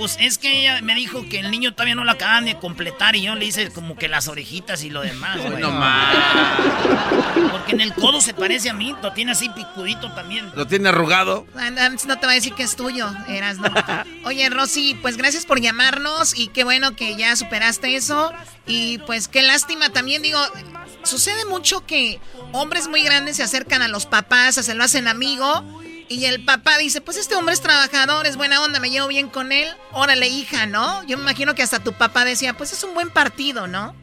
[0.00, 3.16] Pues es que ella me dijo que el niño todavía no lo acaban de completar
[3.16, 5.60] y yo le hice como que las orejitas y lo demás, güey.
[5.60, 6.16] No más.
[7.52, 10.50] Porque en el codo se parece a mí, lo tiene así picudito también.
[10.54, 11.46] Lo tiene arrugado.
[11.54, 13.66] Ah, No te va a decir que es tuyo, Erasmo.
[14.24, 18.32] Oye, Rosy, pues gracias por llamarnos y qué bueno que ya superaste eso.
[18.66, 20.40] Y pues qué lástima también, digo,
[21.02, 22.20] sucede mucho que
[22.52, 25.79] hombres muy grandes se acercan a los papás, se lo hacen amigo.
[26.12, 29.28] Y el papá dice, pues este hombre es trabajador, es buena onda, me llevo bien
[29.28, 29.68] con él.
[29.92, 31.04] Órale, hija, ¿no?
[31.06, 33.94] Yo me imagino que hasta tu papá decía, pues es un buen partido, ¿no?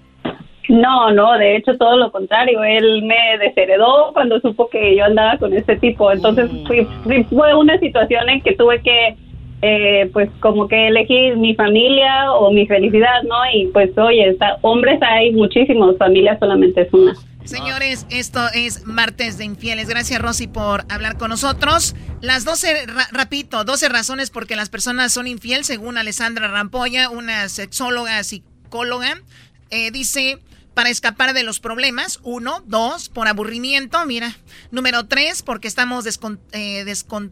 [0.69, 2.63] No, no, de hecho todo lo contrario.
[2.63, 6.09] Él me desheredó cuando supo que yo andaba con este tipo.
[6.09, 9.17] Entonces fui- fui- fue una situación en que tuve que,
[9.61, 13.35] eh, pues como que elegir mi familia o mi felicidad, ¿no?
[13.53, 17.13] Y pues oye, está- hombres hay muchísimos, familia solamente es una.
[17.47, 19.87] Señores, esto es Martes de Infieles.
[19.87, 21.95] Gracias, Rosy, por hablar con nosotros.
[22.21, 27.09] Las 12, ra- repito, 12 razones por qué las personas son infiel, según Alessandra Rampolla,
[27.09, 29.21] una sexóloga, psicóloga.
[29.69, 30.39] Eh, dice,
[30.73, 32.19] para escapar de los problemas.
[32.23, 34.35] Uno, dos, por aburrimiento, mira.
[34.71, 37.31] Número tres, porque estamos descon- eh, descon-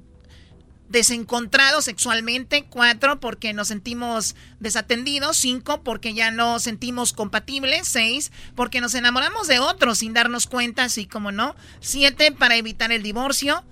[0.96, 2.66] desencontrados sexualmente.
[2.70, 5.36] Cuatro, porque nos sentimos desatendidos.
[5.36, 7.88] Cinco, porque ya no sentimos compatibles.
[7.88, 11.56] Seis, porque nos enamoramos de otros sin darnos cuenta, así como no.
[11.82, 13.66] Siete, para evitar el divorcio.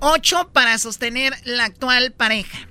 [0.00, 2.66] Ocho, para sostener la actual pareja.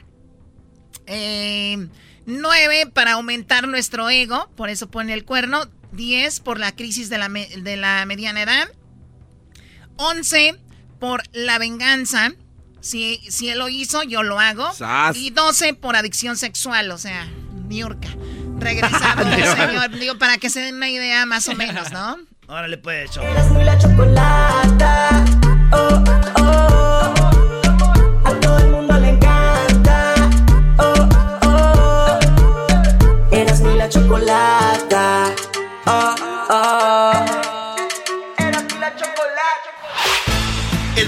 [1.06, 1.88] Eh,
[2.26, 5.70] nueve, para aumentar nuestro ego, por eso pone el cuerno.
[5.92, 8.70] Diez, por la crisis de la, de la mediana edad.
[9.98, 10.60] Once,
[11.00, 12.34] por la venganza.
[12.82, 14.74] Si, si él lo hizo, yo lo hago.
[14.74, 15.16] Sas.
[15.18, 17.28] Y 12 por adicción sexual, o sea,
[17.68, 18.10] Niurka.
[18.60, 19.90] Regresamos, señor.
[19.92, 22.18] Digo, para que se den una idea más o menos, ¿no?
[22.48, 23.28] Órale, pues, Choco.
[23.64, 25.26] la chocolata.
[25.74, 26.17] Oh, oh.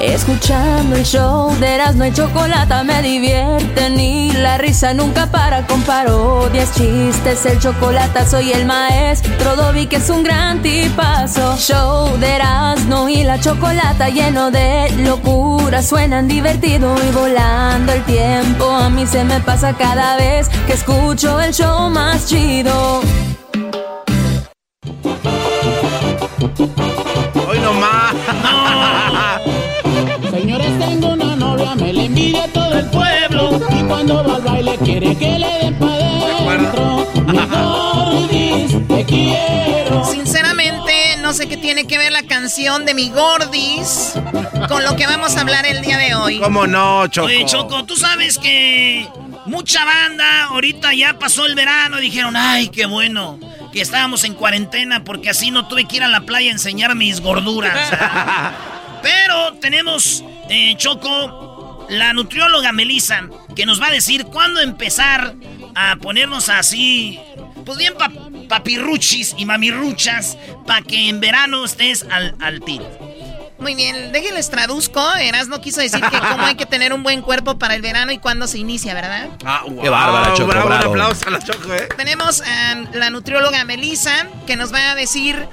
[0.00, 5.82] Escuchando el show de Erasmo y Chocolata me divierte ni la risa nunca para con
[5.82, 11.54] parodias, chistes, el chocolate soy el maestro Dobby que es un gran tipazo.
[11.58, 18.70] Show de Erasmo y la Chocolata lleno de locura, suenan divertido y volando el tiempo.
[18.70, 23.02] A mí se me pasa cada vez que escucho el show más chido.
[27.48, 28.14] Hoy no más.
[29.30, 29.59] Señores,
[30.90, 33.60] tengo una novia, me la envidia todo el pueblo.
[33.70, 37.06] Y cuando va al baile quiere que le den pa' dentro.
[37.26, 40.04] Mi gordis, te quiero.
[40.04, 44.14] Sinceramente, no sé qué tiene que ver la canción de mi Gordis
[44.68, 46.40] con lo que vamos a hablar el día de hoy.
[46.40, 47.26] ¿Cómo no, Choco?
[47.26, 49.08] Oye, Choco, tú sabes que
[49.46, 53.38] mucha banda ahorita ya pasó el verano y dijeron, ay, qué bueno
[53.72, 56.96] que estábamos en cuarentena porque así no tuve que ir a la playa a enseñar
[56.96, 57.90] mis gorduras.
[59.02, 63.22] Pero tenemos, eh, Choco, la nutrióloga Melissa,
[63.56, 65.34] que nos va a decir cuándo empezar
[65.74, 67.18] a ponernos así,
[67.64, 67.94] pues bien
[68.48, 70.36] papirruchis y mamirruchas,
[70.66, 72.86] para que en verano estés al, al tiro.
[73.60, 75.02] Muy bien, déjenles traduzco.
[75.16, 78.10] Eras no quiso decir que cómo hay que tener un buen cuerpo para el verano
[78.10, 79.28] y cuándo se inicia, ¿verdad?
[79.44, 80.48] Ah, Qué bárbara, Choco.
[80.48, 81.86] Bravo, Un aplauso a la Choco, ¿eh?
[81.96, 85.46] Tenemos a la nutrióloga Melissa que nos va a decir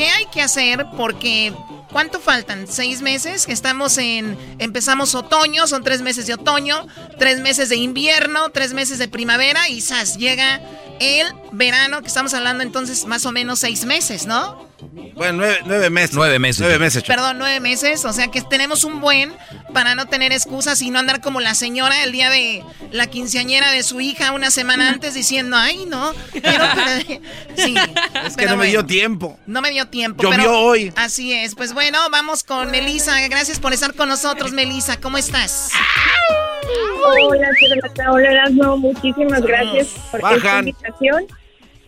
[0.00, 1.52] qué hay que hacer porque
[1.92, 2.68] ¿Cuánto faltan?
[2.68, 3.48] ¿Seis meses?
[3.48, 4.38] Estamos en.
[4.60, 6.86] Empezamos otoño, son tres meses de otoño,
[7.18, 10.16] tres meses de invierno, tres meses de primavera y ¡zas!
[10.16, 10.60] Llega
[11.00, 14.69] el verano, que estamos hablando entonces más o menos seis meses, ¿no?
[15.14, 16.14] Bueno, nueve, meses.
[16.14, 16.60] Nueve meses.
[16.60, 17.02] Nueve meses.
[17.02, 18.04] Perdón, nueve meses.
[18.04, 19.32] O sea que tenemos un buen
[19.72, 23.70] para no tener excusas y no andar como la señora el día de la quinceañera
[23.70, 26.64] de su hija una semana antes diciendo, ay, no, quiero
[27.56, 27.74] Sí.
[28.26, 29.38] Es que no me dio tiempo.
[29.46, 30.22] No me dio tiempo.
[30.22, 30.92] Llovió pero hoy.
[30.96, 31.54] Así es.
[31.54, 33.20] Pues bueno, vamos con Melisa.
[33.28, 35.00] Gracias por estar con nosotros, Melisa.
[35.00, 35.70] ¿Cómo estás?
[37.04, 37.48] Hola,
[38.10, 38.76] hola, Erasmo.
[38.76, 41.26] Muchísimas gracias por esta invitación.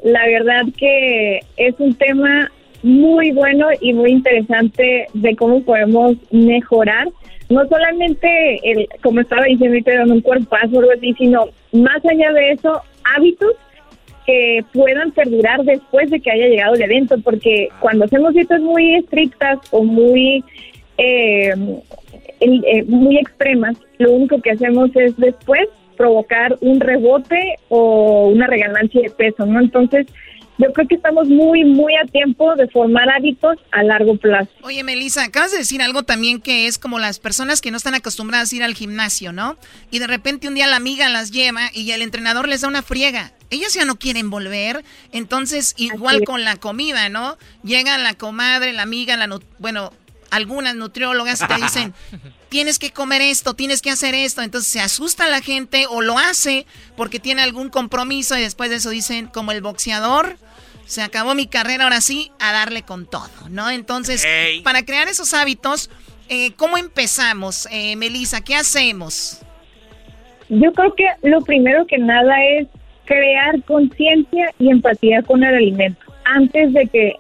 [0.03, 2.51] La verdad que es un tema
[2.83, 7.09] muy bueno y muy interesante de cómo podemos mejorar,
[7.49, 12.53] no solamente, el, como estaba diciendo, dando un cuerpazo o algo sino más allá de
[12.53, 12.81] eso,
[13.17, 13.53] hábitos
[14.27, 18.95] que puedan perdurar después de que haya llegado el evento, porque cuando hacemos dietas muy
[18.97, 20.45] estrictas o muy,
[20.99, 21.55] eh,
[22.41, 29.03] eh, muy extremas, lo único que hacemos es después provocar un rebote o una regalancia
[29.03, 29.61] de peso, ¿no?
[29.61, 30.07] Entonces,
[30.59, 34.51] yo creo que estamos muy, muy a tiempo de formar hábitos a largo plazo.
[34.63, 37.95] Oye, Melissa, acabas de decir algo también que es como las personas que no están
[37.95, 39.57] acostumbradas a ir al gimnasio, ¿no?
[39.91, 42.83] Y de repente un día la amiga las lleva y el entrenador les da una
[42.83, 43.33] friega.
[43.51, 47.37] Ellas ya no quieren volver, entonces igual con la comida, ¿no?
[47.63, 49.93] Llega la comadre, la amiga, la bueno,
[50.31, 51.95] algunas nutriólogas te dicen,
[52.53, 54.43] tienes que comer esto, tienes que hacer esto.
[54.43, 56.67] Entonces se asusta la gente o lo hace
[56.99, 60.37] porque tiene algún compromiso y después de eso dicen, como el boxeador,
[60.85, 63.71] se acabó mi carrera, ahora sí, a darle con todo, ¿no?
[63.71, 64.27] Entonces,
[64.63, 65.89] para crear esos hábitos,
[66.29, 68.43] eh, ¿cómo empezamos, eh, Melissa?
[68.43, 69.41] ¿Qué hacemos?
[70.51, 72.69] Yo creo que lo primero que nada es
[73.07, 76.05] crear conciencia y empatía con el alimento.
[76.27, 77.15] Antes de que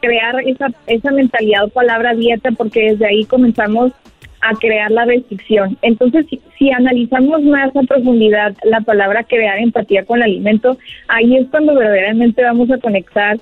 [0.00, 3.92] crear esa, esa mentalidad o palabra dieta, porque desde ahí comenzamos
[4.40, 5.76] a crear la restricción.
[5.82, 6.26] Entonces,
[6.58, 10.76] si, analizamos más a profundidad la palabra crear empatía con el alimento,
[11.08, 13.38] ahí es cuando verdaderamente vamos a conectar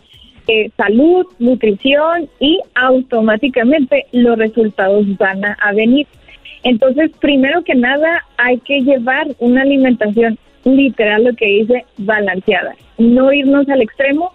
[0.46, 6.06] eh, salud, nutrición y automáticamente los resultados van a venir.
[6.64, 12.74] Entonces, primero que nada, hay que llevar una alimentación literal, lo que dice, balanceada.
[12.98, 14.32] No irnos al extremo,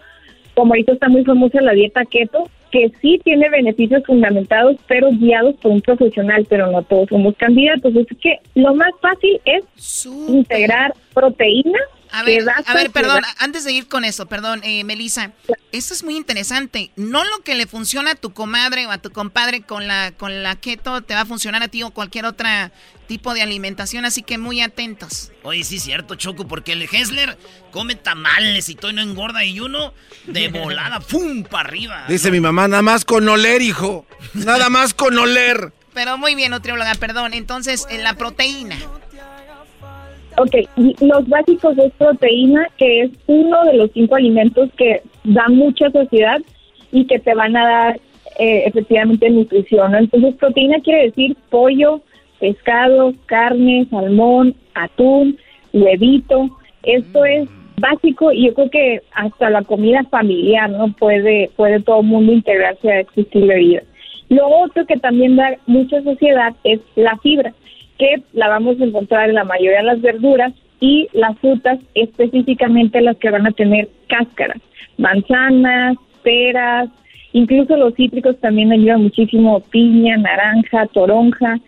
[0.54, 5.56] como ahorita está muy famosa la dieta keto, que sí tiene beneficios fundamentados, pero guiados
[5.56, 7.94] por un profesional, pero no todos somos candidatos.
[7.96, 11.82] Así que lo más fácil es integrar proteínas
[12.12, 15.32] a ver, a ver, perdón, antes de ir con eso, perdón, eh, Melissa,
[15.72, 16.92] esto es muy interesante.
[16.96, 20.44] No lo que le funciona a tu comadre o a tu compadre con la, con
[20.44, 22.48] la keto te va a funcionar a ti o cualquier otro
[23.08, 25.32] tipo de alimentación, así que muy atentos.
[25.44, 27.38] Oye, sí es cierto, Choco, porque el Hessler
[27.72, 29.94] come tamales y todo y no engorda y uno
[30.26, 31.44] de volada, ¡pum!
[31.44, 32.06] para arriba.
[32.08, 34.06] Dice mi mamá, nada más con oler, hijo.
[34.34, 35.74] Nada más con oler.
[35.94, 37.34] Pero muy bien, nutrióloga, perdón.
[37.34, 38.78] Entonces, en la proteína.
[40.40, 40.56] Ok,
[41.02, 46.40] los básicos es proteína, que es uno de los cinco alimentos que da mucha saciedad
[46.94, 48.00] y que te van a dar
[48.40, 49.96] eh, efectivamente nutrición.
[49.96, 52.00] Entonces, proteína quiere decir pollo,
[52.40, 55.38] pescado, carne, salmón, atún,
[55.74, 56.50] huevito.
[56.84, 60.94] Esto es básico y yo creo que hasta la comida familiar, ¿no?
[60.94, 63.84] Puede, puede todo el mundo integrarse a este estilo de vida.
[64.30, 67.54] Lo otro que también da mucha sociedad es la fibra,
[68.00, 73.02] que la vamos a encontrar en la mayoría de las verduras y las frutas, específicamente
[73.02, 74.62] las que van a tener cáscaras,
[74.98, 76.90] manzanas, peras,
[77.34, 81.60] incluso los cítricos también ayudan muchísimo, piña, naranja, toronja,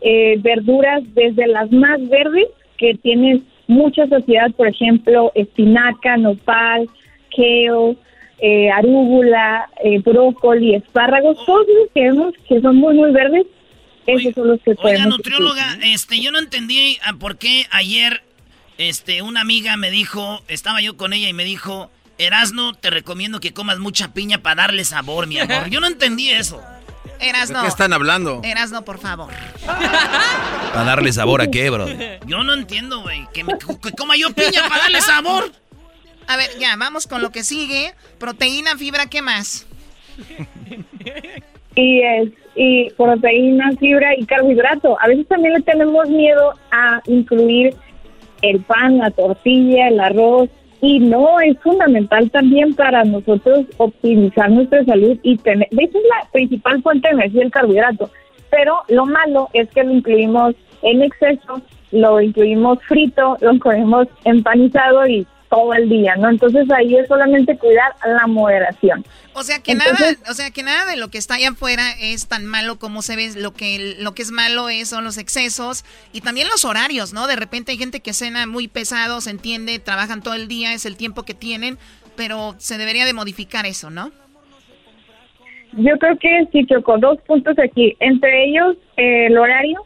[0.00, 2.46] eh, verduras desde las más verdes
[2.78, 6.88] que tienen mucha sociedad, por ejemplo, espinaca, nopal,
[7.36, 7.96] kale,
[8.38, 13.46] eh, arúgula, eh, brócoli, espárragos, todos los que vemos que son muy, muy verdes,
[14.18, 18.22] esos son los que Oiga, nutrióloga, este, yo no entendí a por qué ayer,
[18.78, 23.40] este, una amiga me dijo, estaba yo con ella y me dijo, Erasno, te recomiendo
[23.40, 25.68] que comas mucha piña para darle sabor, mi amor.
[25.70, 26.62] Yo no entendí eso.
[27.18, 27.58] Erasno.
[27.58, 28.40] ¿De qué están hablando?
[28.44, 29.32] Erasno, por favor.
[29.66, 31.86] ¿Para darle sabor a qué, bro?
[32.26, 35.52] Yo no entiendo, güey, que, me- que coma yo piña para darle sabor.
[36.26, 37.94] A ver, ya, vamos con lo que sigue.
[38.18, 39.66] Proteína, fibra, ¿qué más?
[41.74, 44.96] y es y proteína, fibra y carbohidrato.
[45.00, 47.74] A veces también le tenemos miedo a incluir
[48.42, 50.48] el pan, la tortilla, el arroz
[50.80, 56.28] y no es fundamental también para nosotros optimizar nuestra salud y tener, de es la
[56.32, 58.10] principal fuente de energía el carbohidrato,
[58.50, 61.60] pero lo malo es que lo incluimos en exceso,
[61.92, 66.30] lo incluimos frito, lo incluimos empanizado y todo el día, ¿no?
[66.30, 69.04] Entonces ahí es solamente cuidar la moderación.
[69.34, 71.82] O sea que Entonces- nada, o sea que nada de lo que está allá afuera
[72.00, 73.30] es tan malo como se ve.
[73.36, 77.26] Lo que lo que es malo es son los excesos y también los horarios, ¿no?
[77.26, 80.86] De repente hay gente que cena muy pesado, se entiende, trabajan todo el día, es
[80.86, 81.78] el tiempo que tienen,
[82.16, 84.12] pero se debería de modificar eso, ¿no?
[85.72, 87.96] Yo creo que sí, Choco, dos puntos aquí.
[88.00, 89.80] Entre ellos, eh, el horario,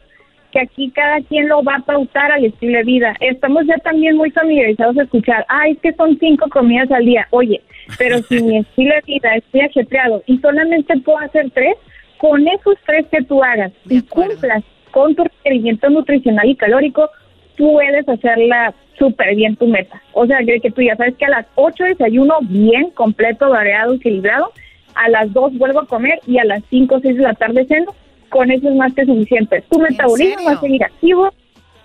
[0.55, 3.13] que aquí cada quien lo va a pautar al estilo de vida.
[3.19, 7.27] Estamos ya también muy familiarizados a escuchar, ay, es que son cinco comidas al día.
[7.31, 7.61] Oye,
[7.97, 11.75] pero si mi estilo de vida estoy ajetreado y solamente puedo hacer tres,
[12.19, 17.09] con esos tres que tú hagas y cumplas con tu requerimiento nutricional y calórico,
[17.57, 20.01] puedes hacerla súper bien tu meta.
[20.13, 24.53] O sea, que, tú ya sabes que a las 8 desayuno bien, completo, variado, equilibrado,
[24.95, 27.65] a las 2 vuelvo a comer y a las 5 o 6 de la tarde
[27.65, 27.93] ceno,
[28.35, 29.63] con eso es más que suficiente.
[29.69, 31.29] Tu metabolismo va a seguir activo,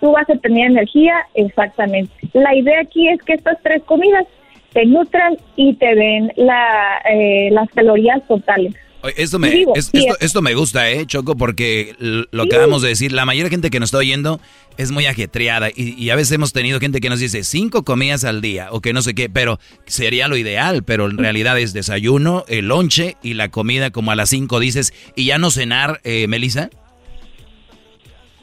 [0.01, 2.11] tú vas a tener energía, exactamente.
[2.33, 4.25] La idea aquí es que estas tres comidas
[4.73, 8.75] te nutran y te den la, eh, las calorías totales.
[9.17, 11.35] Esto me, es- esto, es- esto me gusta, ¿eh, Choco?
[11.35, 14.39] Porque lo que acabamos de decir, la mayoría de gente que nos está oyendo
[14.77, 18.23] es muy ajetreada y, y a veces hemos tenido gente que nos dice cinco comidas
[18.23, 21.73] al día o que no sé qué, pero sería lo ideal, pero en realidad es
[21.73, 25.99] desayuno, el lonche y la comida como a las cinco dices y ya no cenar,
[26.03, 26.69] eh, Melissa.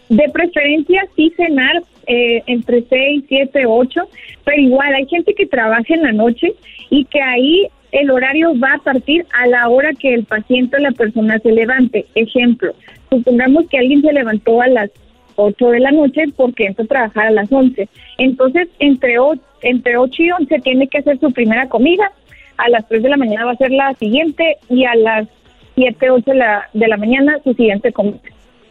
[0.08, 4.00] De preferencia sí cenar eh, entre 6, 7, 8,
[4.44, 6.54] pero igual hay gente que trabaja en la noche
[6.88, 10.80] y que ahí el horario va a partir a la hora que el paciente o
[10.80, 12.06] la persona se levante.
[12.14, 12.72] Ejemplo,
[13.10, 14.90] supongamos que alguien se levantó a las
[15.36, 17.88] 8 de la noche porque entra a trabajar a las 11.
[18.18, 22.10] Entonces, entre, o- entre 8 y 11 tiene que hacer su primera comida,
[22.56, 25.28] a las 3 de la mañana va a ser la siguiente y a las
[25.76, 28.18] 7, 8 de la, de la mañana su siguiente comida.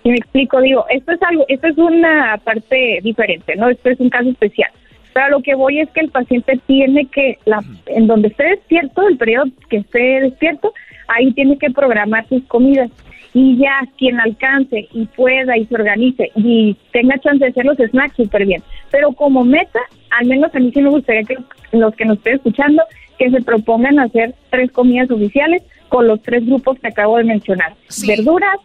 [0.03, 3.69] Si me explico, digo, esto es algo, esto es una parte diferente, ¿no?
[3.69, 4.69] Esto es un caso especial.
[5.18, 8.44] Pero a lo que voy es que el paciente tiene que, la, en donde esté
[8.44, 10.72] despierto, el periodo que esté despierto,
[11.07, 12.91] ahí tiene que programar sus comidas.
[13.34, 17.77] Y ya quien alcance y pueda y se organice y tenga chance de hacer los
[17.77, 18.61] snacks, súper bien.
[18.91, 19.80] Pero como meta,
[20.11, 21.38] al menos a mí sí me gustaría que
[21.72, 22.84] los que nos estén escuchando,
[23.18, 27.73] que se propongan hacer tres comidas oficiales con los tres grupos que acabo de mencionar.
[28.06, 28.60] Verduras,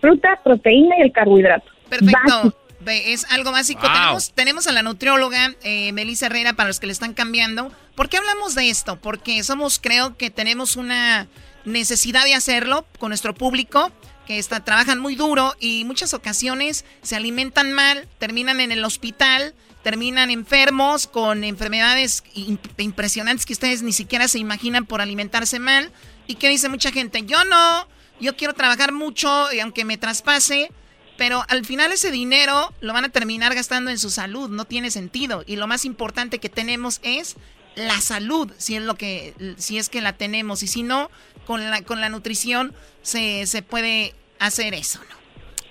[0.00, 1.70] fruta, proteína y el carbohidrato.
[1.88, 2.52] Perfecto.
[2.86, 3.80] Es algo básico.
[3.82, 3.90] Wow.
[3.92, 7.72] Tenemos, tenemos a la nutrióloga eh, Melissa Herrera para los que le están cambiando.
[7.94, 9.00] ¿Por qué hablamos de esto?
[9.00, 11.28] Porque somos, creo que tenemos una
[11.64, 13.92] necesidad de hacerlo con nuestro público
[14.26, 19.54] que está, trabajan muy duro y muchas ocasiones se alimentan mal, terminan en el hospital,
[19.82, 25.92] terminan enfermos con enfermedades im- impresionantes que ustedes ni siquiera se imaginan por alimentarse mal.
[26.26, 27.22] ¿Y qué dice mucha gente?
[27.24, 27.88] Yo no,
[28.20, 30.70] yo quiero trabajar mucho y aunque me traspase,
[31.16, 34.90] pero al final ese dinero lo van a terminar gastando en su salud, no tiene
[34.90, 35.44] sentido.
[35.46, 37.36] Y lo más importante que tenemos es
[37.74, 40.62] la salud, si es lo que, si es que la tenemos.
[40.62, 41.10] Y si no,
[41.46, 42.72] con la, con la nutrición
[43.02, 45.22] se, se puede hacer eso, ¿no?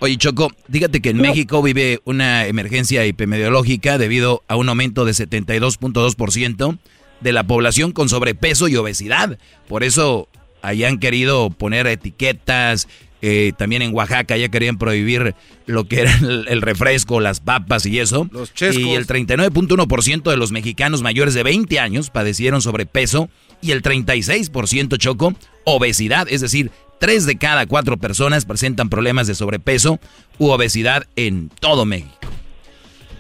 [0.03, 5.11] Oye, Choco, dígate que en México vive una emergencia epidemiológica debido a un aumento de
[5.11, 6.79] 72.2%
[7.19, 9.37] de la población con sobrepeso y obesidad.
[9.67, 10.27] Por eso
[10.63, 12.87] hayan querido poner etiquetas.
[13.21, 15.35] Eh, también en Oaxaca ya querían prohibir
[15.65, 18.29] lo que era el, el refresco, las papas y eso.
[18.53, 18.81] chescos.
[18.81, 23.29] Y el 39.1% de los mexicanos mayores de 20 años padecieron sobrepeso
[23.61, 25.35] y el 36% Choco,
[25.65, 26.71] obesidad, es decir,
[27.01, 29.97] Tres de cada cuatro personas presentan problemas de sobrepeso
[30.37, 32.13] u obesidad en todo México.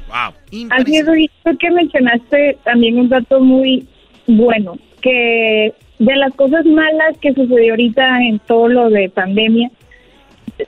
[0.07, 0.69] Wow.
[0.69, 1.05] Así es,
[1.43, 3.87] tú que mencionaste también un dato muy
[4.27, 9.71] bueno, que de las cosas malas que sucedió ahorita en todo lo de pandemia,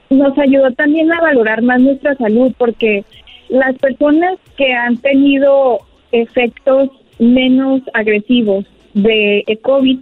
[0.10, 3.04] nos ayudó también a valorar más nuestra salud, porque
[3.50, 5.80] las personas que han tenido
[6.12, 6.90] efectos
[7.20, 10.00] menos agresivos de COVID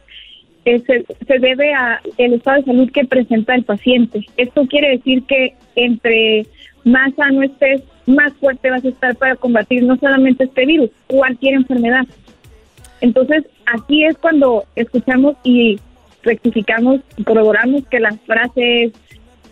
[0.63, 4.25] eh, se, debe a el estado de salud que presenta el paciente.
[4.37, 6.45] Esto quiere decir que entre
[6.83, 11.55] más sano estés, más fuerte vas a estar para combatir no solamente este virus, cualquier
[11.55, 12.05] enfermedad.
[13.01, 15.79] Entonces, aquí es cuando escuchamos y
[16.21, 18.93] rectificamos corroboramos que la frase es,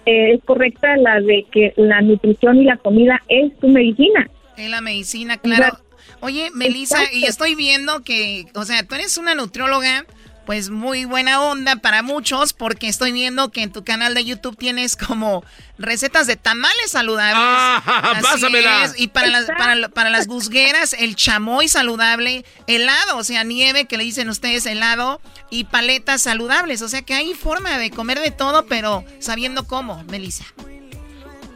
[0.06, 4.30] eh, es correcta, la de que la nutrición y la comida es tu medicina.
[4.58, 5.78] Es la medicina, claro.
[6.22, 10.06] Oye, Melissa, y estoy viendo que, o sea, tú eres una nutrióloga
[10.50, 14.58] pues muy buena onda para muchos porque estoy viendo que en tu canal de YouTube
[14.58, 15.44] tienes como
[15.78, 17.36] recetas de tamales saludables.
[17.38, 18.92] Ah, pásamela.
[18.98, 23.98] Y para las, para, para las guzgueras, el chamoy saludable, helado, o sea, nieve que
[23.98, 25.22] le dicen ustedes helado
[25.52, 26.82] y paletas saludables.
[26.82, 30.46] O sea que hay forma de comer de todo, pero sabiendo cómo, Melissa.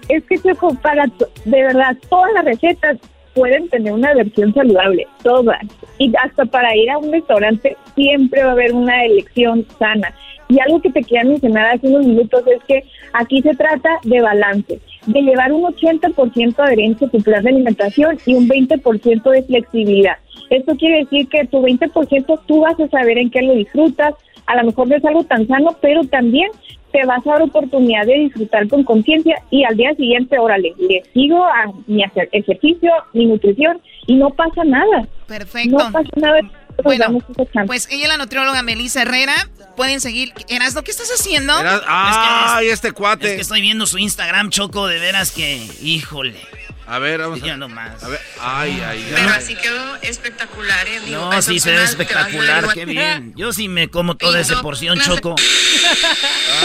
[0.08, 0.54] Es que se
[0.84, 1.08] para,
[1.46, 3.00] de verdad, todas las recetas
[3.34, 5.62] pueden tener una versión saludable, todas.
[5.98, 10.14] Y hasta para ir a un restaurante siempre va a haber una elección sana.
[10.50, 12.84] Y algo que te quería mencionar hace unos minutos es que
[13.14, 17.50] aquí se trata de balance, de llevar un 80% de adherencia a tu plan de
[17.50, 20.18] alimentación y un 20% de flexibilidad.
[20.50, 24.14] Esto quiere decir que tu 20% tú vas a saber en qué lo disfrutas,
[24.46, 26.50] a lo mejor no es algo tan sano, pero también
[26.94, 31.04] te vas a dar oportunidad de disfrutar con conciencia y al día siguiente, órale, le
[31.14, 35.08] sigo a mi ejercicio, mi nutrición y no pasa nada.
[35.28, 35.78] Perfecto.
[35.78, 36.40] No pasa nada.
[36.84, 37.20] Bueno,
[37.68, 39.34] pues ella es la nutrióloga Melissa Herrera.
[39.76, 40.34] Pueden seguir.
[40.50, 41.54] Erasno, ¿qué estás haciendo?
[41.88, 43.28] Ay, este cuate.
[43.28, 46.36] Es que estoy viendo su Instagram, Choco, de veras que, híjole.
[46.86, 47.58] A ver, vamos a ver.
[47.58, 48.04] nomás.
[48.04, 51.00] A ver, ay, ay, Pero así quedó espectacular, ¿eh?
[51.06, 53.34] Digo, no, sí se ve espectacular, qué bien.
[53.36, 55.36] Yo sí me como toda esa porción, Choco.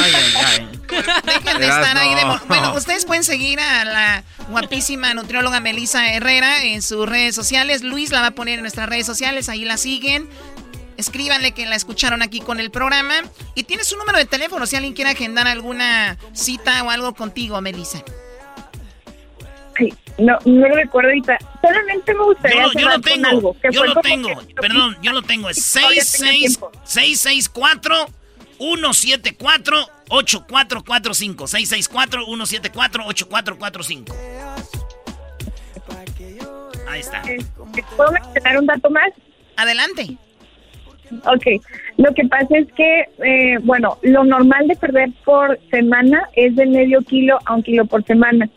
[0.02, 0.80] ay, ay, ay.
[1.24, 2.24] Dejen de estar ahí de...
[2.48, 7.82] Bueno, ustedes pueden seguir a la guapísima nutrióloga Melissa Herrera en sus redes sociales.
[7.82, 10.28] Luis la va a poner en nuestras redes sociales, ahí la siguen.
[10.96, 13.14] Escríbanle que la escucharon aquí con el programa.
[13.54, 17.60] Y tienes un número de teléfono si alguien quiere agendar alguna cita o algo contigo,
[17.60, 18.02] Melissa.
[20.18, 21.38] No, no lo recuerdo ahorita.
[21.62, 24.30] Solamente me gustaría yo, yo lo tengo, algo, yo lo tengo,
[24.60, 25.48] perdón, yo lo tengo.
[25.48, 27.94] Es 664
[28.58, 34.16] 174 8445 664 174 8445
[36.88, 37.22] Ahí está.
[37.30, 37.38] Eh,
[37.96, 39.10] ¿Puedo mencionar un dato más?
[39.56, 40.16] Adelante.
[41.24, 41.46] Ok,
[41.96, 46.66] lo que pasa es que, eh, bueno, lo normal de perder por semana es de
[46.66, 48.48] medio kilo a un kilo por semana.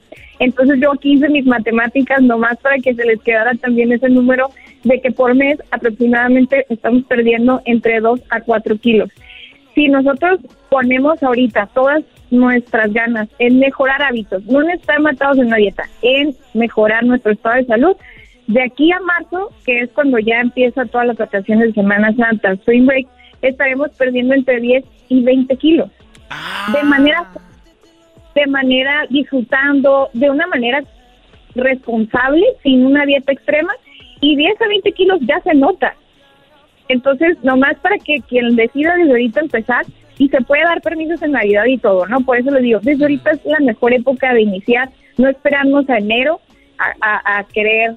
[0.42, 4.50] Entonces yo aquí hice mis matemáticas nomás para que se les quedara también ese número
[4.84, 9.12] de que por mes aproximadamente estamos perdiendo entre 2 a 4 kilos.
[9.76, 15.46] Si nosotros ponemos ahorita todas nuestras ganas en mejorar hábitos, no en estar matados en
[15.46, 17.96] una dieta, en mejorar nuestro estado de salud,
[18.48, 22.54] de aquí a marzo, que es cuando ya empieza todas las vacaciones de Semana Santa,
[22.54, 23.08] Spring Break,
[23.44, 25.92] estaremos perdiendo entre 10 y 20 kilos.
[26.74, 27.28] De manera
[28.36, 30.84] de manera disfrutando, de una manera
[31.56, 33.74] responsable, sin una dieta extrema,
[34.20, 35.96] y 10 a 20 kilos ya se nota.
[36.88, 39.86] Entonces, nomás para que quien decida desde ahorita empezar,
[40.18, 42.22] y se puede dar permisos en Navidad y todo, ¿no?
[42.22, 45.98] Por eso les digo, desde ahorita es la mejor época de iniciar, no esperarnos a
[45.98, 46.40] enero
[46.78, 47.96] a, a querer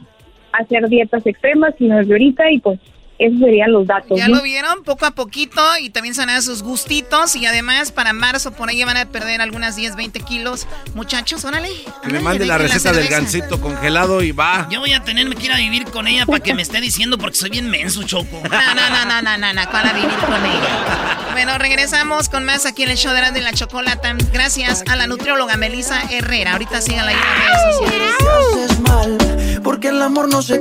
[0.53, 2.81] hacer dietas extremas, sino desde ahorita y pues
[3.19, 4.19] esos serían los datos.
[4.19, 8.53] Ya lo vieron, poco a poquito, y también se sus gustitos, y además para marzo
[8.53, 10.67] por ahí van a perder algunas 10, 20 kilos.
[10.95, 11.69] Muchachos, órale.
[12.03, 14.67] Que me mande la receta del gansito congelado y va.
[14.71, 17.19] Yo voy a tenerme que ir a vivir con ella para que me esté diciendo
[17.19, 18.43] porque soy bien menso, Choco.
[18.51, 21.19] No, no, no, no, no, no, no, para vivir con ella.
[21.33, 24.15] Bueno, regresamos con más aquí en el show de la, Chocolata.
[24.33, 26.53] Gracias a la nutrióloga Melissa Herrera.
[26.53, 29.61] Ahorita síganla ahí en las redes sociales.
[29.63, 30.61] Porque el amor no se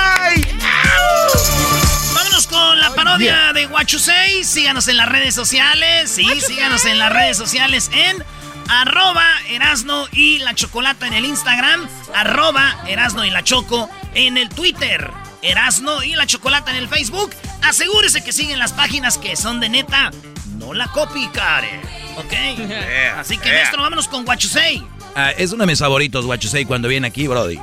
[3.17, 4.43] De Guachusei.
[4.43, 6.11] Síganos en las redes sociales.
[6.11, 8.23] Sí, síganos en las redes sociales en
[8.69, 11.87] arroba Erasno y la Chocolata en el Instagram.
[12.13, 15.11] Arroba Erasno y la Choco en el Twitter.
[15.41, 17.31] Erasno y la Chocolata en el Facebook.
[17.63, 20.11] Asegúrese que siguen las páginas que son de neta.
[20.57, 21.81] No la copy, care.
[22.17, 22.33] ¿Ok?
[23.17, 23.55] Así que, yeah.
[23.55, 24.83] maestro, vámonos con Guachusei.
[25.15, 27.59] Ah, es uno de mis favoritos, Guachusei, cuando viene aquí, Brody.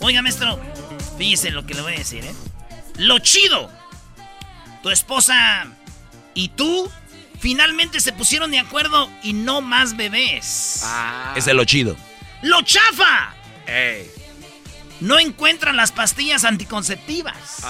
[0.00, 0.58] Oiga, maestro,
[1.18, 2.34] fíjese lo que le voy a decir, ¿eh?
[2.96, 3.70] Lo chido.
[4.86, 5.66] Tu esposa
[6.32, 6.88] y tú
[7.40, 10.86] finalmente se pusieron de acuerdo y no más bebés.
[11.34, 11.96] Ese es lo chido.
[12.42, 13.34] ¡Lo chafa!
[15.00, 17.64] No encuentran las pastillas anticonceptivas.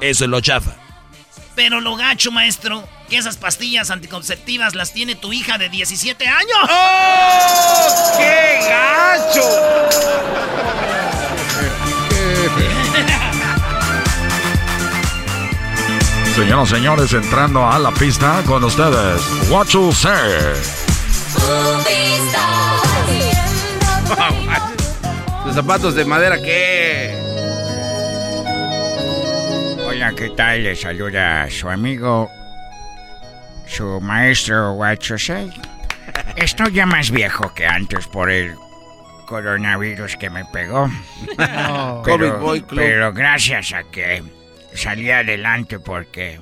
[0.00, 0.76] Eso es lo chafa.
[1.56, 6.70] Pero lo gacho, maestro, que esas pastillas anticonceptivas las tiene tu hija de 17 años.
[6.70, 8.16] ¡Oh!
[8.16, 9.42] ¡Qué gacho!
[16.34, 19.20] Señoras y señores, entrando a la pista con ustedes,
[19.50, 20.10] What You Say.
[25.44, 27.14] Los zapatos de madera, ¿qué?
[29.84, 30.62] Hola, ¿qué tal?
[30.62, 32.30] Le saluda su amigo,
[33.66, 35.50] su maestro Huachosei.
[36.36, 38.54] Estoy ya más viejo que antes por el
[39.26, 40.88] coronavirus que me pegó.
[41.38, 42.02] No.
[42.04, 42.80] Pero, Covid Boy Club.
[42.80, 44.22] pero gracias a que
[44.74, 46.38] salí adelante porque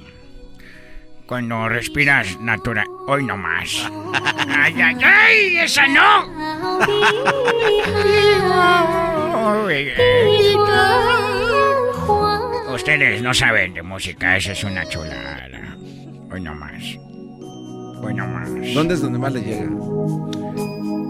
[1.26, 2.86] cuando respiras natural...
[3.06, 3.90] Hoy no más.
[4.48, 5.56] ¡Ay, ay, ay!
[5.58, 6.26] ¡Esa no!
[12.74, 15.76] Ustedes no saben de música, esa es una chulada.
[16.30, 16.82] Hoy no más.
[18.02, 18.48] Hoy no más.
[18.74, 19.68] ¿Dónde es donde más le llega?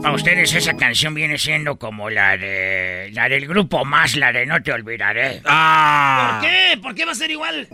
[0.02, 4.46] Para ustedes esa canción viene siendo como la de la del grupo más, la de
[4.46, 5.40] No te olvidaré.
[5.42, 6.78] ¿Por qué?
[6.80, 7.68] ¿Por qué va a ser igual?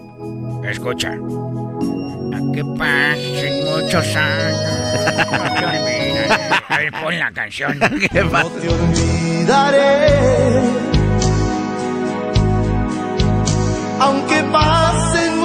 [0.64, 1.10] Escucha.
[1.10, 4.58] A que pasen muchos años.
[5.30, 6.26] No te olvidaré.
[6.68, 7.78] A ver, pon la canción.
[8.12, 8.46] ¿Qué pasa?
[8.46, 10.08] olvidaré.
[14.00, 15.42] Aunque pasen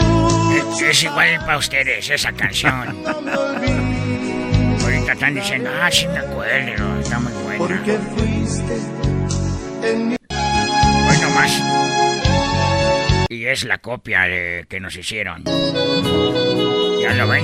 [0.55, 2.73] Es, es igual para ustedes esa canción.
[3.05, 3.13] Ahorita
[5.19, 7.57] están diciendo, ah, sí me acuerdo, está muy buena.
[7.57, 8.77] porque fuiste
[9.83, 11.61] en mi Hoy nomás.
[13.27, 15.43] Y es la copia de que nos hicieron.
[15.43, 17.43] ¿Ya lo ven?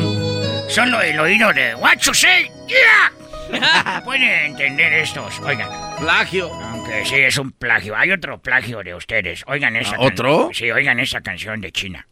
[0.69, 4.01] Solo el oído de What you say, yeah.
[4.05, 5.37] Pueden entender estos.
[5.41, 5.67] Oigan.
[5.99, 6.53] Plagio.
[6.53, 7.93] Aunque sí es un plagio.
[7.97, 9.43] Hay otro plagio de ustedes.
[9.47, 10.45] Oigan esa ¿Ah, otro?
[10.45, 12.07] can- Sí, oigan esa canción de China.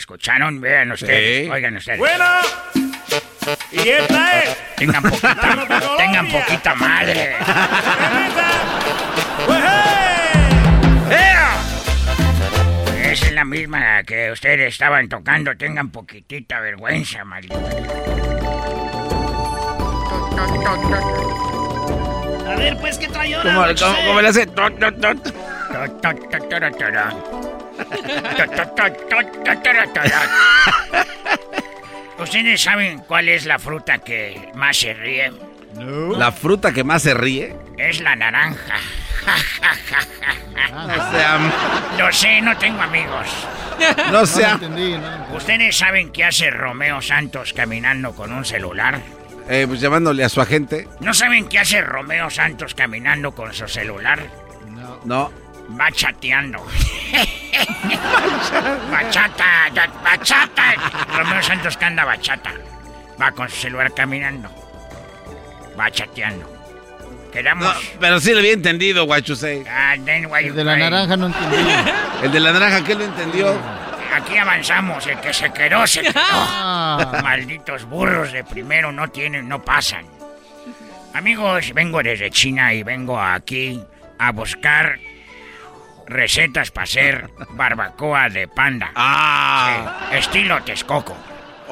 [0.00, 0.60] ¿Escucharon?
[0.62, 1.44] Vean ustedes.
[1.44, 1.50] Sí.
[1.50, 1.98] Oigan ustedes.
[1.98, 2.24] Bueno,
[3.70, 4.56] y esta es.
[4.76, 5.66] Tengan poquita,
[5.98, 7.36] tengan poquita madre.
[13.02, 15.56] Esa es la misma que ustedes estaban tocando.
[15.56, 17.56] Tengan poquitita vergüenza, maldita.
[22.46, 23.52] A ver, pues, ¿qué trae ahora?
[23.54, 24.46] ¿Cómo, cómo- cómo le hace?
[32.18, 35.32] ¿Ustedes saben cuál es la fruta que más se ríe?
[36.18, 37.56] La fruta que más se ríe.
[37.78, 38.74] Es la naranja.
[40.72, 41.38] No sea-
[41.98, 43.26] Lo sé, no tengo amigos.
[44.12, 44.60] No sea-
[45.34, 49.00] ¿Ustedes saben qué hace Romeo Santos caminando con un celular?
[49.48, 50.86] Eh, pues llamándole a su agente.
[51.00, 54.20] ¿No saben qué hace Romeo Santos caminando con su celular?
[55.04, 55.32] No.
[55.78, 56.64] Va chateando.
[58.90, 59.70] bachata,
[60.04, 60.74] bachata.
[61.16, 62.52] Romeo Santos que anda bachata.
[63.20, 64.50] Va con su celular caminando.
[65.76, 66.48] bachateando.
[67.32, 67.64] Quedamos.
[67.64, 69.64] No, pero sí lo había entendido, Guachusei.
[69.68, 70.04] Ah, El
[70.54, 71.56] de la naranja no entendí.
[72.22, 73.56] El de la naranja, ¿qué lo entendió?
[74.12, 76.12] Aquí avanzamos, el que se quedó, se quedó.
[76.16, 77.20] Ah.
[77.22, 80.04] Malditos burros de primero no tienen, no pasan.
[81.14, 83.80] Amigos, vengo desde China y vengo aquí
[84.18, 84.98] a buscar
[86.10, 88.90] recetas para hacer barbacoa de panda.
[88.94, 90.08] Ah.
[90.10, 91.16] Sí, estilo Texcoco.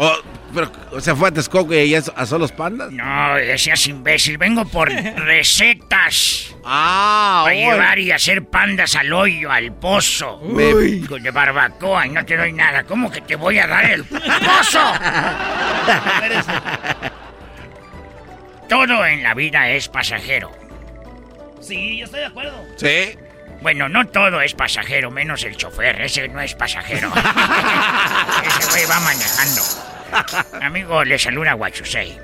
[0.00, 0.14] Oh,
[0.54, 2.92] pero, o sea, fue a Texcoco y ahí asó los pandas.
[2.92, 6.54] No, seas imbécil, vengo por recetas.
[6.64, 10.38] Ah, Para llevar y hacer pandas al hoyo, al pozo.
[10.38, 11.04] Uy.
[11.20, 12.84] De barbacoa y no te doy nada.
[12.84, 14.78] ¿Cómo que te voy a dar el pozo?
[18.68, 20.52] Todo en la vida es pasajero.
[21.60, 22.64] Sí, yo estoy de acuerdo.
[22.76, 23.16] Sí.
[23.60, 26.00] Bueno, no todo es pasajero, menos el chofer.
[26.00, 27.12] Ese no es pasajero.
[28.46, 29.62] Ese güey va manejando.
[30.64, 32.18] Amigo, le saluda Guachusei.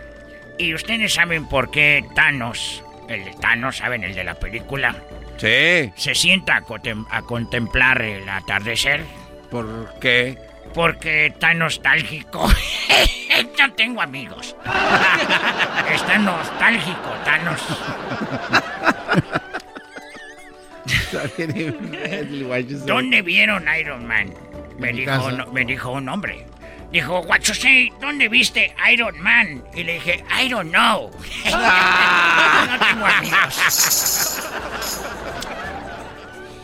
[0.58, 4.94] ¿Y ustedes saben por qué Thanos, el de Thanos, saben, el de la película,
[5.36, 5.92] Sí.
[5.96, 9.02] se sienta a, contem- a contemplar el atardecer?
[9.50, 10.38] ¿Por qué?
[10.72, 12.48] Porque está nostálgico.
[13.58, 14.54] Yo tengo amigos.
[15.92, 17.60] Está nostálgico, Thanos.
[22.86, 24.32] ¿Dónde vieron Iron Man?
[24.78, 25.32] Me dijo, casa.
[25.32, 26.46] no- me dijo un hombre.
[26.90, 29.64] Dijo, Guachosei, ¿dónde viste Iron Man?
[29.74, 31.10] Y le dije, I don't know.
[31.44, 34.40] no tengo amigos.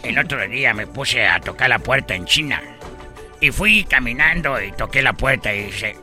[0.03, 2.63] El otro día me puse a tocar la puerta en China.
[3.41, 5.97] Y fui caminando y toqué la puerta y dice...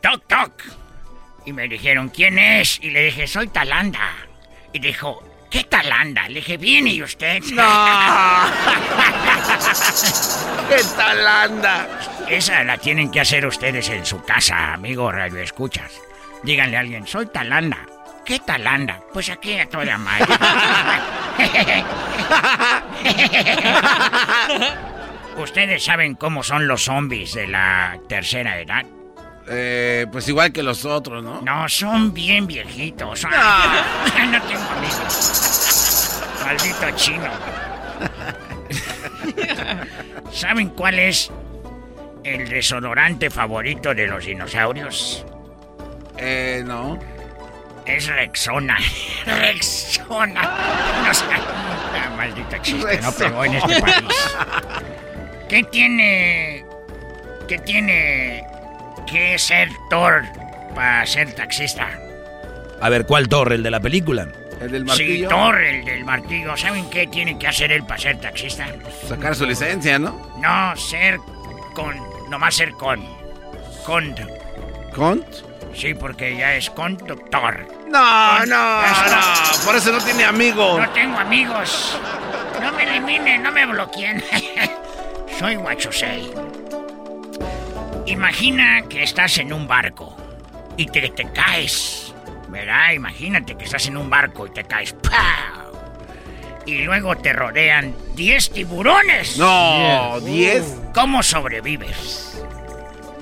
[0.00, 0.62] Toc, toc.
[1.46, 2.78] Y me dijeron, ¿quién es?
[2.82, 4.12] Y le dije, soy Talanda.
[4.72, 6.26] Y dijo, ¿qué Talanda?
[6.28, 7.42] Le dije, ¿viene y usted?
[7.52, 7.62] No.
[10.68, 11.86] ¿Qué Talanda?
[12.28, 15.92] Esa la tienen que hacer ustedes en su casa, amigo Radio Escuchas.
[16.42, 17.78] Díganle a alguien, soy Talanda.
[18.24, 19.00] ¿Qué Talanda?
[19.12, 20.24] Pues aquí a toda madre.
[25.36, 28.86] ¿Ustedes saben cómo son los zombies de la tercera edad?
[29.48, 31.40] Eh, pues igual que los otros, ¿no?
[31.42, 33.20] No, son bien viejitos.
[33.20, 36.20] Son- no tengo amigos.
[36.44, 37.24] Maldito chino.
[40.32, 41.30] ¿Saben cuál es
[42.24, 45.24] el desodorante favorito de los dinosaurios?
[46.16, 46.98] Eh, no.
[47.86, 48.78] Es Rexona.
[49.26, 50.42] Rexona.
[51.06, 51.24] No sé.
[51.32, 53.94] Ah, maldito chiste, no pegó en este país.
[55.48, 56.64] ¿Qué tiene.
[57.46, 58.42] ¿Qué tiene
[59.06, 60.22] que ser Thor
[60.74, 61.88] para ser taxista?
[62.80, 63.54] A ver, ¿cuál torre?
[63.56, 64.28] ¿El de la película?
[64.60, 65.28] El del Sí, martillo.
[65.28, 66.56] Thor, el del martillo.
[66.56, 68.66] ¿Saben qué tiene que hacer él para ser taxista?
[69.08, 70.34] Sacar su licencia, ¿no?
[70.40, 71.18] No, ser
[71.74, 71.94] con.
[72.30, 73.04] Nomás ser con.
[73.84, 74.14] Con.
[74.94, 75.26] ¿Cont?
[75.74, 77.66] Sí, porque ya es conductor.
[77.88, 79.64] No, no, no.
[79.64, 80.80] Por eso no tiene amigos.
[80.80, 81.98] No tengo amigos.
[82.62, 84.22] No me eliminen, no me bloqueen.
[85.38, 86.32] Soy Guachosei.
[88.06, 90.16] Imagina que estás en un barco
[90.76, 92.14] y te, te caes.
[92.48, 92.92] ¿Verdad?
[92.92, 94.92] Imagínate que estás en un barco y te caes.
[94.92, 95.72] ¡Pau!
[96.66, 99.36] Y luego te rodean 10 tiburones.
[99.38, 100.64] No, 10.
[100.94, 102.30] ¿Cómo sobrevives?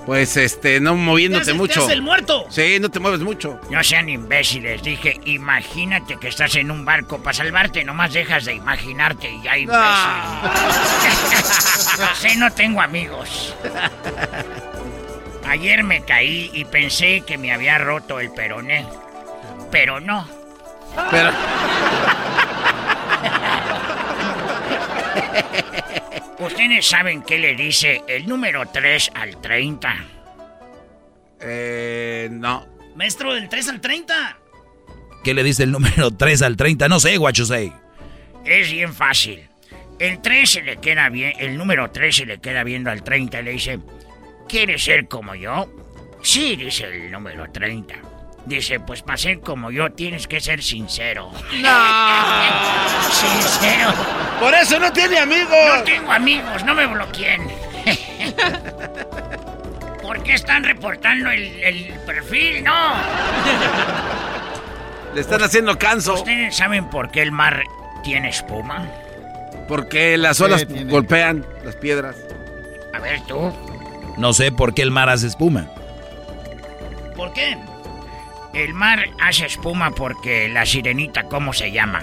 [0.06, 1.88] Pues este, no moviéndote Te mucho.
[1.88, 2.44] el muerto.
[2.50, 3.60] Sí, no te mueves mucho.
[3.70, 8.54] No sean imbéciles, dije, imagínate que estás en un barco para salvarte, nomás dejas de
[8.54, 9.82] imaginarte y ya imbécil.
[12.20, 13.54] sí, no tengo amigos.
[15.46, 18.86] Ayer me caí y pensé que me había roto el peroné,
[19.70, 20.26] pero no.
[21.10, 21.30] Pero.
[26.38, 29.94] ¿Ustedes saben qué le dice el número 3 al 30?
[31.40, 32.66] Eh, no.
[32.96, 34.38] Maestro, del 3 al 30.
[35.24, 36.88] ¿Qué le dice el número 3 al 30?
[36.88, 37.72] No sé, Guachusei.
[38.44, 39.48] Es bien fácil.
[39.98, 43.40] El 3 se le queda bien, el número 3 se le queda viendo al 30
[43.40, 43.78] y le dice,
[44.52, 45.66] ¿quieres ser como yo?
[46.20, 47.94] Sí, dice el número 30.
[48.44, 51.32] Dice, pues para ser como yo tienes que ser sincero.
[53.10, 53.94] sincero.
[54.38, 55.78] Por eso no tiene amigos.
[55.78, 57.48] No tengo amigos, no me bloqueen.
[60.02, 62.62] ¿Por qué están reportando el, el perfil?
[62.62, 62.92] No.
[65.14, 66.12] Le están haciendo canso.
[66.14, 67.62] ¿Ustedes saben por qué el mar
[68.04, 68.86] tiene espuma?
[69.66, 72.16] Porque las olas golpean las piedras.
[72.92, 73.71] A ver tú.
[74.16, 75.68] No sé por qué el mar hace espuma.
[77.16, 77.56] ¿Por qué?
[78.52, 82.02] El mar hace espuma porque la sirenita, ¿cómo se llama?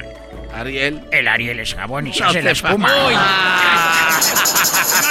[0.54, 1.04] Ariel.
[1.12, 2.90] El Ariel es jabón y se No hace la espuma.
[2.90, 3.10] No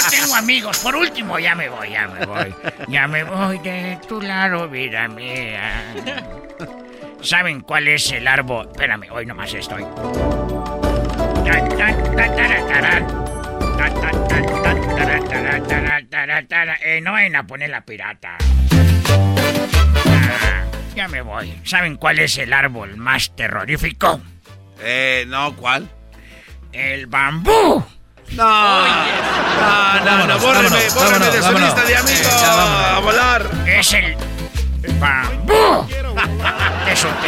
[0.09, 0.79] tengo amigos.
[0.79, 2.53] Por último, ya me voy, ya me voy.
[2.87, 5.93] Ya me voy de tu lado, vida mía.
[7.21, 8.67] ¿Saben cuál es el árbol?
[8.71, 9.85] Espérame, hoy nomás estoy.
[15.29, 16.77] Taran, taran, taran.
[16.83, 18.37] Eh, no vayan a poner la pirata.
[20.05, 20.63] Ah,
[20.95, 21.53] ya me voy.
[21.63, 24.19] ¿Saben cuál es el árbol más terrorífico?
[24.81, 25.87] Eh, no, ¿cuál?
[26.71, 27.83] El bambú.
[28.31, 28.87] No, no,
[30.05, 32.41] no, no, Vámonos, bórreme, vámonos, bórreme de su vámonos, lista de amigos.
[32.41, 32.91] Ya, vámonos.
[32.91, 33.49] a volar.
[33.67, 34.15] Es el
[34.99, 35.87] bambú.
[36.85, 37.27] ¿Te solté?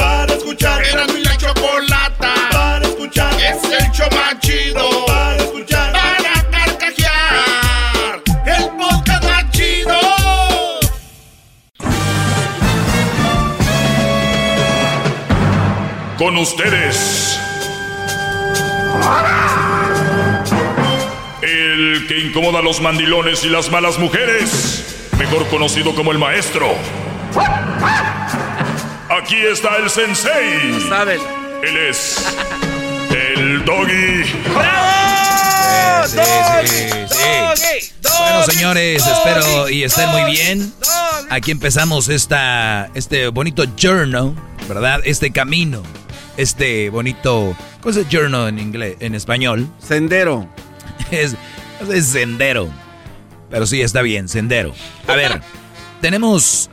[4.71, 5.93] chido para escuchar.
[5.93, 8.23] Para carcajear.
[8.45, 9.99] El podcast más chido.
[16.17, 17.39] Con ustedes.
[21.41, 25.09] El que incomoda a los mandilones y las malas mujeres.
[25.17, 26.67] Mejor conocido como el maestro.
[29.09, 30.77] Aquí está el sensei.
[31.63, 32.17] Él es
[33.61, 34.23] el doggy.
[36.07, 36.19] Sí,
[36.65, 37.93] sí, sí.
[38.19, 40.73] Bueno, señores, espero y estén muy bien.
[41.29, 44.35] Aquí empezamos esta, este bonito journal,
[44.67, 45.01] ¿verdad?
[45.05, 45.83] Este camino,
[46.37, 49.67] este bonito, ¿cómo es journal en inglés, en español?
[49.79, 50.47] Sendero.
[51.11, 51.35] Es,
[51.91, 52.69] es sendero.
[53.49, 54.73] Pero sí, está bien, sendero.
[55.07, 55.41] A ver,
[56.01, 56.69] tenemos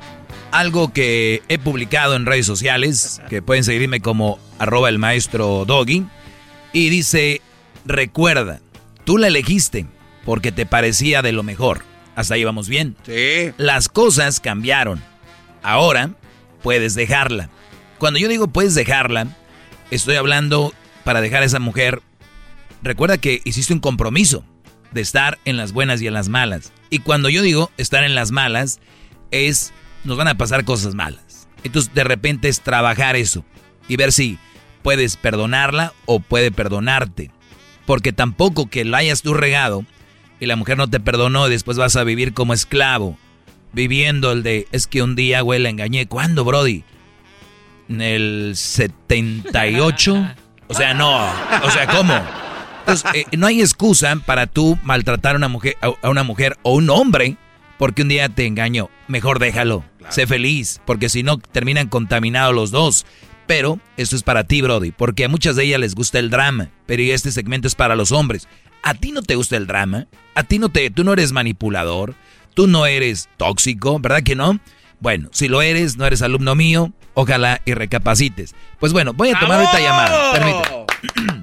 [0.52, 6.06] algo que he publicado en redes sociales, que pueden seguirme como arroba el maestro doggy,
[6.72, 7.40] y dice,
[7.84, 8.60] recuerda,
[9.04, 9.86] tú la elegiste
[10.24, 11.82] porque te parecía de lo mejor.
[12.14, 12.96] Hasta ahí vamos bien.
[13.06, 13.52] Sí.
[13.56, 15.02] Las cosas cambiaron.
[15.62, 16.10] Ahora
[16.62, 17.48] puedes dejarla.
[17.98, 19.28] Cuando yo digo puedes dejarla,
[19.90, 20.74] estoy hablando
[21.04, 22.02] para dejar a esa mujer.
[22.82, 24.44] Recuerda que hiciste un compromiso
[24.92, 26.72] de estar en las buenas y en las malas.
[26.90, 28.80] Y cuando yo digo estar en las malas,
[29.30, 29.72] es
[30.04, 31.48] nos van a pasar cosas malas.
[31.64, 33.44] Entonces de repente es trabajar eso
[33.88, 34.38] y ver si
[34.82, 37.30] puedes perdonarla o puede perdonarte.
[37.86, 39.84] Porque tampoco que lo hayas tú regado
[40.40, 43.18] y la mujer no te perdonó y después vas a vivir como esclavo.
[43.72, 46.06] Viviendo el de, es que un día, güey, la engañé.
[46.06, 46.84] ¿Cuándo, Brody?
[47.88, 50.34] En el 78.
[50.68, 51.26] O sea, no.
[51.64, 52.14] O sea, ¿cómo?
[52.80, 56.56] Entonces, eh, no hay excusa para tú maltratar a una mujer, a, a una mujer
[56.62, 57.36] o un hombre
[57.78, 58.90] porque un día te engañó.
[59.06, 59.84] Mejor déjalo.
[60.10, 63.06] Sé feliz, porque si no terminan contaminados los dos.
[63.48, 66.68] Pero esto es para ti, Brody, porque a muchas de ellas les gusta el drama,
[66.84, 68.46] pero este segmento es para los hombres.
[68.82, 70.06] ¿A ti no te gusta el drama?
[70.34, 72.14] ¿A ti no te, tú no eres manipulador?
[72.52, 73.98] ¿Tú no eres tóxico?
[74.00, 74.60] ¿Verdad que no?
[75.00, 78.54] Bueno, si lo eres, no eres alumno mío, ojalá y recapacites.
[78.78, 80.32] Pues bueno, voy a tomar ahorita llamada.
[80.32, 81.42] Permíteme.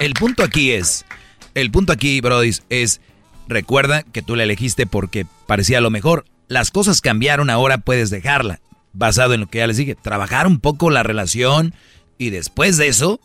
[0.00, 1.06] El punto aquí es,
[1.54, 3.00] el punto aquí, Brody, es,
[3.48, 6.26] recuerda que tú la elegiste porque parecía lo mejor.
[6.48, 8.60] Las cosas cambiaron, ahora puedes dejarla.
[8.98, 11.74] Basado en lo que ya les dije, trabajar un poco la relación
[12.16, 13.20] y después de eso,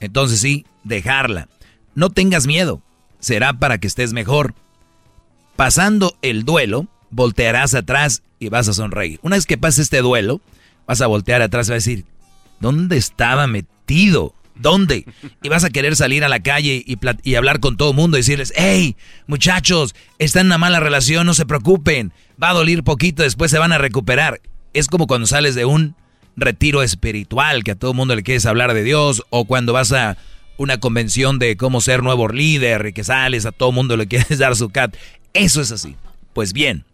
[0.00, 1.48] entonces sí, dejarla.
[1.94, 2.80] No tengas miedo,
[3.18, 4.54] será para que estés mejor.
[5.56, 9.20] Pasando el duelo, voltearás atrás y vas a sonreír.
[9.22, 10.40] Una vez que pase este duelo,
[10.86, 12.04] vas a voltear atrás y vas a decir,
[12.58, 14.34] ¿dónde estaba metido?
[14.54, 15.04] ¿Dónde?
[15.42, 18.16] Y vas a querer salir a la calle y, y hablar con todo el mundo
[18.16, 22.82] y decirles, hey, muchachos, está en una mala relación, no se preocupen, va a doler
[22.82, 24.40] poquito, después se van a recuperar.
[24.72, 25.94] Es como cuando sales de un
[26.36, 30.16] retiro espiritual, que a todo mundo le quieres hablar de Dios, o cuando vas a
[30.56, 34.38] una convención de cómo ser nuevo líder y que sales, a todo mundo le quieres
[34.38, 34.96] dar su cat.
[35.32, 35.96] Eso es así.
[36.32, 36.84] Pues bien,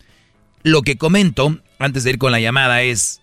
[0.62, 3.20] lo que comento antes de ir con la llamada es,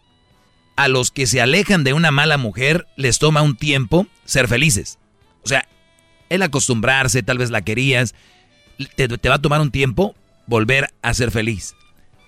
[0.76, 4.98] a los que se alejan de una mala mujer les toma un tiempo ser felices.
[5.44, 5.68] O sea,
[6.30, 8.16] el acostumbrarse, tal vez la querías,
[8.96, 10.16] te, te va a tomar un tiempo
[10.48, 11.76] volver a ser feliz.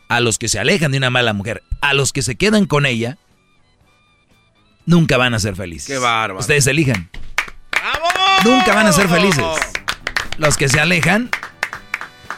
[0.07, 2.86] A los que se alejan de una mala mujer, a los que se quedan con
[2.86, 3.18] ella,
[4.86, 5.88] nunca van a ser felices.
[5.88, 6.40] Qué bárbaro.
[6.40, 7.10] Ustedes elijan.
[8.44, 9.44] Nunca van a ser felices.
[10.38, 11.30] Los que se alejan,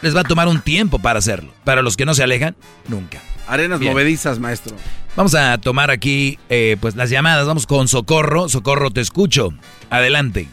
[0.02, 1.52] les va a tomar un tiempo para hacerlo.
[1.64, 2.56] Para los que no se alejan,
[2.88, 3.20] nunca.
[3.46, 3.92] Arenas Bien.
[3.92, 4.76] movedizas, maestro.
[5.16, 7.46] Vamos a tomar aquí eh, pues las llamadas.
[7.46, 8.48] Vamos con Socorro.
[8.48, 9.52] Socorro, te escucho.
[9.90, 10.48] Adelante.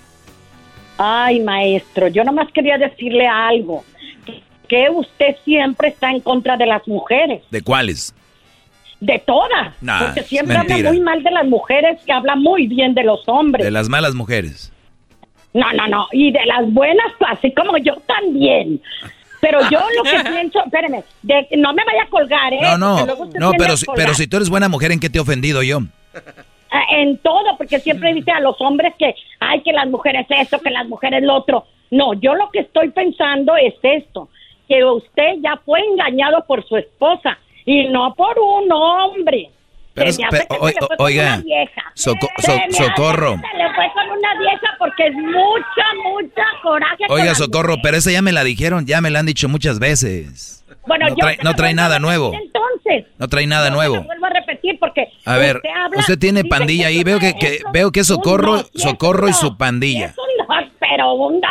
[0.97, 3.83] Ay, maestro, yo nomás quería decirle algo.
[4.91, 7.43] Usted siempre está en contra de las mujeres.
[7.51, 8.13] ¿De cuáles?
[8.99, 9.73] De todas.
[9.81, 13.27] Nah, porque siempre habla muy mal de las mujeres y habla muy bien de los
[13.27, 13.63] hombres.
[13.65, 14.71] De las malas mujeres.
[15.53, 16.07] No, no, no.
[16.11, 18.81] Y de las buenas, así como yo también.
[19.41, 22.59] Pero yo lo que pienso, espéreme, de- no me vaya a colgar, ¿eh?
[22.61, 23.05] No, no,
[23.39, 25.79] no, pero, si- pero si tú eres buena mujer, ¿en qué te he ofendido yo?
[26.71, 30.59] Ah, En todo, porque siempre dice a los hombres que, ay, que las mujeres esto,
[30.59, 31.65] que las mujeres lo otro.
[31.91, 34.29] No, yo lo que estoy pensando es esto,
[34.67, 39.49] que usted ya fue engañado por su esposa y no por un hombre.
[39.93, 41.37] Pero Se es- me hace pero, que o- se le fue o- con oiga, una
[41.37, 41.81] vieja.
[41.93, 43.35] soco- Se so- hace socorro.
[43.35, 47.03] que Se le fue con una vieja porque es mucha, mucha coraje.
[47.09, 50.65] Oiga, socorro, pero esa ya me la dijeron, ya me la han dicho muchas veces.
[50.85, 52.33] Bueno, no yo trae, se no trae nada nuevo.
[52.33, 54.03] Entonces, No trae nada se nuevo.
[54.03, 57.59] vuelvo a repetir porque A ver, usted, habla- usted tiene pandilla ahí, veo que, que
[57.73, 60.07] veo que socorro, no, socorro y su pandilla.
[60.07, 60.25] es un
[60.79, 61.41] pero un.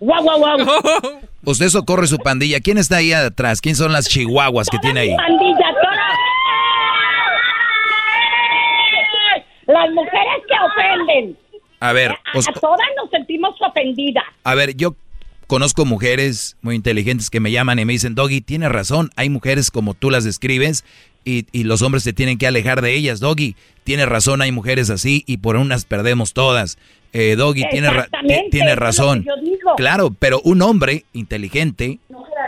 [0.00, 0.56] Guau, guau, guau.
[1.44, 2.60] Usted socorro y su pandilla.
[2.60, 3.60] ¿Quién está ahí atrás?
[3.60, 5.16] ¿Quién son las chihuahuas que tiene ahí?
[5.16, 5.98] Pandilla, todas.
[9.66, 11.36] Las mujeres que ofenden.
[11.80, 14.24] A ver, os- a todas nos sentimos ofendidas.
[14.44, 14.96] a ver, yo
[15.46, 19.70] conozco mujeres muy inteligentes que me llaman y me dicen, Doggy, tienes razón, hay mujeres
[19.70, 20.84] como tú las describes
[21.24, 23.20] y, y los hombres se tienen que alejar de ellas.
[23.20, 23.54] Doggy,
[23.84, 26.78] tienes razón, hay mujeres así y por unas perdemos todas.
[27.12, 29.26] Eh, Doggy, tienes, ra- Exactamente, ti- tienes eso es lo razón.
[29.76, 31.98] Claro, pero un hombre inteligente,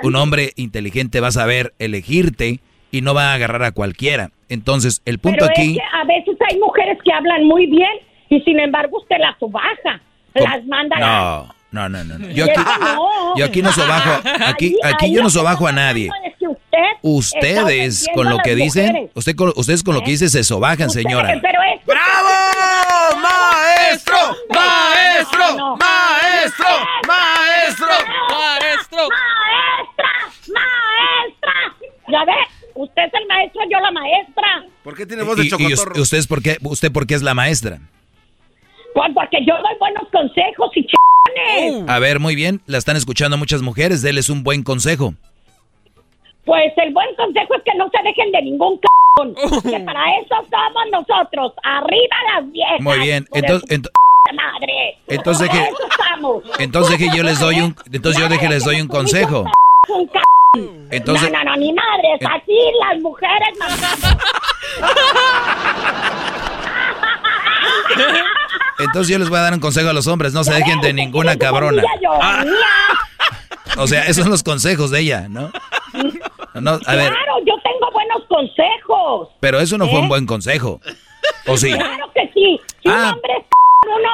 [0.03, 2.61] un hombre inteligente va a saber elegirte
[2.91, 4.31] y no va a agarrar a cualquiera.
[4.49, 5.73] Entonces, el punto Pero aquí...
[5.73, 7.91] es que a veces hay mujeres que hablan muy bien
[8.29, 10.01] y sin embargo usted las subaja.
[10.35, 11.01] Las manda a
[11.71, 12.19] No, no, no, no.
[12.19, 12.31] no.
[12.31, 13.37] Yo aquí, no.
[13.37, 16.09] yo aquí no sobajo, aquí, aquí yo no sobajo a nadie.
[17.03, 19.11] Usted Ustedes con lo que dicen, mujeres.
[19.15, 21.39] usted con- ustedes con lo que dicen se sobajan, Usted- señora.
[21.41, 23.21] Pero es ¡Bravo!
[23.21, 24.17] ¡Maestro!
[24.51, 25.77] ¡Maestro!
[25.77, 26.67] ¡Maestro!
[27.09, 27.87] ¡Maestro!
[28.31, 29.09] ¡Maestro!
[29.09, 30.11] ¡Maestra!
[30.55, 31.53] ¡Maestra!
[32.09, 32.33] Ya ve,
[32.75, 34.65] usted es el maestro, yo la maestra.
[34.83, 35.93] ¿Por qué tiene voz de Y, y chocotorro?
[35.95, 37.79] us- ustedes por qué, usted por qué es la maestra?
[38.95, 41.89] Pues porque yo doy buenos consejos y ch***ones.
[41.89, 45.15] A ver, muy bien, la están escuchando muchas mujeres, déles un buen consejo.
[46.45, 49.63] Pues el buen consejo es que no se dejen de ningún c******.
[49.71, 51.53] Que para eso somos nosotros.
[51.63, 52.81] Arriba las viejas.
[52.81, 53.81] Muy bien, entonces,
[54.35, 54.99] madre.
[55.09, 56.45] Entonces que- eso estamos.
[56.59, 59.45] entonces que yo les doy un, entonces yo deje les doy un consejo.
[59.89, 60.21] Un c-
[60.91, 62.21] Entonces, no, no, no, ni madres.
[62.29, 62.57] Así
[62.89, 63.49] las mujeres.
[68.79, 70.93] entonces yo les voy a dar un consejo a los hombres, no se dejen de
[70.93, 71.83] ninguna cabrona.
[72.21, 72.45] Ah,
[73.77, 75.51] o sea, esos son los consejos de ella, ¿no?
[76.55, 79.29] No, a ver, Claro, yo tengo buenos consejos.
[79.41, 80.03] pero eso no fue ¿Eh?
[80.03, 80.81] un buen consejo.
[81.47, 81.73] ¿O sí?
[81.73, 82.61] Claro que sí.
[82.83, 83.13] Si un Ah.
[83.15, 83.45] hombre es
[83.87, 84.11] uno.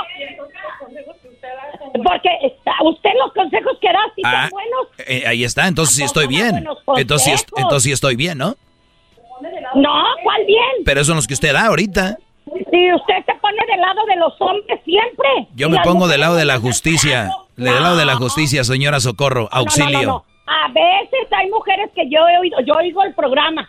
[2.04, 4.86] Porque está- usted los consejos que da, si Ah, son buenos.
[5.06, 6.66] eh, ahí está, entonces sí estoy bien.
[6.96, 8.56] Entonces sí, entonces sí estoy bien, ¿no?
[9.74, 10.84] No, ¿cuál bien?
[10.84, 12.18] Pero esos son los que usted da ahorita.
[12.44, 15.28] Si usted se pone del lado de los hombres siempre.
[15.54, 16.60] Yo me pongo del lado de la no.
[16.60, 17.30] justicia.
[17.56, 19.48] Del lado de la justicia, señora Socorro.
[19.50, 20.00] Auxilio.
[20.02, 20.24] No, no.
[20.46, 23.68] A veces hay mujeres que yo he oído, yo oigo el programa.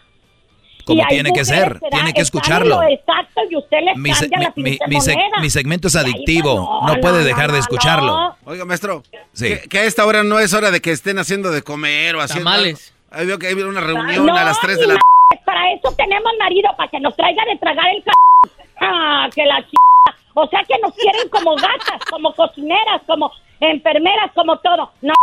[0.85, 2.81] Como Y hay tiene que mujeres ser, tiene que escucharlo.
[2.81, 5.39] lo Exacto, y usted les Mi, se- la mi- mi- pinche mi seg- moneda.
[5.41, 6.81] mi segmento es adictivo.
[6.87, 7.63] No no, puede dejar no, de no.
[7.63, 8.35] escucharlo.
[8.45, 9.47] Oiga, maestro, Sí.
[9.49, 12.21] que, que a esta hora no es hora de que estén haciendo de comer o
[12.21, 12.49] haciendo...
[12.49, 12.93] Tamales.
[13.11, 14.99] Ahí veo que hay una reunión No, a las 3 ni de la...
[15.45, 18.09] Para eso tenemos marido, para que nos traiga de tragar el c...
[18.79, 19.71] Ah, que la ch...
[20.35, 24.91] O sea que nos quieren como gatas, como cocineras, como enfermeras, como todo.
[25.01, 25.13] No,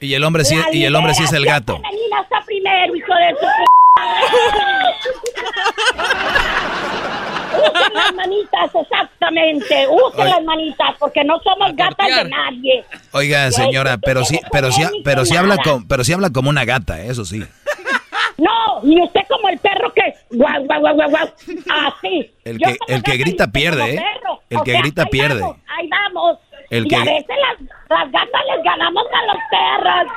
[0.00, 1.76] Y el hombre sí, la y el hombre sí es el gato.
[1.76, 3.46] femenina está primero, hijo de su...
[7.58, 9.86] Usen las manitas, exactamente.
[9.88, 10.30] Usen Oye.
[10.30, 12.84] las manitas, porque no somos gatas de nadie.
[13.12, 16.64] Oiga, señora, pero sí, pero sí, pero sí habla como, pero sí habla como una
[16.64, 17.42] gata, eso sí.
[18.36, 20.14] No, y usted como el perro que...
[20.30, 21.28] Guau, guau, guau, guau, guau.
[21.70, 22.30] Así.
[22.44, 24.02] El Yo que, el que grita pierde, ¿eh?
[24.48, 25.42] El que grita pierde.
[25.42, 26.38] Ahí vamos.
[26.70, 30.12] El y que- a veces las, las gatas les ganamos a los perros.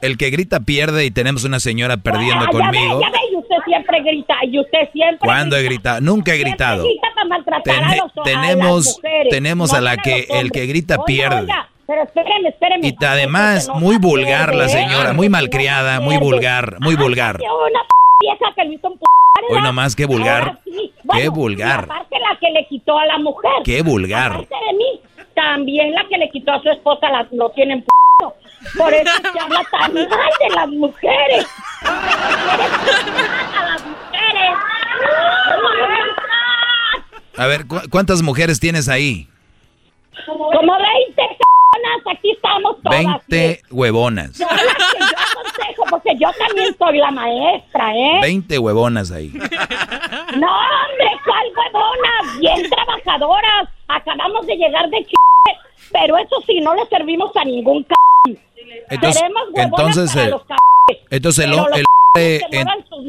[0.00, 2.98] El que grita pierde y tenemos una señora perdiendo Ah, ya conmigo.
[2.98, 5.74] ve, ya ve, y usted siempre grita, y usted siempre ¿Cuándo he grita.
[5.94, 6.00] gritado?
[6.02, 6.84] Nunca he gritado.
[6.84, 10.26] grita para maltratar a Tene- los- a tenemos- las mujeres, tenemos no a la que
[10.30, 11.40] el que grita Oiga, pierde.
[11.40, 12.86] oiga, pero espéreme, espéreme.
[12.88, 17.38] Y además, muy vulgar la señora, muy malcriada, muy vulgar, muy vulgar.
[17.38, 17.44] P
[18.20, 19.04] vieja que lo hizo un p
[19.50, 20.58] Hoy nomás, qué vulgar.
[20.64, 20.92] Sí.
[20.96, 21.80] Qué Bueno, vulgar.
[21.80, 23.52] y aparte la que le quitó a la mujer.
[23.64, 24.32] Qué vulgar.
[24.32, 25.00] Aparte de mí,
[25.34, 27.88] también la que le quitó a su esposa la, lo tienen p
[28.78, 31.46] Por eso se habla tan mal de las mujeres.
[31.84, 34.56] a las mujeres.
[37.36, 39.28] A ver, ¿cu- ¿cuántas mujeres tienes ahí?
[42.82, 44.38] Todas 20 huevonas.
[44.38, 48.20] Yo yo aconsejo, porque yo también soy la maestra, ¿eh?
[48.22, 49.28] 20 huevonas ahí.
[49.28, 49.40] No,
[50.48, 52.40] hombre, ¿cuál huevonas?
[52.40, 53.68] Bien trabajadoras.
[53.88, 55.14] Acabamos de llegar de ch...
[55.92, 58.38] Pero eso sí, no le servimos a ningún c...
[58.90, 59.22] Entonces,
[59.54, 61.06] entonces, para eh, los c...
[61.10, 61.84] entonces el, el
[62.14, 63.04] que en- sus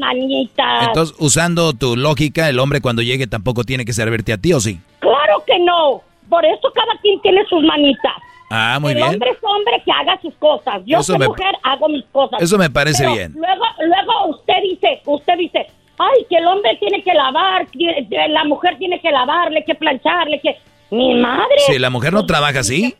[0.86, 4.60] entonces usando tu lógica, el hombre cuando llegue tampoco tiene que servirte a ti, ¿o
[4.60, 4.80] sí?
[5.00, 6.02] Claro que no.
[6.28, 8.14] Por eso cada quien tiene sus manitas.
[8.50, 9.08] Ah, muy el bien.
[9.10, 10.80] hombre es hombre que haga sus cosas.
[10.86, 12.40] Yo soy mujer, hago mis cosas.
[12.40, 13.32] eso me parece Pero bien.
[13.34, 15.66] Luego, luego usted dice, usted dice,
[15.98, 20.40] ay, que el hombre tiene que lavar, que la mujer tiene que lavarle, que plancharle,
[20.40, 20.56] que...
[20.90, 21.44] Mi madre.
[21.66, 22.94] Si la mujer no trabaja así,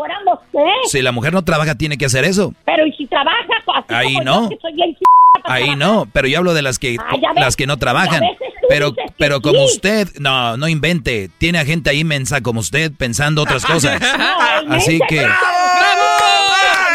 [0.85, 2.53] si la mujer no trabaja, tiene que hacer eso.
[2.67, 3.39] Pero y si trabaja
[3.77, 4.43] así Ahí no.
[4.43, 4.99] yo, que soy bien ch-
[5.43, 5.79] para Ahí trabajar?
[5.97, 7.23] no, pero yo hablo de las que Ah, ves.
[7.43, 8.23] las que no trabajan.
[8.69, 9.75] Pero pero como sí.
[9.75, 14.01] usted, no, no invente, tiene a gente ahí mensa como usted pensando otras cosas.
[14.67, 15.27] No, Así que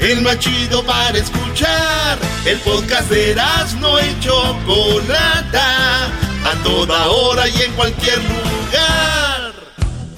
[0.01, 2.17] El más chido para escuchar.
[2.43, 3.35] El podcast de
[3.79, 6.07] no y Chocolata.
[6.43, 9.53] A toda hora y en cualquier lugar.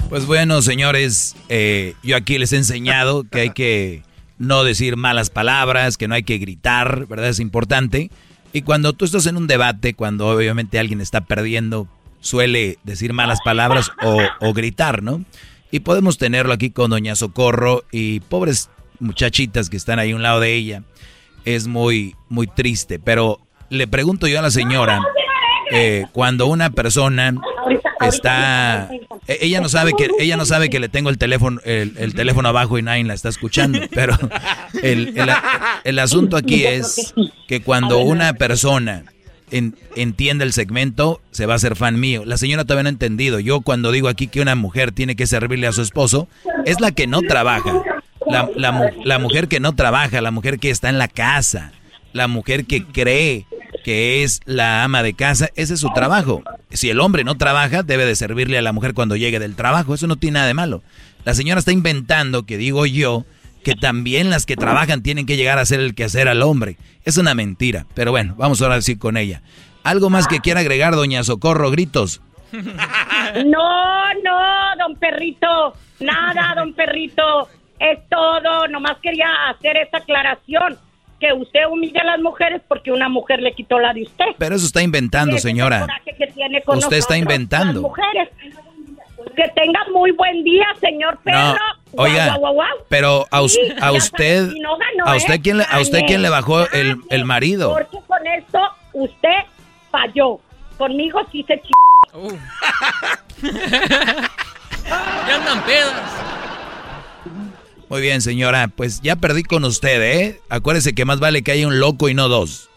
[0.08, 4.02] Pues bueno, señores, eh, yo aquí les he enseñado que hay que
[4.38, 7.28] no decir malas palabras, que no hay que gritar, ¿verdad?
[7.28, 8.10] Es importante.
[8.54, 11.88] Y cuando tú estás en un debate, cuando obviamente alguien está perdiendo,
[12.20, 15.22] suele decir malas palabras o, o gritar, ¿no?
[15.70, 18.70] Y podemos tenerlo aquí con Doña Socorro y pobres
[19.04, 20.82] muchachitas que están ahí a un lado de ella.
[21.44, 22.98] Es muy, muy triste.
[22.98, 23.40] Pero
[23.70, 25.00] le pregunto yo a la señora,
[25.70, 27.34] eh, cuando una persona
[28.00, 28.88] está
[29.26, 32.14] e- ella no sabe que ella no sabe que le tengo el teléfono el, el
[32.14, 34.16] teléfono abajo y nadie la está escuchando pero
[34.82, 35.30] el, el-
[35.84, 37.14] el asunto aquí es
[37.48, 39.04] que cuando una persona
[39.50, 42.90] en- entiende el segmento se va a hacer fan mío la señora todavía no ha
[42.90, 46.28] entendido yo cuando digo aquí que una mujer tiene que servirle a su esposo
[46.66, 47.72] es la que no trabaja
[48.26, 51.72] la, la la mujer que no trabaja la mujer que está en la casa
[52.14, 53.46] la mujer que cree
[53.84, 56.42] que es la ama de casa, ese es su trabajo.
[56.70, 59.94] Si el hombre no trabaja, debe de servirle a la mujer cuando llegue del trabajo,
[59.94, 60.82] eso no tiene nada de malo.
[61.24, 63.26] La señora está inventando, que digo yo,
[63.62, 66.78] que también las que trabajan tienen que llegar a hacer el quehacer al hombre.
[67.04, 69.42] Es una mentira, pero bueno, vamos ahora sí con ella.
[69.82, 71.70] ¿Algo más que quiera agregar, doña Socorro?
[71.70, 72.22] Gritos.
[73.34, 75.74] No, no, don Perrito.
[75.98, 77.48] Nada, don Perrito.
[77.78, 78.68] Es todo.
[78.68, 80.78] Nomás quería hacer esa aclaración.
[81.20, 84.24] Que usted humilla a las mujeres porque una mujer le quitó la de usted.
[84.36, 85.80] Pero eso está inventando, señora.
[85.80, 87.72] coraje que tiene con Usted está inventando.
[87.74, 88.28] las mujeres.
[89.34, 91.54] Que tenga muy buen día, señor perro.
[91.94, 92.76] No, oiga, Guau, guau, guau.
[92.88, 95.16] pero a, us- Sí, a usted, sabes, y no ganó, a ¿eh?
[95.16, 97.72] usted quién le, a usted quién le bajó el, el marido.
[97.72, 98.58] Porque con esto
[98.92, 99.36] usted
[99.90, 100.38] falló.
[100.76, 101.70] Conmigo sí se ch...
[105.26, 105.94] Ya andan pedas.
[107.94, 110.40] Muy bien, señora, pues ya perdí con usted, ¿eh?
[110.48, 112.68] Acuérdese que más vale que haya un loco y no dos.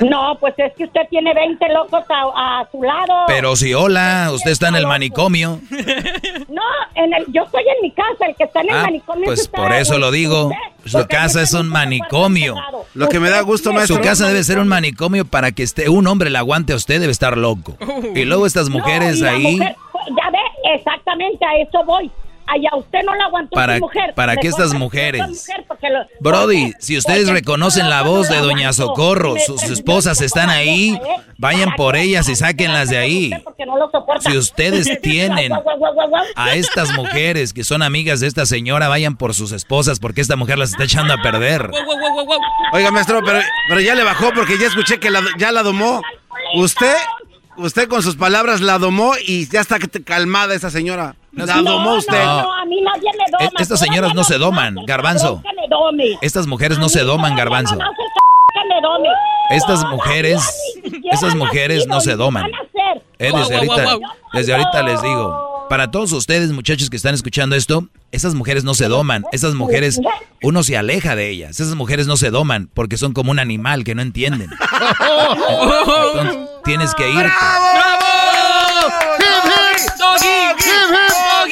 [0.00, 3.24] No, pues es que usted tiene 20 locos a, a su lado.
[3.26, 5.58] Pero si hola, usted está en el manicomio.
[6.48, 6.62] No,
[6.94, 9.24] en el, yo estoy en mi casa, el que está en el Ah, manicomio.
[9.24, 10.52] pues está por eso lo digo.
[10.84, 12.54] usted, Su casa es un manicomio.
[12.94, 13.96] Lo que me da gusto, maestro.
[13.96, 17.00] Su casa debe ser un manicomio para que esté un hombre la aguante a usted,
[17.00, 17.76] debe estar loco.
[18.14, 19.76] Y luego estas mujeres ahí, mujer-
[20.08, 22.08] ya ve, exactamente a eso voy.
[22.52, 24.12] Allá usted no la aguantó Para- su mujer.
[24.14, 28.36] para que Mejor estas mujeres- mujer, lo- Brody, porque- si ustedes reconocen la voz de
[28.38, 28.72] Doña.
[28.74, 30.98] Socorro, Me sus esposas están ahí,
[31.38, 32.02] vayan ¿Para por qué?
[32.02, 33.32] ellas y sáquenlas de ahí.
[34.20, 35.52] Si ustedes tienen
[36.36, 40.36] a estas mujeres que son amigas de esta señora, vayan por sus esposas porque esta
[40.36, 41.70] mujer las está echando a perder.
[42.72, 46.02] Oiga, maestro, pero, pero ya le bajó porque ya escuché que la- ya la domó.
[46.54, 46.94] Usted,
[47.56, 51.16] usted con sus palabras la domó y ya está calmada esa señora.
[51.32, 52.24] La No, domó usted.
[52.24, 53.44] No, no, a mí nadie me doma.
[53.44, 55.42] Eh, estas señoras no se doman, Garbanzo.
[56.20, 57.78] Estas mujeres no se doman, garbanzo.
[59.50, 60.42] Estas mujeres,
[61.10, 62.50] estas mujeres no se doman.
[63.18, 63.98] Eh, desde ahorita,
[64.32, 68.74] desde ahorita les digo, para todos ustedes muchachos que están escuchando esto, esas mujeres no
[68.74, 70.00] se doman, esas mujeres,
[70.42, 73.84] uno se aleja de ellas, esas mujeres no se doman porque son como un animal
[73.84, 74.50] que no entienden.
[76.14, 77.32] Entonces, tienes que irte.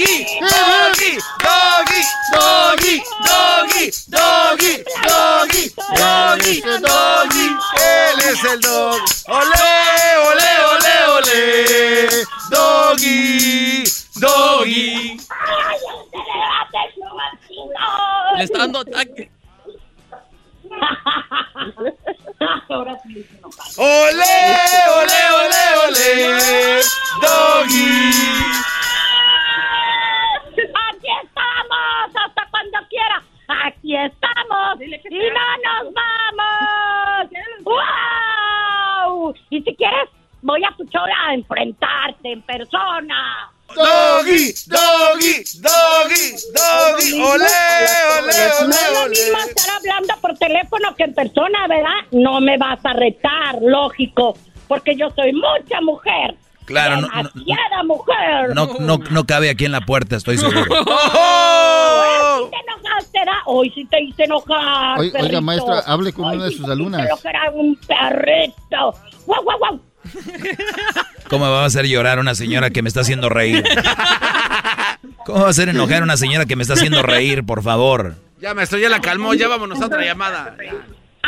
[0.01, 1.19] ¡Doggy!
[1.45, 2.03] ¡Doggy!
[2.33, 3.03] ¡Doggy!
[3.23, 3.93] ¡Doggy!
[4.09, 4.85] ¡Doggy!
[5.07, 5.65] ¡Doggy!
[5.95, 6.55] ¡Doggy!
[6.81, 7.47] ¡Doggy!
[7.77, 9.01] Él es el dog.
[9.29, 12.25] ¡Olé, olé, olé, olé!
[12.49, 13.85] ¡Doggy!
[14.17, 15.21] ¡Doggy!
[18.37, 19.31] Le está dando ataque.
[23.77, 24.39] ¡Olé,
[24.97, 26.81] olé, olé, olé!
[27.21, 27.91] ¡Doggy!
[32.61, 33.23] Cuando quiera.
[33.67, 37.31] Aquí estamos y no nos vamos.
[39.05, 39.35] ¡Wow!
[39.51, 40.09] Y si quieres,
[40.43, 43.51] voy a tu show a enfrentarte en persona.
[43.75, 47.47] Doggy, doggy, doggy, doggy, olé, olé,
[48.19, 52.01] No olé, es lo mismo estar hablando por teléfono que en persona, ¿verdad?
[52.11, 56.37] No me vas a retar, lógico, porque yo soy mucha mujer.
[56.71, 58.55] Claro, no, no, Demasiada mujer.
[58.55, 60.61] no, no, no cabe aquí en la puerta, estoy seguro.
[60.87, 63.19] Ahora sí te enojaste.
[63.47, 64.99] Hoy sí te hice enojar.
[64.99, 67.09] Oiga, maestra, hable con Hoy una de sí sus alumnas.
[67.09, 68.95] lo que era un perrito.
[69.27, 69.81] ¡Guau, guau, guau!
[71.29, 73.63] ¿Cómo va a hacer llorar una señora que me está haciendo reír?
[75.27, 78.15] ¿Cómo va a hacer enojar a una señora que me está haciendo reír, por favor?
[78.41, 80.57] Ya, maestro, ya la calmó, ya vámonos a otra llamada.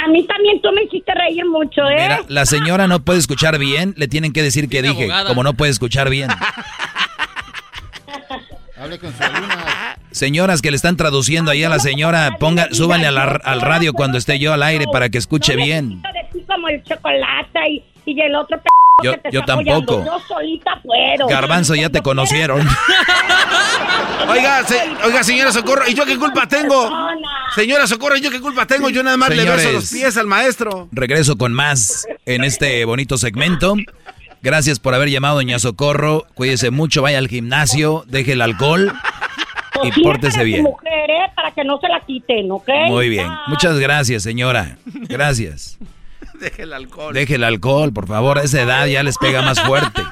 [0.05, 1.97] A mí también tú me hiciste reír mucho, ¿eh?
[2.01, 5.29] Mira, la señora no puede escuchar bien, le tienen que decir que dije, abogada.
[5.29, 6.29] como no puede escuchar bien.
[8.77, 9.97] Hable con su alumna.
[10.11, 13.93] Señoras que le están traduciendo ahí a la señora, ponga, súbanle a la- al radio
[13.93, 16.03] cuando esté yo al aire para que escuche bien.
[16.03, 18.61] de ti como el chocolate y, y el otro
[19.03, 19.87] Yo- que te yo está apoyando.
[19.97, 20.19] tampoco.
[20.19, 21.27] Yo solita puedo.
[21.29, 22.67] Garbanzo, ya te conocieron.
[24.29, 26.91] Oiga, se- oiga, señora Socorro, ¿y yo qué culpa tengo?
[27.55, 28.89] Señora Socorro, ¿y yo qué culpa tengo?
[28.89, 30.89] Yo nada más le beso los pies al maestro.
[30.93, 33.75] Regreso con más en este bonito segmento.
[34.41, 36.25] Gracias por haber llamado, doña Socorro.
[36.35, 38.93] Cuídese mucho, vaya al gimnasio, deje el alcohol
[39.83, 40.63] y pórtese bien.
[40.63, 41.31] mujer, ¿eh?
[41.35, 42.69] Para que no se la quiten, ¿ok?
[42.89, 43.29] Muy bien.
[43.49, 44.79] Muchas gracias, señora.
[44.87, 45.79] Gracias.
[46.43, 47.15] Deje el alcohol.
[47.15, 48.41] Deje el alcohol, por favor.
[48.41, 50.03] A esa edad ya les pega más fuerte.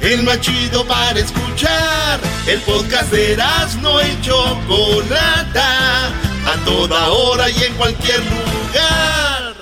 [0.01, 2.19] El más chido para escuchar.
[2.47, 3.37] El podcast de
[3.81, 6.07] no y Chocolata.
[6.07, 9.53] A toda hora y en cualquier lugar.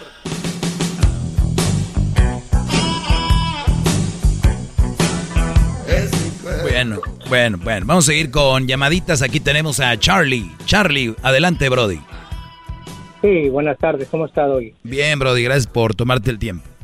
[6.62, 7.86] Bueno, bueno, bueno.
[7.86, 9.22] Vamos a seguir con llamaditas.
[9.22, 10.52] Aquí tenemos a Charlie.
[10.66, 12.00] Charlie, adelante, Brody.
[13.22, 14.08] Sí, buenas tardes.
[14.10, 14.76] ¿Cómo está hoy?
[14.84, 16.77] Bien, Brody, gracias por tomarte el tiempo.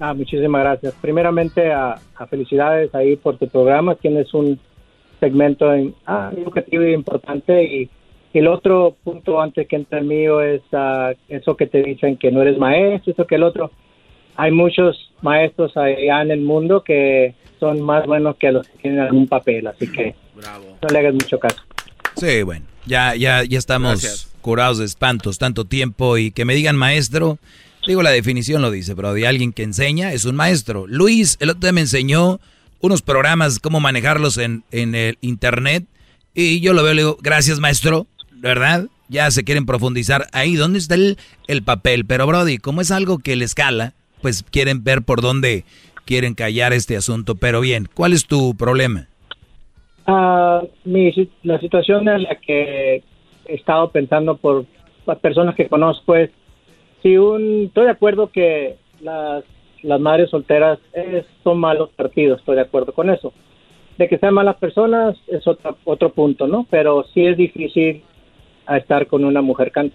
[0.00, 0.94] Ah, muchísimas gracias.
[1.00, 3.94] Primeramente, a, a felicidades ahí por tu programa.
[3.94, 4.58] Tienes un
[5.20, 7.62] segmento en- ah, educativo y importante.
[7.64, 7.90] Y,
[8.34, 12.32] el otro punto antes que entre el mío es ah, eso que te dicen que
[12.32, 13.70] no eres maestro, eso que el otro.
[14.34, 18.98] Hay muchos maestros allá en el mundo que son más buenos que los que tienen
[18.98, 21.62] algún papel, así que no le hagas mucho caso.
[22.16, 24.34] Sí, bueno, ya, ya, ya estamos Gracias.
[24.40, 27.38] curados de espantos tanto tiempo y que me digan maestro,
[27.86, 30.86] Digo, la definición lo dice, pero de alguien que enseña es un maestro.
[30.86, 32.40] Luis, el otro día me enseñó
[32.80, 35.84] unos programas, cómo manejarlos en, en el internet.
[36.34, 38.86] Y yo lo veo le digo, gracias maestro, ¿verdad?
[39.08, 42.06] Ya se quieren profundizar ahí, ¿dónde está el, el papel?
[42.06, 43.92] Pero Brody, como es algo que le escala,
[44.22, 45.64] pues quieren ver por dónde
[46.06, 47.34] quieren callar este asunto.
[47.34, 49.08] Pero bien, ¿cuál es tu problema?
[50.06, 51.12] Ah, mi,
[51.42, 53.02] la situación en la que
[53.46, 54.64] he estado pensando por
[55.06, 56.30] las personas que conozco es
[57.04, 59.44] si un estoy de acuerdo que las,
[60.00, 60.78] madres solteras
[61.42, 63.34] son malos partidos, estoy de acuerdo con eso.
[63.98, 66.66] De que sean malas personas es otro, otro punto, ¿no?
[66.70, 68.02] Pero sí es difícil
[68.66, 69.92] estar con una mujer can-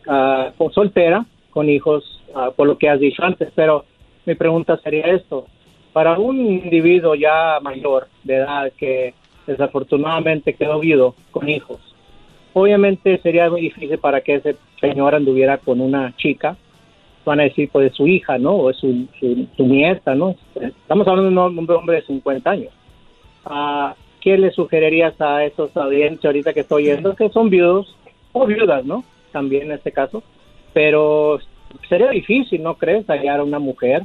[0.55, 3.49] con- soltera, con hijos, ah, por lo que has dicho antes.
[3.55, 3.85] Pero
[4.27, 5.47] mi pregunta sería esto.
[5.91, 9.15] Para un individuo ya mayor de edad que
[9.47, 11.79] desafortunadamente quedó viudo con hijos,
[12.53, 16.55] obviamente sería muy difícil para que ese señor anduviera con una chica.
[17.25, 18.53] Van a decir, pues, su hija, ¿no?
[18.53, 20.35] O es su, su, su nieta, ¿no?
[20.55, 22.73] Estamos hablando de un hombre, de 50 años.
[23.45, 27.95] Ah, ¿Qué le sugerirías a esos audiencias ahorita que estoy oyendo que son viudos
[28.33, 29.03] o viudas, ¿no?
[29.31, 30.23] También en este caso.
[30.73, 31.39] Pero
[31.87, 33.07] sería difícil, ¿no crees?
[33.07, 34.03] Hallar a una mujer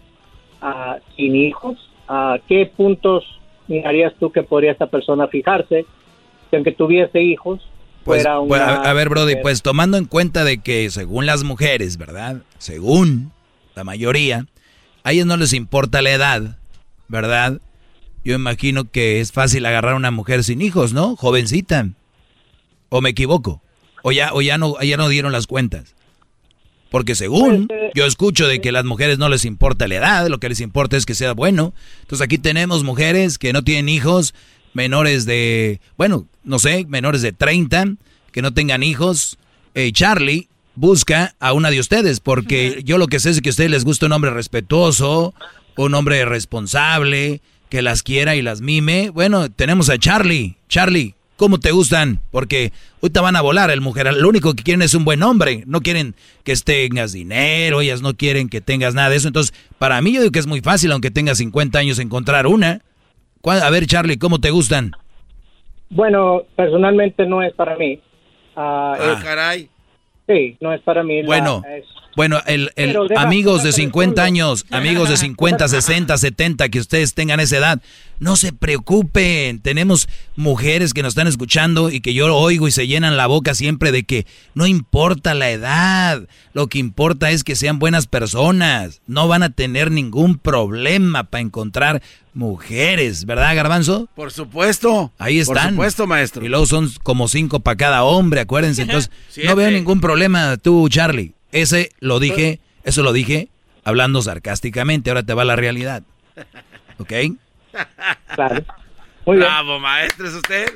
[0.61, 1.77] ah, sin hijos.
[2.09, 3.25] Ah, ¿Qué puntos
[3.67, 5.87] mirarías tú que podría esta persona fijarse?
[6.51, 7.61] Que aunque tuviese hijos,
[8.05, 8.49] Pues, fuera una...
[8.49, 12.43] pues, a, ver, Brody, pues tomando en cuenta de que según las mujeres, ¿verdad?
[12.59, 13.33] Según
[13.75, 14.47] la mayoría,
[15.03, 16.59] a ellas no les importa la edad,
[17.09, 17.61] ¿verdad?
[18.25, 21.17] Yo imagino que es fácil agarrar a una mujer sin hijos, ¿no?
[21.17, 21.89] Jovencita.
[22.89, 23.61] ¿O me equivoco?
[24.03, 25.95] ¿O ya, o ya, no, ya no dieron las cuentas?
[26.91, 30.49] Porque según yo escucho de que las mujeres no les importa la edad, lo que
[30.49, 31.75] les importa es que sea bueno.
[32.03, 34.33] Entonces aquí tenemos mujeres que no tienen hijos,
[34.75, 37.95] menores de, bueno, no sé, menores de 30,
[38.31, 39.39] que no tengan hijos.
[39.75, 43.51] Eh, Charlie busca a una de ustedes, porque yo lo que sé es que a
[43.51, 45.35] ustedes les gusta un hombre respetuoso,
[45.77, 49.11] un hombre responsable, que las quiera y las mime.
[49.11, 50.57] Bueno, tenemos a Charlie.
[50.69, 52.21] Charlie, ¿cómo te gustan?
[52.31, 52.73] Porque
[53.03, 54.13] ahorita van a volar el mujer.
[54.15, 55.65] Lo único que quieren es un buen hombre.
[55.67, 56.15] No quieren
[56.45, 59.29] que tengas dinero, ellas no quieren que tengas nada de eso.
[59.29, 62.83] Entonces, para mí yo digo que es muy fácil, aunque tengas 50 años, encontrar una.
[63.45, 64.93] ¿Cuál- A ver, Charlie, ¿cómo te gustan?
[65.91, 68.01] Bueno, personalmente no es para mí.
[68.57, 69.13] Ah, Ah.
[69.19, 69.69] es- caray.
[70.27, 71.21] Sí, no es para mí.
[71.21, 71.85] la- Bueno, es-
[72.17, 74.23] bueno, el, el- Pero deja- amigos de déjame 50 respondo.
[74.23, 77.83] años, amigos de 50, 60, 70, que ustedes tengan esa edad,
[78.21, 79.61] no se preocupen.
[79.61, 83.55] Tenemos mujeres que nos están escuchando y que yo oigo y se llenan la boca
[83.55, 86.23] siempre de que no importa la edad,
[86.53, 89.01] lo que importa es que sean buenas personas.
[89.07, 92.03] No van a tener ningún problema para encontrar
[92.35, 94.09] mujeres, ¿verdad, Garbanzo?
[94.15, 95.13] Por supuesto.
[95.19, 95.71] Ahí Por están.
[95.75, 96.45] supuesto, maestro.
[96.45, 98.83] Y luego son como cinco para cada hombre, acuérdense.
[98.83, 99.11] Entonces,
[99.45, 101.34] no veo ningún problema tú, Charlie.
[101.55, 103.49] Ese lo dije, eso lo dije
[103.85, 105.09] hablando sarcásticamente.
[105.11, 106.03] Ahora te va la realidad.
[106.99, 107.13] ¿Ok?
[108.35, 108.65] Claro.
[109.27, 110.67] Bravo, maestro, es usted.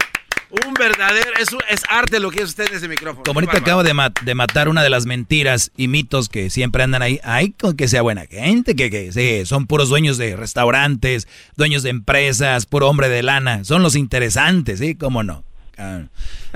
[0.67, 3.23] Un verdadero, es, un- es arte lo que es usted en ese micrófono.
[3.25, 6.83] Como ahorita acabo de, ma- de matar una de las mentiras y mitos que siempre
[6.83, 7.21] andan ahí.
[7.23, 11.83] Ay, con que sea buena gente, que, que sí, son puros dueños de restaurantes, dueños
[11.83, 13.65] de empresas, puro hombre de lana.
[13.65, 14.95] Son los interesantes, ¿sí?
[14.95, 15.45] ¿Cómo no?
[15.77, 16.05] Ah,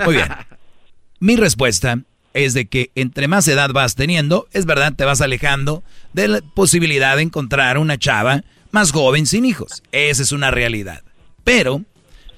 [0.03, 0.29] Muy bien.
[1.19, 1.99] Mi respuesta
[2.33, 5.83] es de que entre más edad vas teniendo, es verdad, te vas alejando
[6.13, 9.83] de la posibilidad de encontrar una chava más joven sin hijos.
[9.91, 11.03] Esa es una realidad.
[11.43, 11.83] Pero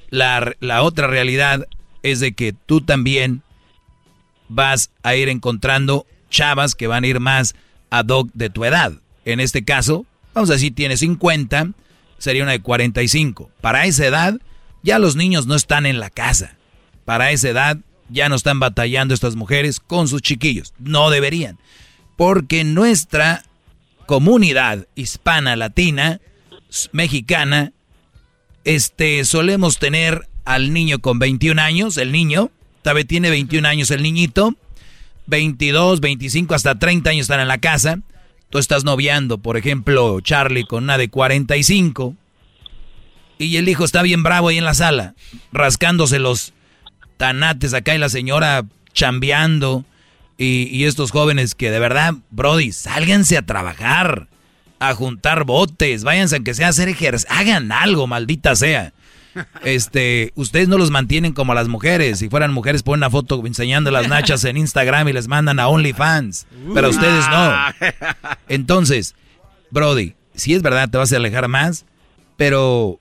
[0.09, 1.67] la, la otra realidad
[2.03, 3.41] es de que tú también
[4.47, 7.55] vas a ir encontrando chavas que van a ir más
[7.89, 8.93] ad hoc de tu edad.
[9.23, 11.71] En este caso, vamos a decir, tienes 50,
[12.17, 13.49] sería una de 45.
[13.61, 14.39] Para esa edad,
[14.83, 16.55] ya los niños no están en la casa.
[17.05, 17.77] Para esa edad,
[18.09, 20.73] ya no están batallando estas mujeres con sus chiquillos.
[20.79, 21.57] No deberían.
[22.17, 23.43] Porque nuestra
[24.05, 26.21] comunidad hispana, latina,
[26.91, 27.73] mexicana,
[28.63, 32.51] este, solemos tener al niño con 21 años, el niño,
[32.93, 34.55] vez tiene 21 años el niñito,
[35.27, 37.99] 22, 25, hasta 30 años están en la casa.
[38.49, 42.15] Tú estás noviando, por ejemplo, Charlie con una de 45.
[43.37, 45.15] Y el hijo está bien bravo ahí en la sala,
[45.51, 46.53] rascándose los
[47.17, 49.85] tanates acá y la señora chambeando.
[50.37, 54.27] Y, y estos jóvenes que de verdad, Brody, sálganse a trabajar,
[54.79, 58.93] a juntar botes, váyanse aunque sea a hacer ejercicio, hagan algo, maldita sea.
[59.63, 62.19] Este, ustedes no los mantienen como a las mujeres.
[62.19, 65.67] Si fueran mujeres, ponen una foto enseñando las nachas en Instagram y les mandan a
[65.67, 66.47] OnlyFans.
[66.73, 67.53] Pero ustedes no.
[68.47, 69.15] Entonces,
[69.71, 71.85] Brody, si es verdad, te vas a alejar más,
[72.37, 72.99] pero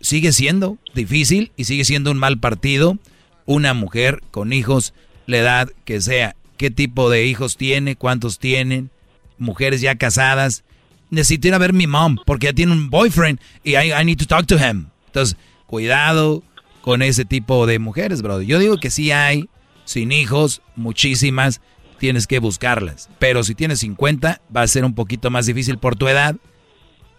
[0.00, 2.98] sigue siendo difícil y sigue siendo un mal partido
[3.46, 4.94] una mujer con hijos,
[5.26, 8.90] la edad que sea, qué tipo de hijos tiene, cuántos tienen.
[9.38, 10.64] mujeres ya casadas.
[11.10, 14.18] Necesito ir a ver mi mom porque ya tiene un boyfriend y I, I need
[14.18, 14.86] to talk to him.
[15.06, 15.36] Entonces,
[15.66, 16.42] cuidado
[16.80, 18.40] con ese tipo de mujeres, bro.
[18.40, 19.48] Yo digo que sí hay,
[19.84, 21.60] sin hijos, muchísimas,
[21.98, 23.10] tienes que buscarlas.
[23.18, 26.36] Pero si tienes 50, va a ser un poquito más difícil por tu edad.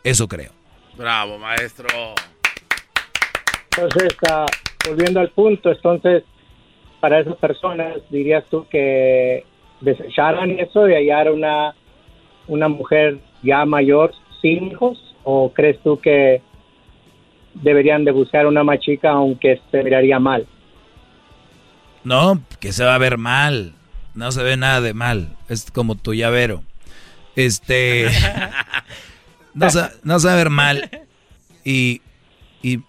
[0.04, 0.52] Eso creo.
[0.98, 1.88] Bravo, maestro.
[3.78, 4.46] Entonces, ah,
[4.88, 6.24] volviendo al punto, entonces,
[7.00, 9.46] para esas personas, dirías tú que
[9.82, 11.76] desecharan eso de hallar una,
[12.48, 15.00] una mujer ya mayor sin hijos?
[15.24, 16.42] ¿O crees tú que
[17.54, 20.46] deberían de buscar una más chica aunque se miraría mal?
[22.04, 23.74] No, que se va a ver mal.
[24.14, 25.36] No se ve nada de mal.
[25.48, 26.62] Es como tu llavero.
[27.36, 28.10] Este.
[29.54, 30.90] no, se, no se va a ver mal.
[31.64, 32.02] Y,
[32.62, 32.82] y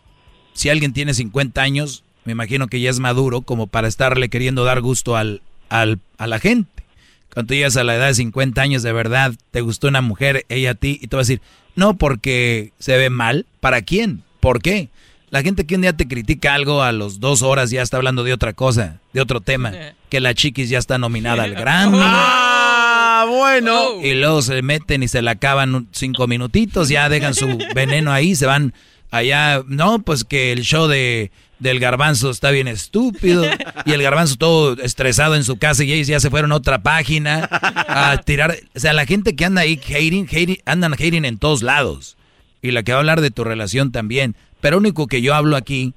[0.55, 4.65] si alguien tiene 50 años, me imagino que ya es maduro como para estarle queriendo
[4.65, 6.85] dar gusto al, al, a la gente.
[7.33, 10.47] Cuando tú llegas a la edad de 50 años, de verdad, te gustó una mujer,
[10.49, 11.41] ella a ti, y te va a decir,
[11.75, 13.45] no porque se ve mal.
[13.61, 14.23] ¿Para quién?
[14.41, 14.89] ¿Por qué?
[15.31, 18.23] La gente que un día te critica algo a los dos horas ya está hablando
[18.23, 19.73] de otra cosa, de otro tema,
[20.09, 21.99] que la chiquis ya está nominada al Grammy.
[22.01, 24.01] Ah, bueno.
[24.01, 28.37] Y luego se meten y se la acaban cinco minutitos, ya dejan su veneno ahí,
[28.37, 28.75] se van
[29.17, 29.63] allá.
[29.67, 33.45] No, pues que el show de del garbanzo está bien estúpido.
[33.87, 36.83] Y el garbanzo todo estresado en su casa y ellos ya se fueron a otra
[36.83, 38.57] página a tirar.
[38.75, 42.17] O sea, la gente que anda ahí hating, hating, andan hating en todos lados.
[42.63, 44.37] Y la que va a hablar de tu relación también.
[44.61, 45.95] Pero único que yo hablo aquí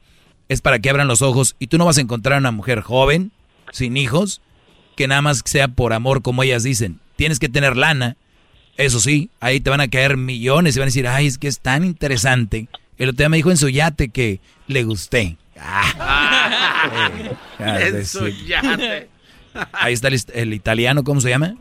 [0.49, 3.31] es para que abran los ojos y tú no vas a encontrar una mujer joven,
[3.71, 4.41] sin hijos,
[4.95, 6.99] que nada más sea por amor, como ellas dicen.
[7.15, 8.15] Tienes que tener lana.
[8.77, 11.47] Eso sí, ahí te van a caer millones y van a decir, ay, es que
[11.47, 12.67] es tan interesante.
[12.97, 15.37] El otro día me dijo en su yate que le gusté.
[15.59, 17.11] Ah,
[17.59, 19.09] En su yate.
[19.73, 21.55] Ahí está el, el italiano, ¿cómo se llama?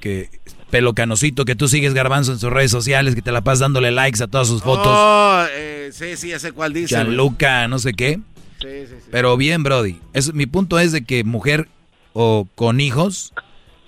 [0.00, 0.30] Que
[0.70, 3.90] pelo canosito que tú sigues garbanzo en sus redes sociales, que te la pasas dándole
[3.90, 4.86] likes a todas sus fotos.
[4.88, 6.88] Oh, eh, sí, sí, ya sé cuál dice.
[6.88, 8.20] Gianluca, no sé qué.
[8.60, 9.08] Sí, sí, sí.
[9.10, 9.98] Pero bien, Brody.
[10.12, 11.68] Es, mi punto es de que mujer
[12.12, 13.32] o con hijos,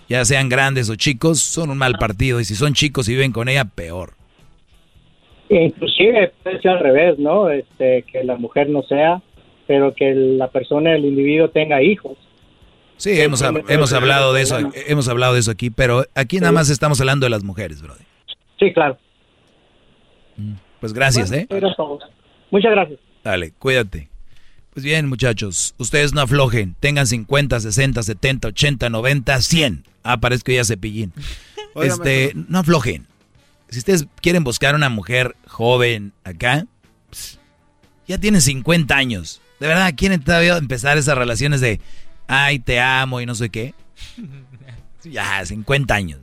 [0.09, 2.40] ya sean grandes o chicos, son un mal partido.
[2.40, 4.18] Y si son chicos y viven con ella, peor.
[5.50, 7.48] Inclusive puede ser al revés, ¿no?
[7.50, 9.22] Este, que la mujer no sea,
[9.66, 12.16] pero que la persona, el individuo tenga hijos.
[12.96, 14.58] Sí, hemos, hab- hemos hablado de eso,
[14.88, 18.02] hemos hablado de eso aquí, pero aquí nada más estamos hablando de las mujeres, Brody.
[18.58, 18.98] Sí, claro.
[20.80, 21.46] Pues gracias, ¿eh?
[21.48, 21.98] Todo.
[22.50, 22.98] Muchas gracias.
[23.24, 24.08] Dale, cuídate.
[24.72, 26.76] Pues bien, muchachos, ustedes no aflojen.
[26.78, 29.84] Tengan 50, 60, 70, 80, 90, 100.
[30.04, 31.12] Ah, parezco ya cepillín.
[31.82, 33.06] Este, no aflojen.
[33.70, 36.66] Si ustedes quieren buscar una mujer joven acá,
[37.11, 37.39] pss,
[38.07, 39.40] ya tienen 50 años.
[39.61, 41.81] De verdad, quieren todavía empezar esas relaciones de,
[42.28, 43.74] ay, te amo y no sé qué.
[45.05, 46.20] Ya, 50 años.